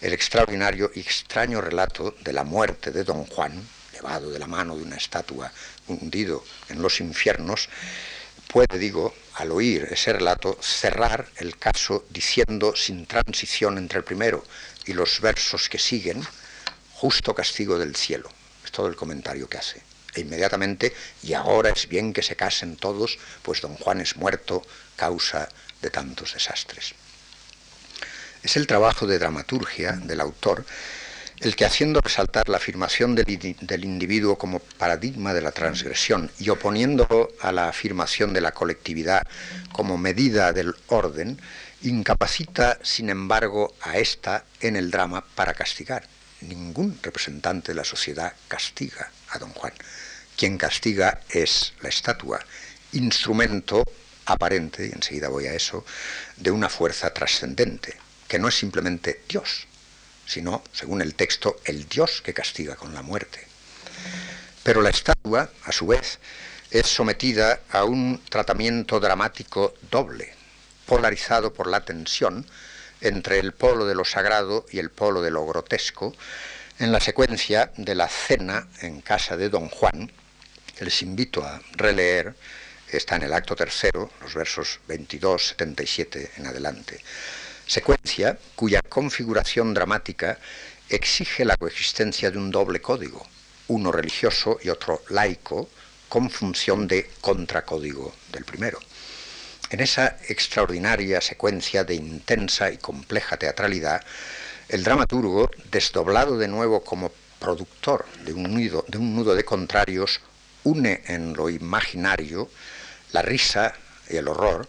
el 0.01 0.13
extraordinario 0.13 0.93
y 0.95 1.01
extraño 1.01 1.61
relato 1.61 2.15
de 2.21 2.33
la 2.33 2.45
muerte 2.45 2.93
de 2.93 3.03
don 3.03 3.25
Juan, 3.25 3.61
llevado 3.93 4.31
de 4.31 4.39
la 4.39 4.47
mano 4.47 4.77
de 4.77 4.85
una 4.85 4.97
estatua 4.97 5.51
hundido 5.89 6.45
en 6.69 6.81
los 6.81 7.01
infiernos, 7.01 7.69
puede, 8.49 8.79
digo, 8.79 9.15
al 9.35 9.53
oír 9.53 9.87
ese 9.91 10.13
relato, 10.13 10.59
cerrar 10.61 11.29
el 11.37 11.57
caso 11.59 12.05
diciendo 12.11 12.75
sin 12.75 13.07
transición 13.07 13.79
entre 13.79 13.99
el 13.99 14.05
primero 14.05 14.45
y 14.87 14.95
los 14.95 15.21
versos 15.21 15.69
que 15.69 15.79
siguen, 15.79 16.27
justo 16.95 17.35
castigo 17.35 17.79
del 17.79 17.95
cielo. 17.95 18.31
Es 18.65 18.73
todo 18.73 18.89
el 18.89 18.97
comentario 18.97 19.49
que 19.49 19.59
hace. 19.59 19.83
E 20.15 20.21
inmediatamente, 20.21 20.95
y 21.23 21.35
ahora 21.35 21.71
es 21.71 21.89
bien 21.89 22.13
que 22.13 22.23
se 22.23 22.35
casen 22.35 22.77
todos, 22.77 23.19
pues 23.43 23.61
don 23.61 23.77
Juan 23.77 24.01
es 24.01 24.17
muerto, 24.17 24.67
causa 24.97 25.49
de 25.81 25.91
tantos 25.91 26.35
desastres. 26.35 26.95
Es 28.43 28.57
el 28.57 28.67
trabajo 28.67 29.07
de 29.07 29.19
dramaturgia 29.19 29.93
del 29.93 30.21
autor 30.21 30.65
el 31.41 31.55
que 31.55 31.65
haciendo 31.65 32.01
resaltar 32.01 32.49
la 32.49 32.57
afirmación 32.57 33.15
del, 33.15 33.85
individuo 33.85 34.37
como 34.37 34.59
paradigma 34.59 35.33
de 35.33 35.41
la 35.41 35.53
transgresión 35.53 36.31
y 36.39 36.49
oponiéndolo 36.49 37.31
a 37.41 37.53
la 37.53 37.69
afirmación 37.69 38.33
de 38.33 38.41
la 38.41 38.53
colectividad 38.53 39.27
como 39.73 39.99
medida 39.99 40.53
del 40.53 40.75
orden, 40.89 41.41
incapacita, 41.83 42.79
sin 42.83 43.09
embargo, 43.09 43.75
a 43.83 43.99
ésta 43.99 44.45
en 44.61 44.75
el 44.75 44.91
drama 44.91 45.25
para 45.35 45.55
castigar. 45.55 46.05
Ningún 46.41 46.99
representante 47.03 47.73
de 47.73 47.77
la 47.77 47.85
sociedad 47.85 48.33
castiga 48.49 49.11
a 49.31 49.39
don 49.39 49.51
Juan. 49.51 49.73
Quien 50.37 50.59
castiga 50.59 51.21
es 51.29 51.75
la 51.83 51.89
estatua, 51.89 52.41
instrumento 52.93 53.85
aparente, 54.27 54.87
y 54.87 54.93
enseguida 54.93 55.29
voy 55.29 55.47
a 55.47 55.55
eso, 55.55 55.85
de 56.37 56.51
una 56.51 56.69
fuerza 56.69 57.13
trascendente, 57.15 57.97
que 58.27 58.39
no 58.39 58.49
es 58.49 58.57
simplemente 58.57 59.23
Dios, 59.29 59.68
sino, 60.29 60.63
según 60.73 61.01
el 61.01 61.15
texto, 61.15 61.59
el 61.65 61.89
Dios 61.89 62.21
que 62.21 62.35
castiga 62.35 62.77
con 62.77 62.93
la 62.95 63.01
muerte. 63.01 63.41
Pero 64.63 64.83
la 64.83 64.91
estatua, 64.91 65.51
a 65.65 65.73
su 65.73 65.87
vez, 65.87 66.19
es 66.71 66.87
sometida 66.87 67.61
a 67.71 67.85
un 67.85 68.21
tratamiento 68.29 69.01
dramático 69.01 69.75
doble, 69.91 70.35
polarizado 70.85 71.55
por 71.55 71.67
la 71.67 71.83
tensión 71.85 72.45
entre 73.01 73.39
el 73.39 73.53
polo 73.53 73.87
de 73.87 73.95
lo 73.95 74.05
sagrado 74.05 74.67
y 74.71 74.79
el 74.79 74.91
polo 74.91 75.23
de 75.23 75.31
lo 75.31 75.47
grotesco, 75.47 76.15
en 76.79 76.93
la 76.93 77.01
secuencia 77.01 77.73
de 77.79 77.95
la 77.95 78.09
cena 78.09 78.69
en 78.83 79.01
casa 79.01 79.35
de 79.37 79.49
don 79.49 79.71
Juan, 79.71 80.13
que 80.77 80.85
les 80.85 81.01
invito 81.01 81.43
a 81.43 81.63
releer, 81.73 82.35
está 82.87 83.17
en 83.17 83.23
el 83.23 83.33
acto 83.33 83.57
tercero, 83.57 84.11
los 84.21 84.35
versos 84.35 84.79
22, 84.87 85.49
77 85.49 86.33
en 86.37 86.47
adelante 86.47 87.01
secuencia 87.69 88.39
cuya 88.57 88.81
configuración 88.81 89.75
dramática 89.75 90.39
exige 90.89 91.45
la 91.45 91.57
coexistencia 91.57 92.31
de 92.31 92.39
un 92.39 92.51
doble 92.51 92.81
código, 92.81 93.25
uno 93.69 93.93
religioso 93.93 94.59
y 94.63 94.71
otro 94.71 95.03
laico, 95.11 95.69
con 96.09 96.31
función 96.31 96.89
de 96.89 97.11
contracódigo 97.21 98.15
del 98.33 98.47
primero. 98.47 98.81
En 99.69 99.81
esa 99.81 100.17
extraordinaria 100.29 101.21
secuencia 101.21 101.85
de 101.85 101.95
intensa 101.95 102.71
y 102.71 102.79
compleja 102.79 103.37
teatralidad, 103.37 104.03
el 104.71 104.83
dramaturgo, 104.83 105.51
desdoblado 105.71 106.39
de 106.39 106.49
nuevo 106.49 106.83
como 106.83 107.13
productor 107.39 108.07
de 108.25 108.33
un 108.33 108.45
nudo 108.45 108.87
de, 108.89 108.97
un 108.97 109.15
nudo 109.15 109.35
de 109.35 109.45
contrarios, 109.45 110.21
une 110.65 111.03
en 111.07 111.35
lo 111.35 111.51
imaginario 111.51 112.51
la 113.13 113.21
risa 113.21 113.75
y 114.09 114.17
el 114.17 114.29
horror, 114.29 114.67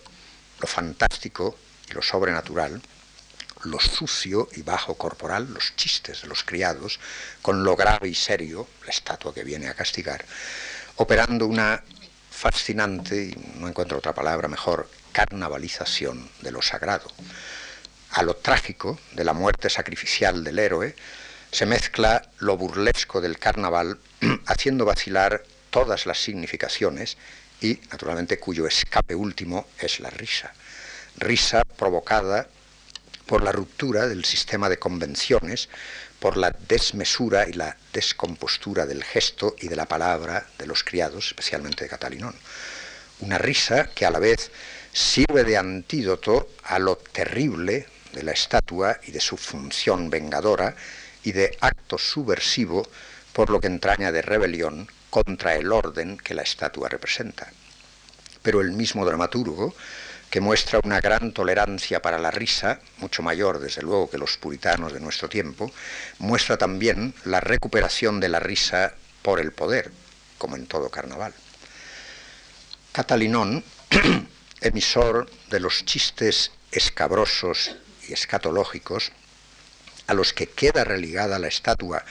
lo 0.60 0.68
fantástico 0.68 1.56
lo 1.90 2.02
sobrenatural, 2.02 2.82
lo 3.64 3.80
sucio 3.80 4.48
y 4.54 4.62
bajo 4.62 4.96
corporal, 4.96 5.54
los 5.54 5.76
chistes 5.76 6.22
de 6.22 6.28
los 6.28 6.44
criados, 6.44 7.00
con 7.42 7.64
lo 7.64 7.76
grave 7.76 8.08
y 8.10 8.16
serio, 8.16 8.68
la 8.86 8.92
estatua 8.92 9.34
que 9.34 9.44
viene 9.44 9.68
a 9.68 9.74
castigar, 9.74 10.24
operando 10.96 11.46
una 11.46 11.84
fascinante, 12.32 13.36
no 13.56 13.68
encuentro 13.68 13.98
otra 13.98 14.14
palabra 14.14 14.48
mejor, 14.48 14.90
carnavalización 15.12 16.30
de 16.42 16.52
lo 16.52 16.62
sagrado. 16.62 17.08
A 18.12 18.24
lo 18.24 18.36
trágico 18.36 19.00
de 19.12 19.24
la 19.24 19.34
muerte 19.34 19.70
sacrificial 19.70 20.44
del 20.44 20.60
héroe 20.60 20.96
se 21.52 21.66
mezcla 21.66 22.30
lo 22.40 22.58
burlesco 22.58 23.22
del 23.22 23.38
carnaval, 23.38 24.00
haciendo 24.46 24.86
vacilar 24.86 25.44
todas 25.70 26.06
las 26.06 26.20
significaciones 26.20 27.18
y, 27.62 27.80
naturalmente, 27.92 28.40
cuyo 28.40 28.66
escape 28.66 29.16
último 29.16 29.68
es 29.80 30.00
la 30.00 30.10
risa 30.10 30.54
risa 31.18 31.64
provocada 31.78 32.48
por 33.26 33.44
la 33.44 33.52
ruptura 33.52 34.08
del 34.08 34.26
sistema 34.26 34.70
de 34.70 34.80
convenciones, 34.80 35.70
por 36.20 36.36
la 36.36 36.56
desmesura 36.68 37.48
y 37.48 37.54
la 37.54 37.78
descompostura 37.94 38.86
del 38.86 39.04
gesto 39.04 39.56
y 39.60 39.68
de 39.68 39.76
la 39.76 39.86
palabra 39.86 40.48
de 40.58 40.68
los 40.68 40.84
criados, 40.84 41.28
especialmente 41.28 41.84
de 41.84 41.90
Catalinón. 41.90 42.36
Una 43.20 43.38
risa 43.38 43.90
que 43.94 44.06
a 44.06 44.12
la 44.12 44.20
vez 44.20 44.52
sirve 44.92 45.44
de 45.44 45.58
antídoto 45.58 46.50
a 46.64 46.80
lo 46.80 46.98
terrible 46.98 47.88
de 48.14 48.24
la 48.24 48.32
estatua 48.32 49.00
y 49.06 49.12
de 49.12 49.20
su 49.20 49.38
función 49.38 50.10
vengadora 50.10 50.76
y 51.24 51.32
de 51.32 51.58
acto 51.62 51.98
subversivo 51.98 52.88
por 53.34 53.50
lo 53.50 53.60
que 53.60 53.68
entraña 53.68 54.12
de 54.12 54.22
rebelión 54.22 54.90
contra 55.10 55.56
el 55.56 55.72
orden 55.72 56.18
que 56.18 56.34
la 56.34 56.42
estatua 56.42 56.90
representa. 56.90 57.52
Pero 58.42 58.62
el 58.62 58.72
mismo 58.72 59.06
dramaturgo 59.06 59.76
que 60.30 60.42
muestra 60.42 60.80
una 60.84 61.02
gran 61.02 61.34
tolerancia 61.34 62.02
para 62.02 62.20
la 62.20 62.30
risa, 62.30 62.80
mucho 62.98 63.24
mayor 63.24 63.60
desde 63.60 63.82
luego 63.82 64.10
que 64.10 64.18
los 64.18 64.38
puritanos 64.38 64.94
de 64.94 65.00
nuestro 65.00 65.28
tiempo, 65.28 65.72
muestra 66.20 66.58
también 66.58 67.16
la 67.26 67.40
recuperación 67.40 68.20
de 68.20 68.30
la 68.30 68.40
risa 68.40 68.94
por 69.24 69.40
el 69.40 69.52
poder, 69.52 69.92
como 70.38 70.56
en 70.56 70.68
todo 70.68 70.90
carnaval. 70.90 71.34
Catalinón, 72.92 73.64
emisor 74.62 75.30
de 75.50 75.60
los 75.60 75.86
chistes 75.86 76.52
escabrosos 76.72 77.76
y 78.08 78.14
escatológicos, 78.14 79.12
a 80.06 80.14
los 80.14 80.34
que 80.34 80.48
queda 80.48 80.84
religada 80.84 81.40
la 81.40 81.48
estatua 81.48 82.04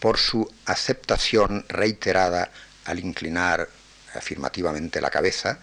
por 0.00 0.18
su 0.18 0.52
aceptación 0.66 1.64
reiterada 1.68 2.50
al 2.84 2.98
inclinar 2.98 3.68
afirmativamente 4.14 5.00
la 5.00 5.10
cabeza, 5.10 5.58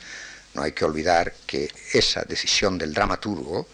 no 0.53 0.63
hay 0.63 0.73
que 0.73 0.85
olvidar 0.85 1.33
que 1.45 1.71
esa 1.93 2.23
decisión 2.23 2.77
del 2.77 2.93
dramaturgo 2.93 3.67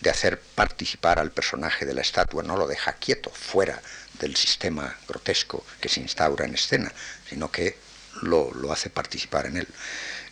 de 0.00 0.10
hacer 0.10 0.40
participar 0.40 1.18
al 1.18 1.30
personaje 1.30 1.86
de 1.86 1.94
la 1.94 2.02
estatua 2.02 2.42
no 2.42 2.56
lo 2.56 2.66
deja 2.66 2.92
quieto, 2.94 3.30
fuera 3.30 3.80
del 4.18 4.36
sistema 4.36 4.96
grotesco 5.08 5.64
que 5.80 5.88
se 5.88 6.00
instaura 6.00 6.44
en 6.44 6.54
escena, 6.54 6.92
sino 7.28 7.50
que 7.50 7.76
lo, 8.22 8.50
hace 8.72 8.90
participar 8.90 9.46
en 9.46 9.58
él. 9.58 9.68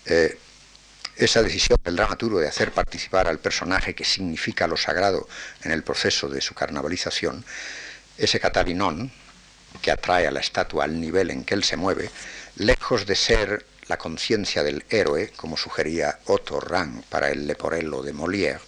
Eh, 0.06 0.38
esa 1.16 1.42
decisión 1.42 1.78
del 1.84 1.96
dramaturgo 1.96 2.40
de 2.40 2.48
hacer 2.48 2.72
participar 2.72 3.28
al 3.28 3.38
personaje 3.38 3.94
que 3.94 4.04
significa 4.04 4.66
lo 4.66 4.76
sagrado 4.76 5.28
en 5.62 5.72
el 5.72 5.82
proceso 5.82 6.28
de 6.28 6.40
su 6.40 6.54
carnavalización, 6.54 7.44
ese 8.18 8.40
catalinón 8.40 9.12
que 9.80 9.90
atrae 9.90 10.26
a 10.26 10.30
la 10.30 10.40
estatua 10.40 10.84
al 10.84 11.00
nivel 11.00 11.30
en 11.30 11.44
que 11.44 11.54
él 11.54 11.64
se 11.64 11.76
mueve, 11.76 12.10
lejos 12.56 13.06
de 13.06 13.14
ser 13.14 13.66
la 13.92 13.98
conciencia 13.98 14.62
del 14.62 14.86
héroe, 14.88 15.32
como 15.36 15.54
sugería 15.54 16.18
Otto 16.24 16.58
Rang 16.58 17.02
para 17.10 17.28
el 17.28 17.46
Leporello 17.46 18.00
de 18.00 18.14
Molière, 18.14 18.58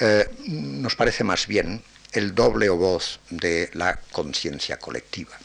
eh, 0.00 0.28
nos 0.48 0.96
parece 0.96 1.22
más 1.22 1.46
bien 1.46 1.84
el 2.10 2.34
doble 2.34 2.68
o 2.68 2.76
voz 2.76 3.20
de 3.30 3.70
la 3.74 3.94
conciencia 4.10 4.76
colectiva. 4.76 5.38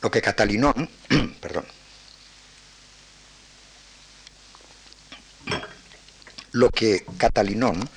Lo 0.00 0.12
que 0.12 0.22
Catalinón, 0.22 0.88
perdón, 1.40 1.66
lo 6.52 6.70
que 6.70 7.04
Catalinón, 7.18 7.90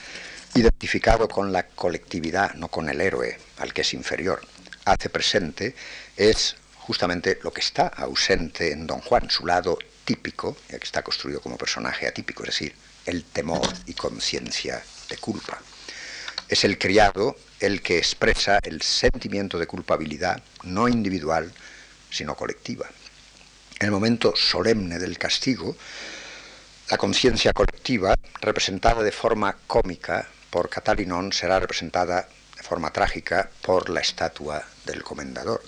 identificado 0.56 1.28
con 1.28 1.54
la 1.54 1.68
colectividad, 1.68 2.56
no 2.56 2.70
con 2.70 2.90
el 2.90 3.02
héroe, 3.02 3.38
al 3.60 3.72
que 3.72 3.82
es 3.82 3.94
inferior, 3.94 4.42
hace 4.86 5.10
presente, 5.10 5.76
es 6.18 6.56
justamente 6.84 7.40
lo 7.44 7.54
que 7.54 7.62
está 7.62 7.88
ausente 7.88 8.72
en 8.72 8.86
Don 8.86 9.00
Juan, 9.00 9.30
su 9.30 9.46
lado 9.46 9.78
típico, 10.04 10.58
ya 10.70 10.78
que 10.78 10.84
está 10.84 11.02
construido 11.02 11.40
como 11.40 11.58
personaje 11.58 12.08
atípico, 12.08 12.44
es 12.44 12.50
decir, 12.50 12.76
el 13.06 13.24
temor 13.24 13.68
y 13.86 13.94
conciencia 13.94 14.84
de 15.10 15.18
culpa. 15.18 15.62
Es 16.50 16.66
el 16.66 16.78
criado 16.78 17.38
el 17.62 17.82
que 17.82 17.98
expresa 17.98 18.60
el 18.64 18.82
sentimiento 18.82 19.58
de 19.58 19.68
culpabilidad, 19.68 20.44
no 20.64 20.90
individual, 20.90 21.54
sino 22.10 22.36
colectiva. 22.36 22.88
En 23.80 23.86
el 23.86 23.92
momento 23.92 24.34
solemne 24.36 25.00
del 25.00 25.18
castigo, 25.18 25.78
la 26.92 26.98
conciencia 26.98 27.54
colectiva, 27.54 28.14
representada 28.42 29.04
de 29.04 29.12
forma 29.14 29.56
cómica 29.68 30.28
por 30.50 30.70
Catalinón, 30.70 31.32
será 31.32 31.60
representada 31.60 32.28
de 32.58 32.64
forma 32.64 32.92
trágica 32.92 33.50
por 33.62 33.90
la 33.90 34.02
estatua 34.02 34.64
del 34.86 35.02
comendador 35.02 35.64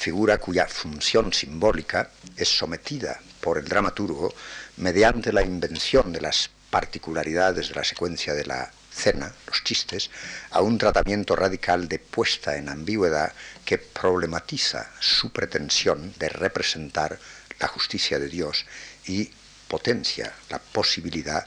figura 0.00 0.38
cuya 0.38 0.66
función 0.66 1.30
simbólica 1.30 2.08
es 2.34 2.48
sometida 2.48 3.20
por 3.42 3.58
el 3.58 3.66
dramaturgo 3.66 4.32
mediante 4.78 5.30
la 5.30 5.42
invención 5.42 6.10
de 6.10 6.22
las 6.22 6.48
particularidades 6.70 7.68
de 7.68 7.74
la 7.74 7.84
secuencia 7.84 8.32
de 8.32 8.46
la 8.46 8.72
cena, 8.90 9.30
los 9.46 9.62
chistes, 9.62 10.10
a 10.52 10.62
un 10.62 10.78
tratamiento 10.78 11.36
radical 11.36 11.86
de 11.86 11.98
puesta 11.98 12.56
en 12.56 12.70
ambigüedad 12.70 13.34
que 13.62 13.76
problematiza 13.76 14.90
su 15.00 15.32
pretensión 15.32 16.14
de 16.18 16.30
representar 16.30 17.18
la 17.58 17.68
justicia 17.68 18.18
de 18.18 18.28
Dios 18.28 18.64
y 19.04 19.30
potencia 19.68 20.32
la 20.48 20.60
posibilidad 20.60 21.46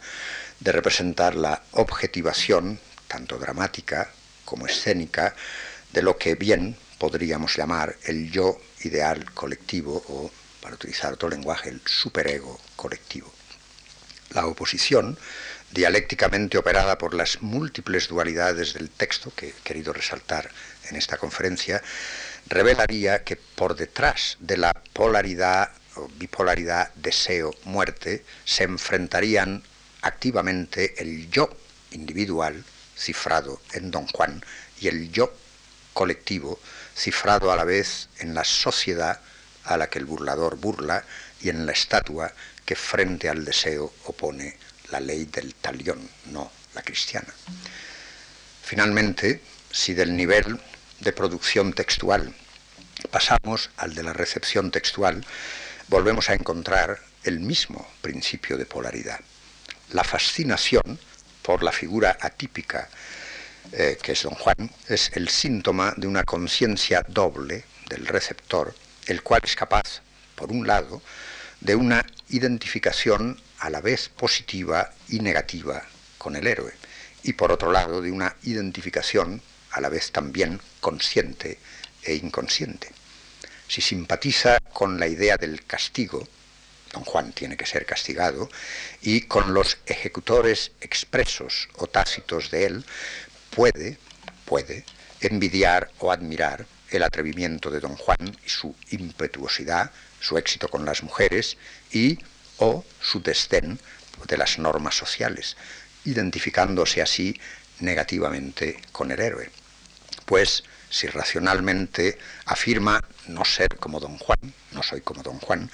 de 0.59 0.71
representar 0.71 1.33
la 1.33 1.63
objetivación, 1.71 2.79
tanto 3.07 3.39
dramática 3.39 4.11
como 4.45 4.67
escénica, 4.67 5.35
de 5.91 6.03
lo 6.03 6.17
que 6.17 6.35
bien 6.35 6.77
podríamos 7.03 7.57
llamar 7.57 7.97
el 8.05 8.31
yo 8.31 8.57
ideal 8.85 9.29
colectivo 9.33 10.01
o, 10.07 10.31
para 10.61 10.75
utilizar 10.75 11.11
otro 11.11 11.27
lenguaje, 11.27 11.67
el 11.67 11.81
superego 11.85 12.57
colectivo. 12.77 13.29
La 14.29 14.47
oposición, 14.47 15.19
dialécticamente 15.71 16.57
operada 16.57 16.97
por 16.97 17.13
las 17.13 17.41
múltiples 17.41 18.07
dualidades 18.07 18.73
del 18.73 18.89
texto 18.89 19.33
que 19.35 19.49
he 19.49 19.53
querido 19.65 19.91
resaltar 19.91 20.49
en 20.89 20.95
esta 20.95 21.17
conferencia, 21.17 21.83
revelaría 22.47 23.25
que 23.25 23.35
por 23.35 23.75
detrás 23.75 24.37
de 24.39 24.55
la 24.55 24.73
polaridad 24.93 25.71
o 25.97 26.07
bipolaridad 26.07 26.93
deseo-muerte 26.95 28.23
se 28.45 28.63
enfrentarían 28.63 29.61
activamente 30.03 31.01
el 31.03 31.29
yo 31.29 31.49
individual, 31.91 32.63
cifrado 32.97 33.61
en 33.73 33.91
Don 33.91 34.07
Juan, 34.07 34.41
y 34.79 34.87
el 34.87 35.11
yo 35.11 35.33
colectivo, 35.93 36.59
cifrado 36.95 37.51
a 37.51 37.55
la 37.55 37.63
vez 37.63 38.09
en 38.19 38.33
la 38.33 38.43
sociedad 38.43 39.19
a 39.65 39.77
la 39.77 39.89
que 39.89 39.99
el 39.99 40.05
burlador 40.05 40.57
burla 40.57 41.03
y 41.41 41.49
en 41.49 41.65
la 41.65 41.71
estatua 41.71 42.33
que 42.65 42.75
frente 42.75 43.29
al 43.29 43.45
deseo 43.45 43.93
opone 44.05 44.57
la 44.91 44.99
ley 44.99 45.25
del 45.25 45.55
talión, 45.55 46.09
no 46.25 46.51
la 46.73 46.81
cristiana. 46.81 47.33
Finalmente, 48.63 49.41
si 49.71 49.93
del 49.93 50.15
nivel 50.15 50.59
de 50.99 51.13
producción 51.13 51.73
textual 51.73 52.33
pasamos 53.11 53.69
al 53.77 53.95
de 53.95 54.03
la 54.03 54.13
recepción 54.13 54.71
textual, 54.71 55.25
volvemos 55.87 56.29
a 56.29 56.33
encontrar 56.33 56.99
el 57.23 57.39
mismo 57.39 57.87
principio 58.01 58.57
de 58.57 58.65
polaridad. 58.65 59.19
La 59.91 60.03
fascinación 60.03 60.99
por 61.41 61.63
la 61.63 61.71
figura 61.71 62.17
atípica 62.21 62.89
eh, 63.71 63.97
que 64.01 64.11
es 64.11 64.23
don 64.23 64.33
Juan 64.33 64.69
es 64.87 65.11
el 65.13 65.29
síntoma 65.29 65.93
de 65.97 66.07
una 66.07 66.23
conciencia 66.23 67.03
doble 67.07 67.63
del 67.89 68.05
receptor, 68.05 68.75
el 69.07 69.23
cual 69.23 69.41
es 69.43 69.55
capaz, 69.55 70.01
por 70.35 70.51
un 70.51 70.67
lado, 70.67 71.01
de 71.61 71.75
una 71.75 72.05
identificación 72.29 73.41
a 73.59 73.69
la 73.69 73.81
vez 73.81 74.09
positiva 74.09 74.91
y 75.07 75.19
negativa 75.19 75.83
con 76.17 76.35
el 76.35 76.47
héroe, 76.47 76.73
y 77.23 77.33
por 77.33 77.51
otro 77.51 77.71
lado 77.71 78.01
de 78.01 78.11
una 78.11 78.35
identificación 78.43 79.41
a 79.71 79.81
la 79.81 79.89
vez 79.89 80.11
también 80.11 80.59
consciente 80.79 81.57
e 82.03 82.15
inconsciente. 82.15 82.91
Si 83.67 83.81
simpatiza 83.81 84.59
con 84.73 84.99
la 84.99 85.07
idea 85.07 85.37
del 85.37 85.65
castigo, 85.65 86.27
don 86.91 87.03
Juan 87.03 87.33
tiene 87.33 87.57
que 87.57 87.65
ser 87.65 87.85
castigado, 87.85 88.49
y 89.01 89.21
con 89.21 89.53
los 89.53 89.77
ejecutores 89.85 90.71
expresos 90.81 91.69
o 91.75 91.87
tácitos 91.87 92.51
de 92.51 92.65
él, 92.65 92.85
puede, 93.55 93.97
puede 94.45 94.85
envidiar 95.21 95.89
o 95.99 96.11
admirar 96.11 96.65
el 96.89 97.03
atrevimiento 97.03 97.71
de 97.71 97.79
don 97.79 97.95
Juan 97.95 98.37
y 98.45 98.49
su 98.49 98.75
impetuosidad, 98.91 99.91
su 100.19 100.37
éxito 100.37 100.67
con 100.67 100.85
las 100.85 101.03
mujeres 101.03 101.57
y 101.91 102.19
o 102.57 102.85
su 103.01 103.21
desdén 103.21 103.79
de 104.27 104.37
las 104.37 104.59
normas 104.59 104.95
sociales, 104.95 105.57
identificándose 106.05 107.01
así 107.01 107.39
negativamente 107.79 108.79
con 108.91 109.11
el 109.11 109.19
héroe. 109.19 109.49
Pues 110.25 110.63
si 110.89 111.07
racionalmente 111.07 112.19
afirma 112.45 113.03
no 113.27 113.43
ser 113.43 113.77
como 113.77 113.99
don 113.99 114.17
Juan, 114.19 114.53
no 114.71 114.83
soy 114.83 115.01
como 115.01 115.23
don 115.23 115.39
Juan, 115.39 115.69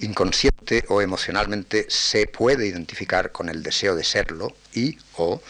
inconsciente 0.00 0.84
o 0.88 1.00
emocionalmente 1.00 1.86
se 1.88 2.26
puede 2.26 2.66
identificar 2.66 3.32
con 3.32 3.48
el 3.48 3.62
deseo 3.62 3.94
de 3.94 4.04
serlo 4.04 4.54
y 4.74 4.98
o 5.16 5.40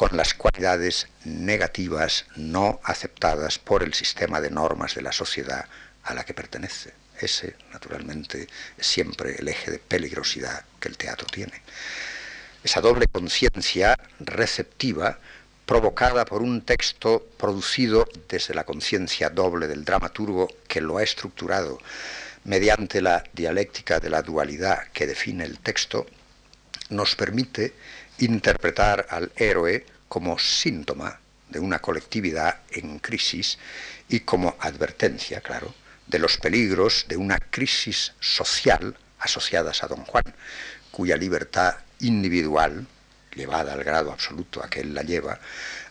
con 0.00 0.16
las 0.16 0.32
cualidades 0.32 1.08
negativas 1.26 2.24
no 2.34 2.80
aceptadas 2.84 3.58
por 3.58 3.82
el 3.82 3.92
sistema 3.92 4.40
de 4.40 4.50
normas 4.50 4.94
de 4.94 5.02
la 5.02 5.12
sociedad 5.12 5.66
a 6.04 6.14
la 6.14 6.24
que 6.24 6.32
pertenece. 6.32 6.94
Ese, 7.20 7.54
naturalmente, 7.70 8.48
es 8.78 8.86
siempre 8.86 9.36
el 9.38 9.48
eje 9.48 9.72
de 9.72 9.78
peligrosidad 9.78 10.64
que 10.80 10.88
el 10.88 10.96
teatro 10.96 11.26
tiene. 11.26 11.52
Esa 12.64 12.80
doble 12.80 13.08
conciencia 13.12 13.94
receptiva 14.20 15.18
provocada 15.66 16.24
por 16.24 16.40
un 16.40 16.62
texto 16.62 17.22
producido 17.36 18.08
desde 18.26 18.54
la 18.54 18.64
conciencia 18.64 19.28
doble 19.28 19.68
del 19.68 19.84
dramaturgo 19.84 20.48
que 20.66 20.80
lo 20.80 20.96
ha 20.96 21.02
estructurado 21.02 21.78
mediante 22.44 23.02
la 23.02 23.22
dialéctica 23.34 24.00
de 24.00 24.08
la 24.08 24.22
dualidad 24.22 24.84
que 24.94 25.06
define 25.06 25.44
el 25.44 25.58
texto, 25.58 26.06
nos 26.88 27.16
permite 27.16 27.74
interpretar 28.20 29.06
al 29.10 29.32
héroe 29.36 29.84
como 30.08 30.38
síntoma 30.38 31.20
de 31.48 31.58
una 31.58 31.80
colectividad 31.80 32.60
en 32.70 32.98
crisis 32.98 33.58
y 34.08 34.20
como 34.20 34.56
advertencia, 34.60 35.40
claro, 35.40 35.74
de 36.06 36.18
los 36.18 36.38
peligros 36.38 37.06
de 37.08 37.16
una 37.16 37.38
crisis 37.38 38.12
social 38.20 38.96
asociadas 39.18 39.82
a 39.82 39.88
don 39.88 40.04
Juan, 40.04 40.34
cuya 40.90 41.16
libertad 41.16 41.76
individual 42.00 42.86
llevada 43.34 43.72
al 43.72 43.84
grado 43.84 44.12
absoluto 44.12 44.62
a 44.62 44.68
que 44.68 44.80
él 44.80 44.94
la 44.94 45.02
lleva, 45.02 45.38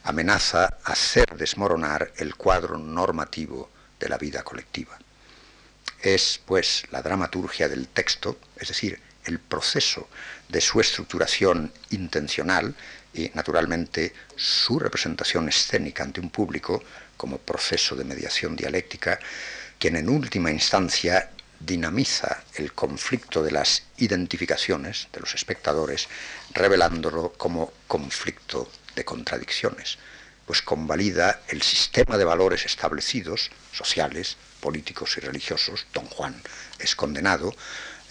amenaza 0.03 0.77
hacer 0.83 1.37
desmoronar 1.37 2.11
el 2.17 2.35
cuadro 2.35 2.77
normativo 2.77 3.69
de 3.99 4.09
la 4.09 4.17
vida 4.17 4.43
colectiva. 4.43 4.97
Es, 6.01 6.41
pues, 6.45 6.83
la 6.91 7.01
dramaturgia 7.01 7.67
del 7.67 7.87
texto, 7.87 8.37
es 8.57 8.67
decir, 8.67 8.99
el 9.29 9.39
proceso 9.39 10.07
de 10.47 10.61
su 10.61 10.79
estructuración 10.79 11.71
intencional 11.91 12.75
y, 13.13 13.31
naturalmente, 13.33 14.13
su 14.35 14.79
representación 14.79 15.47
escénica 15.49 16.03
ante 16.03 16.19
un 16.19 16.29
público 16.29 16.83
como 17.17 17.37
proceso 17.37 17.95
de 17.95 18.03
mediación 18.03 18.55
dialéctica, 18.55 19.19
quien 19.77 19.95
en 19.95 20.09
última 20.09 20.51
instancia 20.51 21.29
dinamiza 21.59 22.43
el 22.55 22.73
conflicto 22.73 23.43
de 23.43 23.51
las 23.51 23.83
identificaciones 23.97 25.07
de 25.11 25.19
los 25.19 25.35
espectadores, 25.35 26.07
revelándolo 26.53 27.33
como 27.33 27.73
conflicto 27.87 28.71
de 28.95 29.03
contradicciones, 29.03 29.97
pues 30.45 30.61
convalida 30.61 31.41
el 31.49 31.61
sistema 31.61 32.17
de 32.17 32.25
valores 32.25 32.65
establecidos, 32.65 33.51
sociales, 33.71 34.37
políticos 34.61 35.17
y 35.17 35.21
religiosos, 35.21 35.85
don 35.93 36.05
Juan 36.05 36.41
es 36.79 36.95
condenado, 36.95 37.53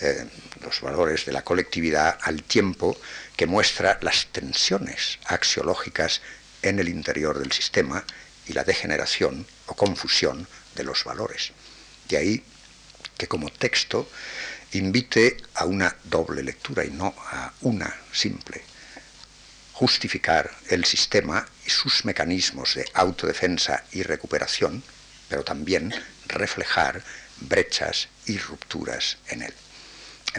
eh, 0.01 0.27
los 0.63 0.81
valores 0.81 1.25
de 1.25 1.33
la 1.33 1.43
colectividad 1.43 2.19
al 2.23 2.43
tiempo 2.43 2.97
que 3.37 3.47
muestra 3.47 3.99
las 4.03 4.27
tensiones 4.27 5.19
axiológicas 5.25 6.21
en 6.63 6.79
el 6.79 6.89
interior 6.89 7.39
del 7.39 7.53
sistema 7.53 8.05
y 8.47 8.53
la 8.53 8.65
degeneración 8.65 9.47
o 9.67 9.75
confusión 9.75 10.47
de 10.75 10.85
los 10.85 11.05
valores. 11.05 11.53
De 12.09 12.17
ahí 12.17 12.45
que 13.17 13.29
como 13.29 13.51
texto 13.51 14.09
invite 14.73 15.37
a 15.55 15.65
una 15.65 15.95
doble 16.05 16.43
lectura 16.43 16.85
y 16.85 16.91
no 16.91 17.15
a 17.31 17.53
una 17.63 17.95
simple. 18.13 18.63
Justificar 19.73 20.51
el 20.69 20.85
sistema 20.85 21.47
y 21.67 21.71
sus 21.71 22.05
mecanismos 22.05 22.75
de 22.75 22.87
autodefensa 22.95 23.85
y 23.93 24.03
recuperación, 24.03 24.83
pero 25.29 25.45
también 25.45 25.95
reflejar 26.27 27.03
brechas 27.41 28.09
y 28.27 28.39
rupturas 28.39 29.19
en 29.29 29.43
él. 29.43 29.55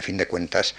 A 0.00 0.02
fin 0.02 0.16
de 0.16 0.26
cuentas, 0.26 0.74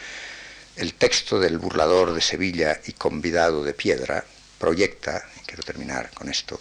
el 0.78 0.96
texto 0.96 1.40
del 1.40 1.60
burlador 1.60 2.12
de 2.12 2.22
Sevilla 2.22 2.82
y 2.88 2.94
convidado 2.94 3.64
de 3.64 3.76
piedra 3.76 4.26
proyecta, 4.58 5.24
y 5.40 5.46
quiero 5.46 5.62
terminar 5.62 6.10
con 6.16 6.28
esto, 6.28 6.60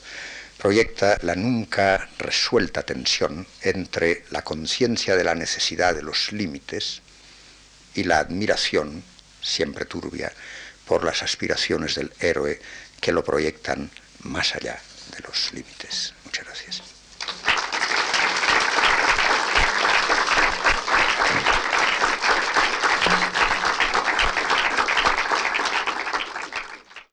proyecta 0.58 1.16
la 1.22 1.36
nunca 1.36 2.06
resuelta 2.18 2.82
tensión 2.82 3.46
entre 3.62 4.24
la 4.28 4.42
conciencia 4.42 5.16
de 5.16 5.24
la 5.24 5.34
necesidad 5.34 5.94
de 5.94 6.02
los 6.02 6.32
límites 6.32 7.00
y 7.94 8.04
la 8.04 8.18
admiración, 8.18 9.02
siempre 9.40 9.86
turbia, 9.86 10.30
por 10.84 11.02
las 11.02 11.22
aspiraciones 11.22 11.94
del 11.94 12.12
héroe 12.20 12.60
que 13.00 13.12
lo 13.12 13.24
proyectan 13.24 13.90
más 14.24 14.54
allá 14.54 14.78
de 15.16 15.22
los 15.26 15.54
límites. 15.54 16.12